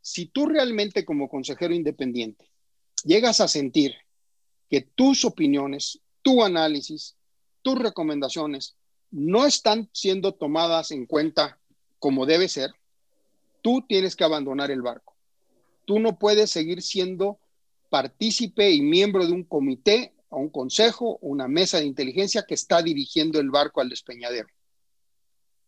Si 0.01 0.27
tú 0.27 0.47
realmente 0.47 1.05
como 1.05 1.29
consejero 1.29 1.75
independiente 1.75 2.51
llegas 3.05 3.41
a 3.41 3.49
sentir 3.49 3.95
que 4.71 4.83
tus 4.83 5.25
opiniones, 5.25 6.01
tu 6.23 6.43
análisis, 6.45 7.17
tus 7.69 7.79
recomendaciones 7.79 8.77
no 9.11 9.45
están 9.45 9.91
siendo 9.93 10.33
tomadas 10.33 10.91
en 10.91 11.05
cuenta 11.05 11.59
como 11.99 12.25
debe 12.25 12.49
ser, 12.49 12.71
tú 13.61 13.85
tienes 13.87 14.17
que 14.17 14.25
abandonar 14.25 14.71
el 14.71 14.81
barco. 14.81 15.15
Tú 15.85 15.99
no 15.99 16.19
puedes 16.19 16.51
seguir 16.51 16.81
siendo 16.81 17.39
partícipe 17.91 18.71
y 18.71 18.81
miembro 18.81 19.27
de 19.27 19.33
un 19.33 19.45
comité 19.45 20.15
o 20.31 20.39
un 20.39 20.49
consejo 20.49 21.19
o 21.21 21.29
una 21.29 21.47
mesa 21.47 21.79
de 21.79 21.85
inteligencia 21.85 22.47
que 22.49 22.55
está 22.55 22.81
dirigiendo 22.81 23.39
el 23.39 23.51
barco 23.51 23.83
al 23.83 23.91
despeñadero. 23.91 24.49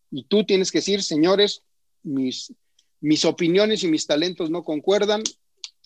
Y 0.09 0.23
tú 0.23 0.43
tienes 0.43 0.71
que 0.71 0.79
decir, 0.79 1.03
señores, 1.03 1.61
mis, 2.01 2.51
mis 2.99 3.25
opiniones 3.25 3.83
y 3.83 3.87
mis 3.87 4.07
talentos 4.07 4.49
no 4.49 4.63
concuerdan, 4.63 5.21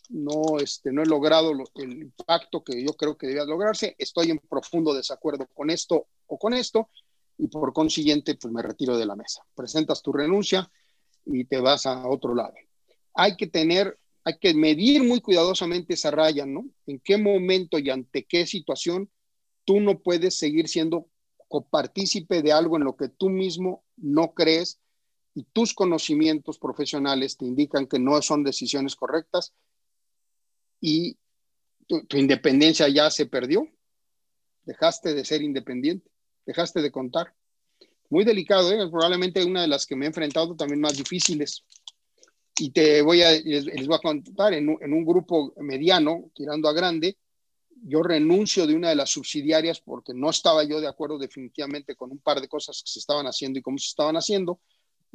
no, 0.09 0.59
este, 0.59 0.91
no 0.91 1.01
he 1.03 1.05
logrado 1.05 1.51
el 1.51 1.91
impacto 1.91 2.63
que 2.63 2.83
yo 2.83 2.93
creo 2.93 3.17
que 3.17 3.27
debía 3.27 3.45
lograrse, 3.45 3.95
estoy 3.97 4.31
en 4.31 4.39
profundo 4.39 4.93
desacuerdo 4.93 5.47
con 5.53 5.69
esto 5.69 6.07
o 6.27 6.37
con 6.37 6.53
esto, 6.53 6.89
y 7.37 7.47
por 7.47 7.73
consiguiente, 7.73 8.35
pues 8.35 8.53
me 8.53 8.61
retiro 8.61 8.97
de 8.97 9.05
la 9.05 9.15
mesa. 9.15 9.45
Presentas 9.55 10.01
tu 10.01 10.13
renuncia 10.13 10.71
y 11.25 11.45
te 11.45 11.59
vas 11.59 11.85
a 11.85 12.07
otro 12.07 12.33
lado. 12.33 12.53
Hay 13.13 13.35
que 13.35 13.47
tener, 13.47 13.99
hay 14.23 14.37
que 14.39 14.53
medir 14.53 15.03
muy 15.03 15.21
cuidadosamente 15.21 15.93
esa 15.95 16.11
raya, 16.11 16.45
¿no? 16.45 16.65
En 16.85 16.99
qué 16.99 17.17
momento 17.17 17.77
y 17.77 17.89
ante 17.89 18.25
qué 18.25 18.45
situación 18.45 19.09
tú 19.65 19.79
no 19.79 19.99
puedes 19.99 20.37
seguir 20.37 20.67
siendo 20.67 21.07
copartícipe 21.47 22.41
de 22.41 22.53
algo 22.53 22.77
en 22.77 22.83
lo 22.83 22.95
que 22.95 23.09
tú 23.09 23.29
mismo 23.29 23.83
no 23.97 24.33
crees 24.33 24.79
y 25.33 25.43
tus 25.43 25.73
conocimientos 25.73 26.57
profesionales 26.57 27.37
te 27.37 27.45
indican 27.45 27.87
que 27.87 27.99
no 27.99 28.21
son 28.21 28.43
decisiones 28.43 28.95
correctas 28.95 29.53
y 30.79 31.17
tu, 31.87 32.17
independencia 32.17 32.87
ya 32.87 33.09
se 33.09 33.25
perdió, 33.25 33.67
dejaste 34.63 35.13
de 35.13 35.25
ser 35.25 35.41
independiente, 35.41 36.09
dejaste 36.45 36.81
de 36.81 36.91
contar. 36.91 37.33
Muy 38.09 38.23
delicado, 38.23 38.71
¿eh? 38.71 38.89
probablemente 38.89 39.43
una 39.43 39.61
de 39.61 39.67
las 39.67 39.85
que 39.85 39.95
me 39.95 40.05
he 40.05 40.07
enfrentado 40.07 40.55
también 40.55 40.81
más 40.81 40.97
difíciles. 40.97 41.63
Y 42.57 42.71
te 42.71 43.01
voy 43.01 43.21
a, 43.21 43.31
les, 43.31 43.87
voy 43.87 43.95
a 43.95 43.99
contar, 43.99 44.53
en 44.53 44.69
un, 44.69 44.77
en 44.81 44.93
un 44.93 45.05
grupo 45.05 45.53
mediano, 45.57 46.31
tirando 46.33 46.69
a 46.69 46.73
grande, 46.73 47.17
yo 47.83 48.01
renuncio 48.01 48.65
de 48.65 48.75
una 48.75 48.89
de 48.89 48.95
las 48.95 49.09
subsidiarias 49.11 49.81
porque 49.81 50.13
no 50.13 50.29
estaba 50.29 50.63
yo 50.63 50.79
de 50.79 50.87
acuerdo 50.87 51.17
definitivamente 51.17 51.95
con 51.95 52.11
un 52.11 52.19
par 52.19 52.41
de 52.41 52.47
cosas 52.47 52.81
que 52.81 52.89
se 52.89 52.99
estaban 52.99 53.27
haciendo 53.27 53.59
y 53.59 53.61
cómo 53.61 53.77
se 53.77 53.87
estaban 53.87 54.15
haciendo. 54.15 54.59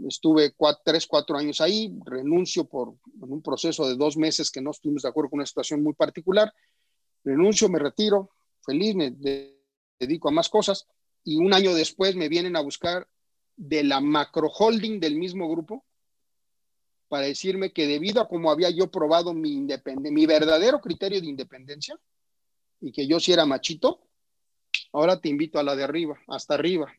Estuve 0.07 0.55
tres, 0.85 1.07
cuatro 1.07 1.37
años 1.37 1.61
ahí, 1.61 1.93
renuncio 2.05 2.65
por 2.65 2.95
un 3.21 3.43
proceso 3.43 3.89
de 3.89 3.97
dos 3.97 4.17
meses 4.17 4.51
que 4.51 4.61
no 4.61 4.71
estuvimos 4.71 5.03
de 5.03 5.09
acuerdo 5.09 5.31
con 5.31 5.39
una 5.39 5.47
situación 5.47 5.83
muy 5.83 5.95
particular. 5.95 6.53
Renuncio, 7.25 7.69
me 7.69 7.79
retiro, 7.79 8.31
feliz, 8.63 8.95
me 8.95 9.15
dedico 9.99 10.29
a 10.29 10.33
más 10.33 10.49
cosas 10.49 10.87
y 11.25 11.37
un 11.37 11.53
año 11.53 11.75
después 11.75 12.17
me 12.17 12.29
vienen 12.29 12.57
a 12.57 12.61
buscar 12.61 13.09
de 13.57 13.85
la 13.85 14.01
macro 14.01 14.49
holding 14.49 15.01
del 15.01 15.17
mismo 15.17 15.49
grupo 15.51 15.85
para 17.09 17.27
decirme 17.27 17.73
que 17.73 17.87
debido 17.87 18.21
a 18.23 18.29
cómo 18.29 18.51
había 18.51 18.71
yo 18.71 18.91
probado 18.91 19.35
mi, 19.35 19.67
mi 19.85 20.27
verdadero 20.27 20.81
criterio 20.81 21.21
de 21.21 21.27
independencia 21.27 21.99
y 22.81 22.93
que 22.93 23.07
yo 23.07 23.21
sí 23.21 23.33
era 23.33 23.45
machito, 23.45 24.01
ahora 24.93 25.21
te 25.21 25.29
invito 25.29 25.59
a 25.59 25.63
la 25.63 25.77
de 25.77 25.83
arriba, 25.83 26.19
hasta 26.29 26.55
arriba. 26.55 26.91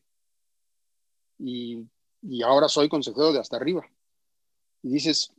Y 1.38 1.86
y 2.22 2.42
ahora 2.42 2.68
soy 2.68 2.88
consejero 2.88 3.32
de 3.32 3.40
hasta 3.40 3.56
arriba. 3.56 3.84
Y 4.82 4.90
dices, 4.90 5.32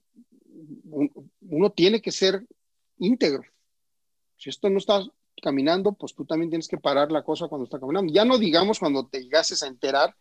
uno 1.42 1.72
tiene 1.72 2.02
que 2.02 2.12
ser 2.12 2.46
íntegro. 2.98 3.44
Si 4.38 4.50
esto 4.50 4.70
no 4.70 4.78
está 4.78 5.04
caminando, 5.42 5.94
pues 5.94 6.14
tú 6.14 6.26
también 6.26 6.50
tienes 6.50 6.68
que 6.68 6.78
parar 6.78 7.12
la 7.12 7.24
cosa 7.24 7.48
cuando 7.48 7.66
está 7.66 7.80
caminando. 7.80 8.14
Ya 8.14 8.26
no 8.26 8.38
digamos 8.38 8.80
cuando 8.80 9.08
te 9.08 9.22
llegases 9.22 9.64
a 9.64 9.68
enterar, 9.68 10.16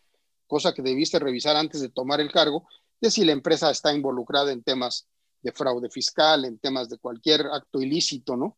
cosa 0.46 0.72
que 0.72 0.82
debiste 0.82 1.18
revisar 1.18 1.56
antes 1.56 1.80
de 1.80 1.88
tomar 1.88 2.20
el 2.20 2.30
cargo, 2.30 2.66
de 3.00 3.10
si 3.10 3.24
la 3.24 3.32
empresa 3.32 3.70
está 3.70 3.94
involucrada 3.94 4.52
en 4.52 4.62
temas 4.62 5.06
de 5.42 5.52
fraude 5.52 5.90
fiscal, 5.90 6.44
en 6.44 6.58
temas 6.58 6.88
de 6.88 6.98
cualquier 6.98 7.46
acto 7.46 7.80
ilícito, 7.80 8.36
¿no? 8.36 8.56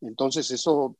Entonces, 0.00 0.50
eso, 0.50 0.96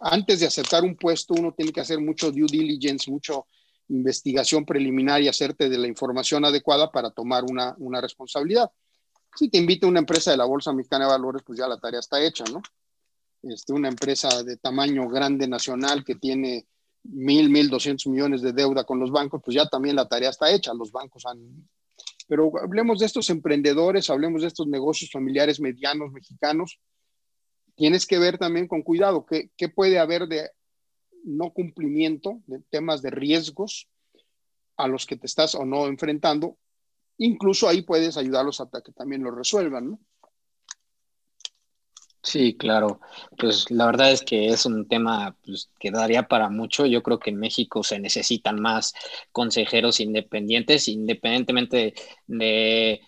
antes 0.00 0.40
de 0.40 0.46
aceptar 0.46 0.82
un 0.82 0.96
puesto, 0.96 1.34
uno 1.34 1.52
tiene 1.52 1.72
que 1.72 1.80
hacer 1.80 2.00
mucho 2.00 2.32
due 2.32 2.46
diligence, 2.50 3.10
mucho 3.10 3.46
investigación 3.88 4.64
preliminar 4.64 5.20
y 5.22 5.28
hacerte 5.28 5.68
de 5.68 5.78
la 5.78 5.86
información 5.86 6.44
adecuada 6.44 6.90
para 6.90 7.10
tomar 7.10 7.44
una, 7.44 7.74
una 7.78 8.00
responsabilidad. 8.00 8.70
Si 9.36 9.48
te 9.48 9.58
invita 9.58 9.86
una 9.86 9.98
empresa 9.98 10.30
de 10.30 10.36
la 10.36 10.44
Bolsa 10.44 10.72
Mexicana 10.72 11.06
de 11.06 11.10
Valores, 11.10 11.42
pues 11.44 11.58
ya 11.58 11.66
la 11.66 11.78
tarea 11.78 12.00
está 12.00 12.22
hecha, 12.22 12.44
¿no? 12.52 12.62
Este, 13.42 13.72
una 13.72 13.88
empresa 13.88 14.42
de 14.42 14.56
tamaño 14.56 15.08
grande 15.08 15.46
nacional 15.46 16.04
que 16.04 16.14
tiene 16.14 16.66
mil, 17.02 17.50
mil 17.50 17.68
doscientos 17.68 18.06
millones 18.06 18.40
de 18.40 18.52
deuda 18.52 18.84
con 18.84 18.98
los 18.98 19.10
bancos, 19.10 19.42
pues 19.44 19.54
ya 19.54 19.66
también 19.66 19.96
la 19.96 20.08
tarea 20.08 20.30
está 20.30 20.50
hecha. 20.50 20.72
Los 20.72 20.90
bancos 20.92 21.26
han... 21.26 21.68
Pero 22.26 22.50
hablemos 22.62 23.00
de 23.00 23.06
estos 23.06 23.28
emprendedores, 23.28 24.08
hablemos 24.08 24.42
de 24.42 24.48
estos 24.48 24.66
negocios 24.66 25.10
familiares 25.10 25.60
medianos 25.60 26.10
mexicanos. 26.10 26.80
Tienes 27.74 28.06
que 28.06 28.18
ver 28.18 28.38
también 28.38 28.66
con 28.66 28.82
cuidado 28.82 29.26
qué, 29.26 29.50
qué 29.56 29.68
puede 29.68 29.98
haber 29.98 30.26
de 30.26 30.48
no 31.24 31.50
cumplimiento 31.50 32.40
de 32.46 32.60
temas 32.70 33.02
de 33.02 33.10
riesgos 33.10 33.88
a 34.76 34.88
los 34.88 35.06
que 35.06 35.16
te 35.16 35.26
estás 35.26 35.54
o 35.54 35.64
no 35.64 35.86
enfrentando, 35.86 36.58
incluso 37.18 37.68
ahí 37.68 37.82
puedes 37.82 38.16
ayudarlos 38.16 38.60
hasta 38.60 38.82
que 38.82 38.92
también 38.92 39.22
lo 39.22 39.30
resuelvan, 39.30 39.90
¿no? 39.92 40.00
Sí, 42.24 42.56
claro. 42.56 43.00
Pues 43.36 43.70
la 43.70 43.84
verdad 43.84 44.10
es 44.10 44.22
que 44.22 44.46
es 44.48 44.64
un 44.64 44.88
tema 44.88 45.36
pues, 45.44 45.70
que 45.78 45.90
daría 45.90 46.26
para 46.26 46.48
mucho. 46.48 46.86
Yo 46.86 47.02
creo 47.02 47.18
que 47.18 47.28
en 47.28 47.36
México 47.36 47.82
se 47.82 47.98
necesitan 47.98 48.60
más 48.60 48.94
consejeros 49.30 50.00
independientes, 50.00 50.88
independientemente 50.88 51.76
de, 51.76 51.94
de 52.38 53.00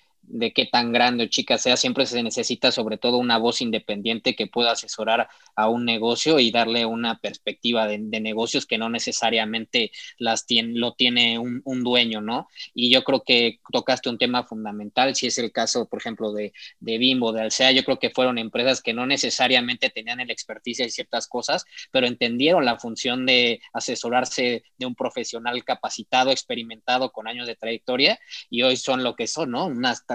qué 0.55 0.67
tan 0.71 0.93
grande 0.93 1.25
o 1.25 1.27
chica 1.29 1.59
sea, 1.59 1.77
siempre 1.77 2.07
se 2.07 2.23
necesita 2.23 2.73
sobre 2.73 2.99
todo 2.99 3.19
una 3.19 3.39
voz 3.39 3.61
independiente 3.61 4.35
que 4.35 4.47
pueda 4.47 4.73
asesorar 4.73 5.29
a 5.55 5.69
un 5.69 5.85
negocio 5.85 6.39
y 6.39 6.51
darle 6.51 6.87
una 6.87 7.19
perspectiva 7.19 7.87
de, 7.87 7.99
negocios 7.99 8.67
que 8.67 8.79
no 8.79 8.89
necesariamente 8.89 9.91
las 10.19 10.47
tiene, 10.47 10.79
lo 10.79 10.95
tiene 10.95 11.39
un, 11.39 11.63
dueño, 11.85 12.21
¿no? 12.21 12.49
Y 12.75 12.91
yo 12.91 13.05
creo 13.05 13.23
que 13.25 13.61
tocaste 13.71 14.09
un 14.09 14.19
tema 14.19 14.45
fundamental, 14.45 15.15
si 15.15 15.27
es 15.27 15.39
el 15.39 15.53
caso, 15.53 15.87
por 15.89 16.01
ejemplo, 16.01 16.33
de, 16.33 16.53
de 16.81 16.99
Bimbo, 16.99 17.33
de 17.33 17.43
Alsea, 17.43 17.71
yo 17.73 17.85
creo 17.85 17.99
que 17.99 18.11
fueron 18.11 18.39
empresas 18.39 18.81
que 18.81 18.95
no 18.95 19.07
necesariamente 19.07 19.91
tenían 19.91 20.21
el 20.21 20.31
expertise 20.31 20.79
de 20.79 20.91
ciertas 20.91 21.29
cosas, 21.29 21.65
pero 21.91 22.07
entendieron 22.07 22.65
la 22.65 22.79
función 22.79 23.27
de 23.27 23.61
asesorarse 23.73 24.65
de 24.79 24.87
un 24.87 24.95
profesional 24.95 25.63
capacitado, 25.65 26.31
experimentado, 26.31 27.13
con 27.13 27.29
años 27.29 27.47
de 27.47 27.57
trayectoria, 27.57 28.19
y 28.51 28.63
hoy 28.63 28.77
son 28.77 29.05
lo 29.05 29.15
que 29.15 29.27
son, 29.27 29.51
¿no? 29.51 29.67
Unas 29.67 30.07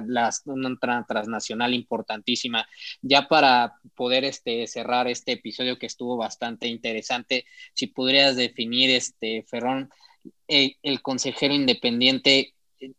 una 0.45 1.05
transnacional 1.07 1.73
importantísima. 1.73 2.67
Ya 3.01 3.27
para 3.27 3.75
poder 3.95 4.23
este, 4.25 4.67
cerrar 4.67 5.07
este 5.07 5.33
episodio 5.33 5.77
que 5.77 5.85
estuvo 5.85 6.17
bastante 6.17 6.67
interesante, 6.67 7.45
si 7.73 7.87
podrías 7.87 8.35
definir, 8.35 8.89
este, 8.91 9.43
Ferrón, 9.47 9.89
el, 10.47 10.77
el 10.83 11.01
consejero 11.01 11.53
independiente, 11.53 12.53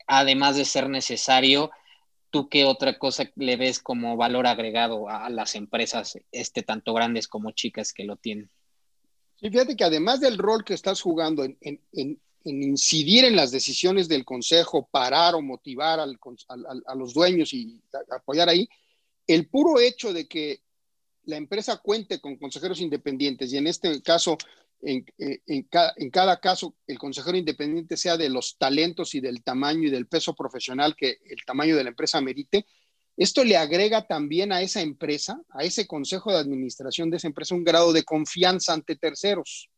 además 0.06 0.56
de 0.56 0.64
ser 0.64 0.88
necesario, 0.88 1.70
¿tú 2.30 2.48
qué 2.48 2.64
otra 2.64 2.98
cosa 2.98 3.30
le 3.36 3.56
ves 3.56 3.78
como 3.78 4.16
valor 4.16 4.46
agregado 4.46 5.08
a 5.08 5.28
las 5.28 5.54
empresas, 5.54 6.18
este, 6.32 6.62
tanto 6.62 6.94
grandes 6.94 7.28
como 7.28 7.50
chicas 7.52 7.92
que 7.92 8.04
lo 8.04 8.16
tienen? 8.16 8.50
Sí, 9.36 9.50
fíjate 9.50 9.76
que 9.76 9.84
además 9.84 10.20
del 10.20 10.38
rol 10.38 10.64
que 10.64 10.74
estás 10.74 11.02
jugando 11.02 11.44
en 11.44 12.20
incidir 12.44 13.24
en 13.24 13.36
las 13.36 13.50
decisiones 13.50 14.08
del 14.08 14.24
consejo, 14.24 14.88
parar 14.90 15.34
o 15.34 15.42
motivar 15.42 16.00
al, 16.00 16.18
a 16.86 16.94
los 16.94 17.14
dueños 17.14 17.52
y 17.52 17.80
apoyar 18.10 18.48
ahí, 18.48 18.68
el 19.26 19.48
puro 19.48 19.80
hecho 19.80 20.12
de 20.12 20.26
que 20.26 20.60
la 21.24 21.36
empresa 21.36 21.78
cuente 21.78 22.20
con 22.20 22.36
consejeros 22.36 22.80
independientes 22.80 23.52
y 23.52 23.58
en 23.58 23.66
este 23.66 24.02
caso, 24.02 24.36
en, 24.80 25.04
eh, 25.18 25.40
en, 25.46 25.68
en, 25.96 26.10
cada 26.10 26.40
caso, 26.40 26.74
el 26.86 26.98
consejero 26.98 27.36
independiente 27.36 27.96
sea 27.96 28.16
de 28.16 28.28
los 28.28 28.56
talentos 28.58 29.14
y 29.14 29.20
del 29.20 29.42
tamaño 29.42 29.88
y 29.88 29.90
del 29.90 30.08
peso 30.08 30.34
profesional 30.34 30.96
que 30.96 31.18
el 31.24 31.44
tamaño 31.46 31.76
de 31.76 31.84
la 31.84 31.90
empresa 31.90 32.20
merite, 32.20 32.66
esto 33.16 33.44
le 33.44 33.56
agrega 33.56 34.06
también 34.06 34.52
a 34.52 34.62
esa 34.62 34.80
empresa, 34.80 35.40
a 35.50 35.64
ese 35.64 35.86
consejo 35.86 36.32
de 36.32 36.38
administración 36.38 37.10
de 37.10 37.18
esa 37.18 37.28
empresa, 37.28 37.54
un 37.54 37.64
grado 37.64 37.92
de 37.92 38.04
confianza 38.04 38.72
ante 38.72 38.96
terceros. 38.96 39.70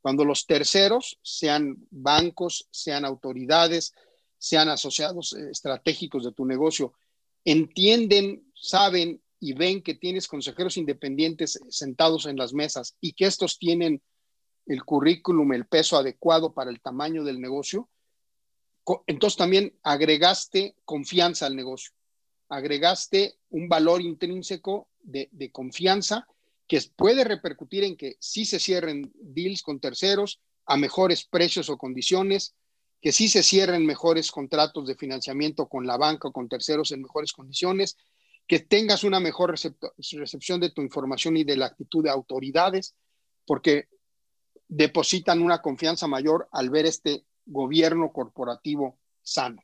Cuando 0.00 0.24
los 0.24 0.46
terceros, 0.46 1.18
sean 1.22 1.76
bancos, 1.90 2.66
sean 2.70 3.04
autoridades, 3.04 3.92
sean 4.38 4.70
asociados 4.70 5.34
eh, 5.34 5.50
estratégicos 5.50 6.24
de 6.24 6.32
tu 6.32 6.46
negocio, 6.46 6.94
entienden, 7.44 8.50
saben 8.54 9.22
y 9.38 9.52
ven 9.52 9.82
que 9.82 9.94
tienes 9.94 10.26
consejeros 10.26 10.76
independientes 10.76 11.60
sentados 11.68 12.26
en 12.26 12.36
las 12.36 12.52
mesas 12.52 12.96
y 13.00 13.12
que 13.12 13.26
estos 13.26 13.58
tienen 13.58 14.02
el 14.66 14.84
currículum, 14.84 15.52
el 15.52 15.66
peso 15.66 15.96
adecuado 15.96 16.52
para 16.52 16.70
el 16.70 16.80
tamaño 16.80 17.24
del 17.24 17.40
negocio, 17.40 17.88
entonces 19.06 19.36
también 19.36 19.78
agregaste 19.82 20.76
confianza 20.84 21.46
al 21.46 21.56
negocio, 21.56 21.92
agregaste 22.48 23.38
un 23.50 23.68
valor 23.68 24.00
intrínseco 24.00 24.88
de, 25.00 25.28
de 25.32 25.50
confianza 25.50 26.26
que 26.70 26.80
puede 26.94 27.24
repercutir 27.24 27.82
en 27.82 27.96
que 27.96 28.16
sí 28.20 28.44
se 28.44 28.60
cierren 28.60 29.12
deals 29.16 29.60
con 29.60 29.80
terceros 29.80 30.40
a 30.66 30.76
mejores 30.76 31.24
precios 31.24 31.68
o 31.68 31.76
condiciones, 31.76 32.54
que 33.00 33.10
sí 33.10 33.28
se 33.28 33.42
cierren 33.42 33.84
mejores 33.84 34.30
contratos 34.30 34.86
de 34.86 34.94
financiamiento 34.94 35.68
con 35.68 35.84
la 35.84 35.96
banca 35.96 36.28
o 36.28 36.32
con 36.32 36.48
terceros 36.48 36.92
en 36.92 37.02
mejores 37.02 37.32
condiciones, 37.32 37.96
que 38.46 38.60
tengas 38.60 39.02
una 39.02 39.18
mejor 39.18 39.50
recepción 39.50 40.60
de 40.60 40.70
tu 40.70 40.80
información 40.80 41.36
y 41.36 41.42
de 41.42 41.56
la 41.56 41.66
actitud 41.66 42.04
de 42.04 42.10
autoridades, 42.10 42.94
porque 43.44 43.88
depositan 44.68 45.42
una 45.42 45.60
confianza 45.60 46.06
mayor 46.06 46.48
al 46.52 46.70
ver 46.70 46.86
este 46.86 47.24
gobierno 47.46 48.12
corporativo 48.12 48.96
sano. 49.22 49.60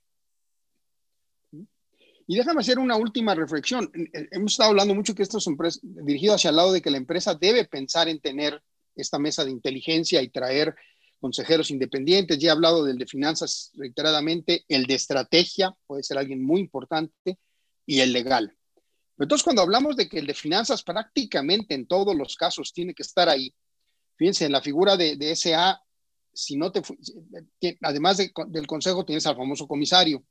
Y 2.27 2.37
déjame 2.37 2.61
hacer 2.61 2.79
una 2.79 2.97
última 2.97 3.35
reflexión. 3.35 3.91
Eh, 3.95 4.29
hemos 4.33 4.53
estado 4.53 4.71
hablando 4.71 4.95
mucho 4.95 5.15
que 5.15 5.23
esto 5.23 5.39
es 5.39 5.81
dirigido 5.83 6.35
hacia 6.35 6.51
el 6.51 6.57
lado 6.57 6.73
de 6.73 6.83
que 6.83 6.91
la 6.91 6.97
empresa 6.97 7.35
debe 7.35 7.65
pensar 7.65 8.09
en 8.09 8.21
tener 8.21 8.63
esta 8.97 9.19
mesa 9.19 9.45
de 9.45 9.53
inteligencia 9.53 10.23
y 10.23 10.29
traer 10.29 10.75
consejeros 11.21 11.71
independientes. 11.71 12.39
Ya 12.39 12.49
he 12.49 12.53
hablado 12.53 12.85
del 12.85 12.99
de 12.99 13.07
finanzas 13.07 13.71
reiteradamente, 13.75 14.65
el 14.69 14.87
de 14.87 14.95
estrategia 14.95 15.75
puede 15.87 16.03
ser 16.03 16.19
alguien 16.19 16.43
muy 16.43 16.61
importante 16.61 17.39
y 17.85 18.01
el 18.01 18.13
legal. 18.13 18.57
Entonces, 19.19 19.45
cuando 19.45 19.63
hablamos 19.63 19.97
de 19.97 20.09
que 20.09 20.19
el 20.19 20.27
de 20.27 20.35
finanzas 20.35 20.83
prácticamente 20.83 21.75
en 21.75 21.87
todos 21.87 22.15
los 22.15 22.37
casos 22.37 22.73
tiene 22.73 22.93
que 22.93 23.03
estar 23.03 23.29
ahí, 23.29 23.55
fíjense, 24.17 24.45
en 24.45 24.53
la 24.53 24.61
figura 24.61 24.97
de, 24.97 25.17
de 25.17 25.35
SA, 25.35 25.81
si 26.35 26.57
no 26.57 26.71
te, 26.71 26.83
además 27.81 28.19
del 28.19 28.67
consejo 28.67 29.07
tienes 29.07 29.27
al 29.27 29.37
famoso 29.37 29.67
comisario, 29.67 30.23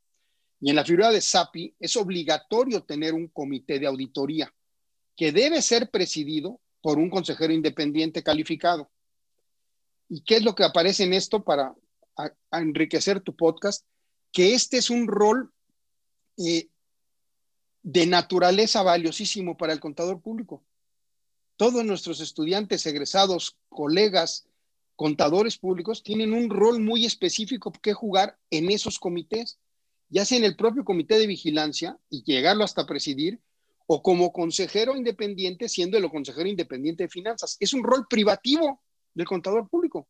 y 0.60 0.70
en 0.70 0.76
la 0.76 0.86
figura 0.86 1.12
de 1.12 1.22
SAPI 1.22 1.76
es 1.80 1.96
obligatorio 1.96 2.84
tener 2.84 3.14
un 3.14 3.28
comité 3.28 3.80
de 3.80 3.88
auditoría 3.88 4.54
que 5.16 5.32
debe 5.32 5.62
ser 5.62 5.90
presidido 5.90 6.60
por 6.82 6.98
un 6.98 7.10
consejero 7.10 7.54
independiente 7.54 8.24
calificado. 8.24 8.90
¿Y 10.08 10.22
qué 10.22 10.38
es 10.38 10.44
lo 10.44 10.56
que 10.56 10.64
aparece 10.64 11.04
en 11.04 11.14
esto 11.14 11.44
para 11.44 11.74
enriquecer 12.52 13.22
tu 13.22 13.36
podcast? 13.36 13.86
Que 14.32 14.54
este 14.54 14.78
es 14.78 14.90
un 14.90 15.08
rol 15.08 15.52
eh, 16.38 16.68
de 17.82 18.06
naturaleza 18.06 18.84
valiosísimo 18.84 19.58
para 19.58 19.74
el 19.74 19.80
contador 19.80 20.22
público. 20.22 20.64
Todos 21.58 21.86
nuestros 21.86 22.20
estudiantes, 22.20 22.86
egresados, 22.86 23.58
colegas, 23.70 24.48
contadores 24.96 25.58
públicos, 25.58 26.04
tienen 26.04 26.34
un 26.34 26.50
rol 26.50 26.80
muy 26.80 27.06
específico 27.06 27.72
que 27.72 27.94
jugar 27.94 28.38
en 28.50 28.70
esos 28.72 29.00
comités 29.00 29.58
ya 30.10 30.26
sea 30.26 30.38
en 30.38 30.44
el 30.44 30.56
propio 30.56 30.84
comité 30.84 31.18
de 31.18 31.28
vigilancia 31.28 31.98
y 32.10 32.24
llegarlo 32.24 32.64
hasta 32.64 32.86
presidir, 32.86 33.42
o 33.88 34.02
como 34.02 34.32
consejero 34.32 34.96
independiente, 34.96 35.70
siendo 35.70 35.98
el 35.98 36.10
consejero 36.10 36.48
independiente 36.48 37.04
de 37.04 37.10
finanzas. 37.10 37.58
Es 37.60 37.74
un 37.74 37.84
rol 37.84 38.08
privativo 38.10 38.82
del 39.14 39.28
contador 39.28 39.70
público. 39.70 40.08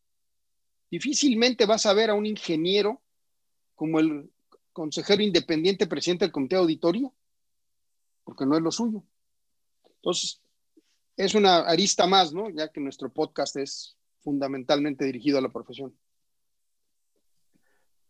Difícilmente 0.90 1.66
vas 1.66 1.86
a 1.86 1.94
ver 1.94 2.10
a 2.10 2.14
un 2.14 2.26
ingeniero 2.26 3.02
como 3.74 4.00
el 4.00 4.32
consejero 4.72 5.22
independiente 5.22 5.88
presidente 5.88 6.26
del 6.26 6.32
comité 6.32 6.56
de 6.56 6.62
auditoría, 6.62 7.12
porque 8.24 8.46
no 8.46 8.56
es 8.56 8.62
lo 8.62 8.72
suyo. 8.72 9.04
Entonces, 9.98 10.42
es 11.18 11.34
una 11.34 11.60
arista 11.60 12.08
más, 12.08 12.34
¿no? 12.34 12.50
Ya 12.50 12.70
que 12.70 12.80
nuestro 12.80 13.12
podcast 13.12 13.56
es 13.58 13.98
fundamentalmente 14.22 15.06
dirigido 15.06 15.38
a 15.38 15.42
la 15.42 15.52
profesión. 15.52 15.94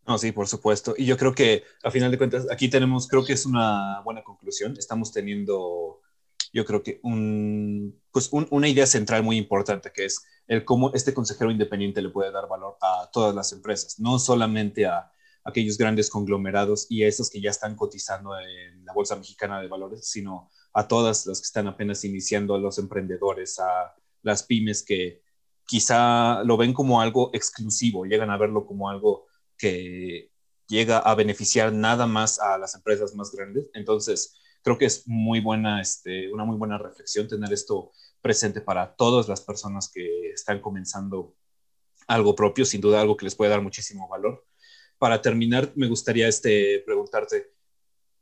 No, 0.08 0.18
sí, 0.20 0.32
por 0.32 0.48
supuesto. 0.48 0.94
Y 0.98 1.06
yo 1.06 1.18
creo 1.18 1.34
que 1.34 1.64
a 1.84 1.90
final 1.90 2.12
de 2.12 2.18
cuentas, 2.18 2.46
aquí 2.52 2.70
tenemos, 2.70 3.08
creo 3.08 3.26
que 3.26 3.34
es 3.34 3.46
una 3.46 4.02
buena 4.02 4.24
conclusión. 4.24 4.76
Estamos 4.78 5.12
teniendo, 5.12 6.02
yo 6.54 6.64
creo 6.64 6.84
que 6.84 7.00
un, 7.02 8.00
pues 8.12 8.30
una 8.32 8.68
idea 8.68 8.86
central 8.86 9.24
muy 9.24 9.38
importante, 9.38 9.92
que 9.92 10.06
es 10.06 10.24
el 10.48 10.64
cómo 10.64 10.94
este 10.94 11.14
consejero 11.14 11.50
independiente 11.50 12.04
le 12.04 12.10
puede 12.10 12.32
dar 12.32 12.48
valor 12.48 12.78
a 12.82 13.10
todas 13.12 13.34
las 13.34 13.52
empresas, 13.52 14.00
no 14.00 14.20
solamente 14.20 14.86
a 14.86 15.12
aquellos 15.44 15.78
grandes 15.78 16.10
conglomerados 16.10 16.86
y 16.90 17.04
a 17.04 17.08
esos 17.08 17.30
que 17.30 17.42
ya 17.42 17.50
están 17.50 17.76
cotizando 17.76 18.38
en 18.40 18.86
la 18.86 18.94
Bolsa 18.94 19.16
Mexicana 19.16 19.60
de 19.60 19.68
Valores, 19.68 20.08
sino 20.08 20.50
a 20.74 20.88
todas 20.88 21.26
las 21.26 21.40
que 21.40 21.46
están 21.46 21.68
apenas 21.68 22.04
iniciando, 22.04 22.54
a 22.54 22.60
los 22.60 22.78
emprendedores, 22.78 23.60
a 23.60 23.96
las 24.22 24.44
pymes 24.44 24.84
que 24.84 25.22
quizá 25.66 26.44
lo 26.44 26.58
ven 26.58 26.74
como 26.74 27.02
algo 27.02 27.32
exclusivo, 27.34 28.06
llegan 28.06 28.30
a 28.30 28.38
verlo 28.38 28.66
como 28.66 28.90
algo 28.90 29.26
que 29.58 30.32
llega 30.68 31.00
a 31.00 31.16
beneficiar 31.16 31.72
nada 31.74 32.08
más 32.08 32.40
a 32.40 32.58
las 32.58 32.76
empresas 32.76 33.16
más 33.16 33.32
grandes. 33.32 33.68
Entonces, 33.74 34.36
creo 34.64 34.78
que 34.78 34.86
es 34.86 35.08
muy 35.08 35.40
buena, 35.40 35.82
este, 35.82 36.32
una 36.34 36.44
muy 36.44 36.58
buena 36.58 36.78
reflexión 36.78 37.28
tener 37.28 37.54
esto 37.54 37.92
presente 38.22 38.62
para 38.62 38.96
todas 38.96 39.28
las 39.28 39.42
personas 39.42 39.92
que 39.94 40.32
están 40.32 40.60
comenzando 40.60 41.36
algo 42.08 42.36
propio, 42.36 42.66
sin 42.66 42.82
duda 42.82 43.02
algo 43.02 43.18
que 43.18 43.26
les 43.26 43.36
puede 43.36 43.52
dar 43.52 43.62
muchísimo 43.62 44.08
valor. 44.08 44.44
Para 44.98 45.22
terminar, 45.22 45.72
me 45.76 45.88
gustaría 45.88 46.28
este, 46.28 46.82
preguntarte, 46.86 47.52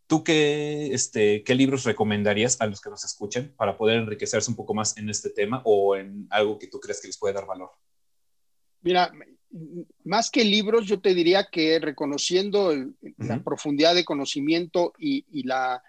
¿tú 0.07 0.23
qué, 0.23 0.93
este, 0.93 1.43
qué 1.43 1.55
libros 1.55 1.85
recomendarías 1.85 2.59
a 2.59 2.67
los 2.67 2.81
que 2.81 2.89
nos 2.89 3.05
escuchen 3.05 3.53
para 3.55 3.77
poder 3.77 3.99
enriquecerse 3.99 4.49
un 4.49 4.57
poco 4.57 4.73
más 4.73 4.97
en 4.97 5.09
este 5.09 5.29
tema 5.29 5.61
o 5.65 5.95
en 5.95 6.27
algo 6.29 6.59
que 6.59 6.67
tú 6.67 6.79
crees 6.79 6.99
que 6.99 7.07
les 7.07 7.17
puede 7.17 7.33
dar 7.33 7.45
valor? 7.45 7.71
Mira, 8.81 9.11
más 10.03 10.31
que 10.31 10.43
libros, 10.43 10.85
yo 10.85 10.99
te 10.99 11.13
diría 11.13 11.47
que 11.51 11.79
reconociendo 11.79 12.73
la 13.17 13.43
profundidad 13.43 13.93
de 13.93 14.05
conocimiento 14.05 14.93
y, 14.97 15.43
la 15.43 15.83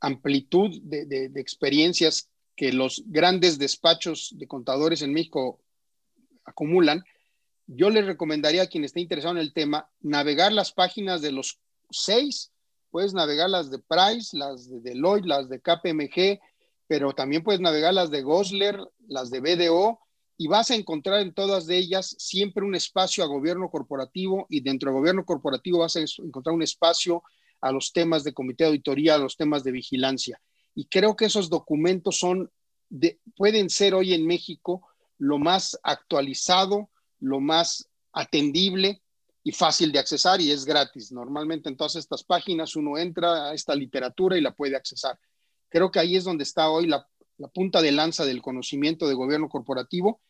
amplitud 0.00 0.80
de, 0.82 1.30
experiencias 1.36 2.30
que 2.54 2.72
los 2.72 3.02
grandes 3.06 3.58
despachos 3.58 4.34
de 4.36 4.46
contadores 4.46 5.02
en 5.02 5.12
México 5.12 5.60
acumulan, 6.44 7.04
yo 7.66 7.90
les 7.90 8.06
recomendaría 8.06 8.62
a 8.62 8.66
quien 8.66 8.84
esté 8.84 9.00
interesado 9.00 9.34
en 9.34 9.40
el 9.40 9.52
tema 9.52 9.90
navegar 10.00 10.52
las 10.52 10.72
páginas 10.72 11.20
de 11.20 11.32
los 11.32 11.58
seis. 11.90 12.52
Puedes 12.90 13.12
navegar 13.12 13.50
las 13.50 13.70
de 13.70 13.78
Price, 13.78 14.36
las 14.36 14.70
de 14.70 14.80
Deloitte, 14.80 15.26
las 15.26 15.48
de 15.48 15.60
KPMG, 15.60 16.40
pero 16.86 17.12
también 17.12 17.42
puedes 17.42 17.60
navegar 17.60 17.92
las 17.92 18.10
de 18.10 18.22
Gosler, 18.22 18.78
las 19.08 19.30
de 19.30 19.40
BDO, 19.40 19.98
y 20.38 20.48
vas 20.48 20.70
a 20.70 20.74
encontrar 20.74 21.20
en 21.20 21.32
todas 21.32 21.66
de 21.66 21.78
ellas 21.78 22.14
siempre 22.18 22.64
un 22.64 22.74
espacio 22.74 23.24
a 23.24 23.26
gobierno 23.26 23.70
corporativo 23.70 24.46
y 24.50 24.60
dentro 24.60 24.90
del 24.90 24.98
gobierno 24.98 25.24
corporativo 25.24 25.78
vas 25.78 25.96
a 25.96 26.00
encontrar 26.00 26.54
un 26.54 26.62
espacio 26.62 27.22
a 27.60 27.72
los 27.72 27.92
temas 27.92 28.22
de 28.22 28.34
comité 28.34 28.64
de 28.64 28.68
auditoría, 28.68 29.14
a 29.14 29.18
los 29.18 29.36
temas 29.36 29.64
de 29.64 29.72
vigilancia. 29.72 30.40
Y 30.74 30.86
creo 30.86 31.16
que 31.16 31.24
esos 31.24 31.48
documentos 31.48 32.18
son 32.18 32.50
pueden 33.36 33.68
ser 33.68 33.94
hoy 33.94 34.14
en 34.14 34.26
México 34.26 34.86
lo 35.18 35.38
más 35.38 35.78
actualizado, 35.82 36.90
lo 37.18 37.40
más 37.40 37.88
atendible 38.12 39.02
y 39.42 39.52
fácil 39.52 39.90
de 39.92 39.98
accesar 39.98 40.40
y 40.40 40.50
es 40.50 40.64
gratis. 40.64 41.10
Normalmente 41.12 41.68
en 41.68 41.76
todas 41.76 41.96
estas 41.96 42.22
páginas 42.22 42.76
uno 42.76 42.98
entra 42.98 43.50
a 43.50 43.54
esta 43.54 43.74
literatura 43.74 44.36
y 44.36 44.40
la 44.40 44.54
puede 44.54 44.76
accesar. 44.76 45.18
Creo 45.68 45.90
que 45.90 45.98
ahí 45.98 46.16
es 46.16 46.24
donde 46.24 46.44
está 46.44 46.68
hoy 46.68 46.86
la, 46.86 47.08
punta 47.52 47.82
de 47.82 47.92
lanza 47.92 48.24
del 48.24 48.42
conocimiento 48.42 49.06
de 49.06 49.14
gobierno 49.14 49.48
corporativo. 49.48 50.20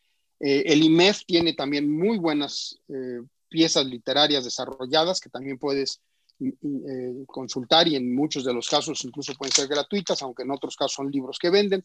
Eh, 0.41 0.65
el 0.67 0.83
IMEF 0.83 1.25
tiene 1.25 1.55
también 1.55 1.91
muy 1.91 2.19
buenas 2.19 2.79
eh, 2.89 3.23
piezas 3.49 3.87
literarias 3.87 4.45
desarrolladas 4.45 5.21
que 5.21 5.31
también 5.31 5.59
puedes 5.59 6.01
mm, 6.39 6.49
mm, 6.61 6.91
eh, 6.91 7.25
consultar 7.27 7.89
y 7.89 7.97
en 7.97 8.15
muchos 8.15 8.45
de 8.45 8.53
los 8.53 8.69
casos 8.69 9.05
incluso 9.05 9.35
pueden 9.35 9.53
ser 9.53 9.69
gratuitas, 9.69 10.21
aunque 10.23 10.43
en 10.43 10.51
otros 10.51 10.77
casos 10.77 10.95
son 10.95 11.11
libros 11.11 11.39
que 11.39 11.51
venden. 11.51 11.85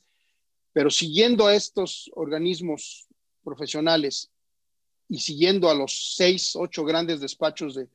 Pero 0.73 0.89
siguiendo 0.89 1.47
a 1.47 1.55
estos 1.55 2.09
organismos 2.15 3.07
profesionales 3.43 4.29
y 5.07 5.19
siguiendo 5.19 5.69
a 5.69 5.75
los 5.75 6.15
seis, 6.15 6.55
ocho 6.55 6.83
grandes 6.85 7.19
despachos 7.19 7.75
de 7.75 7.87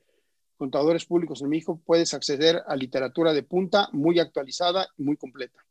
contadores 0.56 1.04
públicos 1.04 1.42
en 1.42 1.48
México, 1.48 1.80
puedes 1.84 2.14
acceder 2.14 2.62
a 2.66 2.76
literatura 2.76 3.32
de 3.32 3.42
punta 3.42 3.88
muy 3.92 4.18
actualizada 4.18 4.88
y 4.96 5.02
muy 5.02 5.16
completa. 5.16 5.65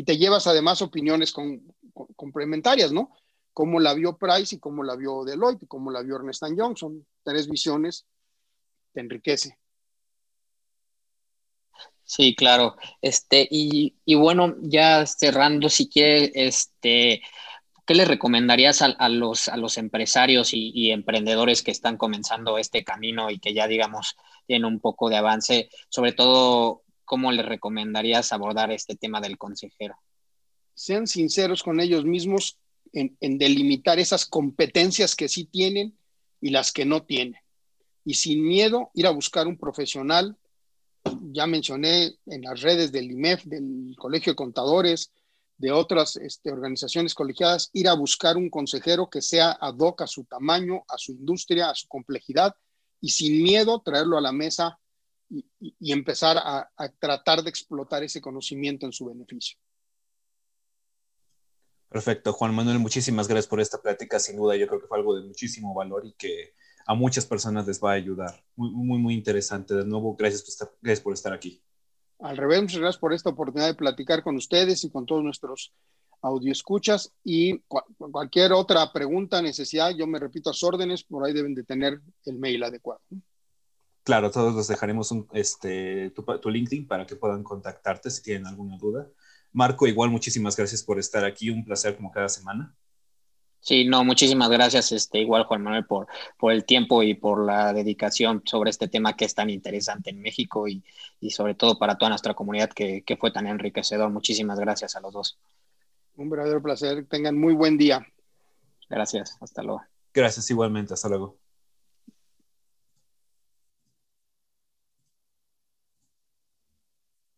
Y 0.00 0.04
te 0.04 0.16
llevas 0.16 0.46
además 0.46 0.80
opiniones 0.80 1.30
complementarias, 2.16 2.90
¿no? 2.90 3.10
Cómo 3.52 3.78
la 3.80 3.92
vio 3.92 4.16
Price 4.16 4.54
y 4.54 4.58
cómo 4.58 4.82
la 4.82 4.96
vio 4.96 5.24
Deloitte 5.24 5.64
y 5.64 5.66
cómo 5.66 5.90
la 5.90 6.00
vio 6.00 6.16
Ernest 6.16 6.42
Young. 6.56 6.74
Son 6.74 7.06
tres 7.22 7.46
visiones, 7.46 8.06
te 8.94 9.00
enriquece. 9.00 9.58
Sí, 12.02 12.34
claro. 12.34 12.76
Este, 13.02 13.46
y, 13.50 13.92
bueno, 14.14 14.56
ya 14.62 15.04
cerrando, 15.04 15.68
si 15.68 15.90
quiere, 15.90 16.32
este, 16.34 17.20
¿qué 17.86 17.94
le 17.94 18.06
recomendarías 18.06 18.80
a, 18.80 19.08
los, 19.10 19.48
a 19.48 19.58
los 19.58 19.76
empresarios 19.76 20.54
y, 20.54 20.92
emprendedores 20.92 21.62
que 21.62 21.72
están 21.72 21.98
comenzando 21.98 22.56
este 22.56 22.84
camino 22.84 23.28
y 23.28 23.38
que 23.38 23.52
ya, 23.52 23.66
digamos, 23.66 24.16
tienen 24.46 24.64
un 24.64 24.80
poco 24.80 25.10
de 25.10 25.18
avance? 25.18 25.68
Sobre 25.90 26.12
todo, 26.12 26.84
¿cómo 27.10 27.32
le 27.32 27.42
recomendarías 27.42 28.32
abordar 28.32 28.70
este 28.70 28.94
tema 28.94 29.20
del 29.20 29.36
consejero? 29.36 29.96
Sean 30.74 31.08
sinceros 31.08 31.64
con 31.64 31.80
ellos 31.80 32.04
mismos 32.04 32.56
en, 32.92 33.16
en 33.20 33.36
delimitar 33.36 33.98
esas 33.98 34.26
competencias 34.26 35.16
que 35.16 35.28
sí 35.28 35.44
tienen 35.44 35.98
y 36.40 36.50
las 36.50 36.70
que 36.70 36.84
no 36.84 37.02
tienen. 37.02 37.40
Y 38.04 38.14
sin 38.14 38.46
miedo, 38.46 38.92
ir 38.94 39.08
a 39.08 39.10
buscar 39.10 39.48
un 39.48 39.58
profesional 39.58 40.36
ya 41.32 41.48
mencioné 41.48 42.14
en 42.26 42.42
las 42.42 42.60
redes 42.60 42.92
del 42.92 43.10
IMEF, 43.10 43.44
del 43.44 43.96
Colegio 43.98 44.32
de 44.32 44.36
Contadores, 44.36 45.10
de 45.58 45.72
otras 45.72 46.14
este, 46.14 46.52
organizaciones 46.52 47.14
colegiadas, 47.14 47.70
ir 47.72 47.88
a 47.88 47.94
buscar 47.94 48.36
un 48.36 48.50
consejero 48.50 49.10
que 49.10 49.20
sea 49.20 49.58
ad 49.60 49.78
hoc 49.78 50.02
a 50.02 50.06
su 50.06 50.24
tamaño, 50.26 50.84
a 50.88 50.96
su 50.96 51.10
industria, 51.10 51.70
a 51.70 51.74
su 51.74 51.88
complejidad 51.88 52.54
y 53.00 53.10
sin 53.10 53.42
miedo 53.42 53.82
traerlo 53.84 54.16
a 54.16 54.20
la 54.20 54.32
mesa 54.32 54.78
y, 55.30 55.92
empezar 55.92 56.36
a, 56.38 56.70
tratar 56.98 57.42
de 57.42 57.50
explotar 57.50 58.02
ese 58.02 58.20
conocimiento 58.20 58.86
en 58.86 58.92
su 58.92 59.06
beneficio. 59.06 59.58
Perfecto, 61.88 62.32
Juan 62.32 62.54
Manuel, 62.54 62.78
muchísimas 62.78 63.26
gracias 63.26 63.48
por 63.48 63.60
esta 63.60 63.80
plática. 63.80 64.18
Sin 64.18 64.36
duda, 64.36 64.56
yo 64.56 64.66
creo 64.66 64.80
que 64.80 64.86
fue 64.86 64.98
algo 64.98 65.16
de 65.16 65.26
muchísimo 65.26 65.74
valor 65.74 66.06
y 66.06 66.12
que 66.12 66.54
a 66.86 66.94
muchas 66.94 67.26
personas 67.26 67.66
les 67.66 67.82
va 67.82 67.92
a 67.92 67.94
ayudar. 67.94 68.44
Muy, 68.56 68.70
muy, 68.70 68.98
muy 68.98 69.14
interesante. 69.14 69.74
De 69.74 69.84
nuevo, 69.84 70.14
gracias 70.14 70.42
por 70.42 70.48
estar, 70.50 70.72
gracias 70.80 71.02
por 71.02 71.14
estar 71.14 71.32
aquí. 71.32 71.62
Al 72.20 72.36
revés, 72.36 72.62
muchas 72.62 72.80
gracias 72.80 73.00
por 73.00 73.12
esta 73.12 73.30
oportunidad 73.30 73.68
de 73.68 73.74
platicar 73.74 74.22
con 74.22 74.36
ustedes 74.36 74.84
y 74.84 74.90
con 74.90 75.06
todos 75.06 75.24
nuestros 75.24 75.72
escuchas 76.50 77.12
y 77.24 77.60
cualquier 78.10 78.52
otra 78.52 78.92
pregunta, 78.92 79.40
necesidad, 79.40 79.90
yo 79.96 80.06
me 80.06 80.18
repito 80.18 80.50
a 80.50 80.52
sus 80.52 80.64
órdenes, 80.64 81.04
por 81.04 81.24
ahí 81.24 81.32
deben 81.32 81.54
de 81.54 81.64
tener 81.64 82.00
el 82.24 82.38
mail 82.38 82.62
adecuado. 82.62 83.00
Claro, 84.10 84.32
todos 84.32 84.56
les 84.56 84.66
dejaremos 84.66 85.12
un, 85.12 85.28
este, 85.34 86.10
tu, 86.10 86.24
tu, 86.24 86.50
LinkedIn 86.50 86.88
para 86.88 87.06
que 87.06 87.14
puedan 87.14 87.44
contactarte 87.44 88.10
si 88.10 88.20
tienen 88.24 88.44
alguna 88.44 88.76
duda. 88.76 89.06
Marco, 89.52 89.86
igual 89.86 90.10
muchísimas 90.10 90.56
gracias 90.56 90.82
por 90.82 90.98
estar 90.98 91.24
aquí, 91.24 91.48
un 91.48 91.64
placer 91.64 91.94
como 91.94 92.10
cada 92.10 92.28
semana. 92.28 92.74
Sí, 93.60 93.84
no, 93.84 94.02
muchísimas 94.02 94.50
gracias, 94.50 94.90
este, 94.90 95.20
igual 95.20 95.44
Juan 95.44 95.62
Manuel, 95.62 95.86
por, 95.86 96.08
por 96.36 96.50
el 96.50 96.64
tiempo 96.64 97.04
y 97.04 97.14
por 97.14 97.46
la 97.46 97.72
dedicación 97.72 98.42
sobre 98.46 98.70
este 98.70 98.88
tema 98.88 99.14
que 99.14 99.26
es 99.26 99.34
tan 99.36 99.48
interesante 99.48 100.10
en 100.10 100.20
México 100.20 100.66
y, 100.66 100.82
sobre 101.30 101.54
todo 101.54 101.78
para 101.78 101.96
toda 101.96 102.08
nuestra 102.08 102.34
comunidad 102.34 102.70
que, 102.70 103.04
que, 103.04 103.16
fue 103.16 103.30
tan 103.30 103.46
enriquecedor. 103.46 104.10
Muchísimas 104.10 104.58
gracias 104.58 104.96
a 104.96 105.00
los 105.00 105.12
dos. 105.12 105.38
Un 106.16 106.30
verdadero 106.30 106.60
placer. 106.60 107.06
Tengan 107.06 107.38
muy 107.38 107.54
buen 107.54 107.78
día. 107.78 108.04
Gracias. 108.88 109.38
Hasta 109.40 109.62
luego. 109.62 109.84
Gracias 110.12 110.50
igualmente. 110.50 110.94
Hasta 110.94 111.08
luego. 111.08 111.38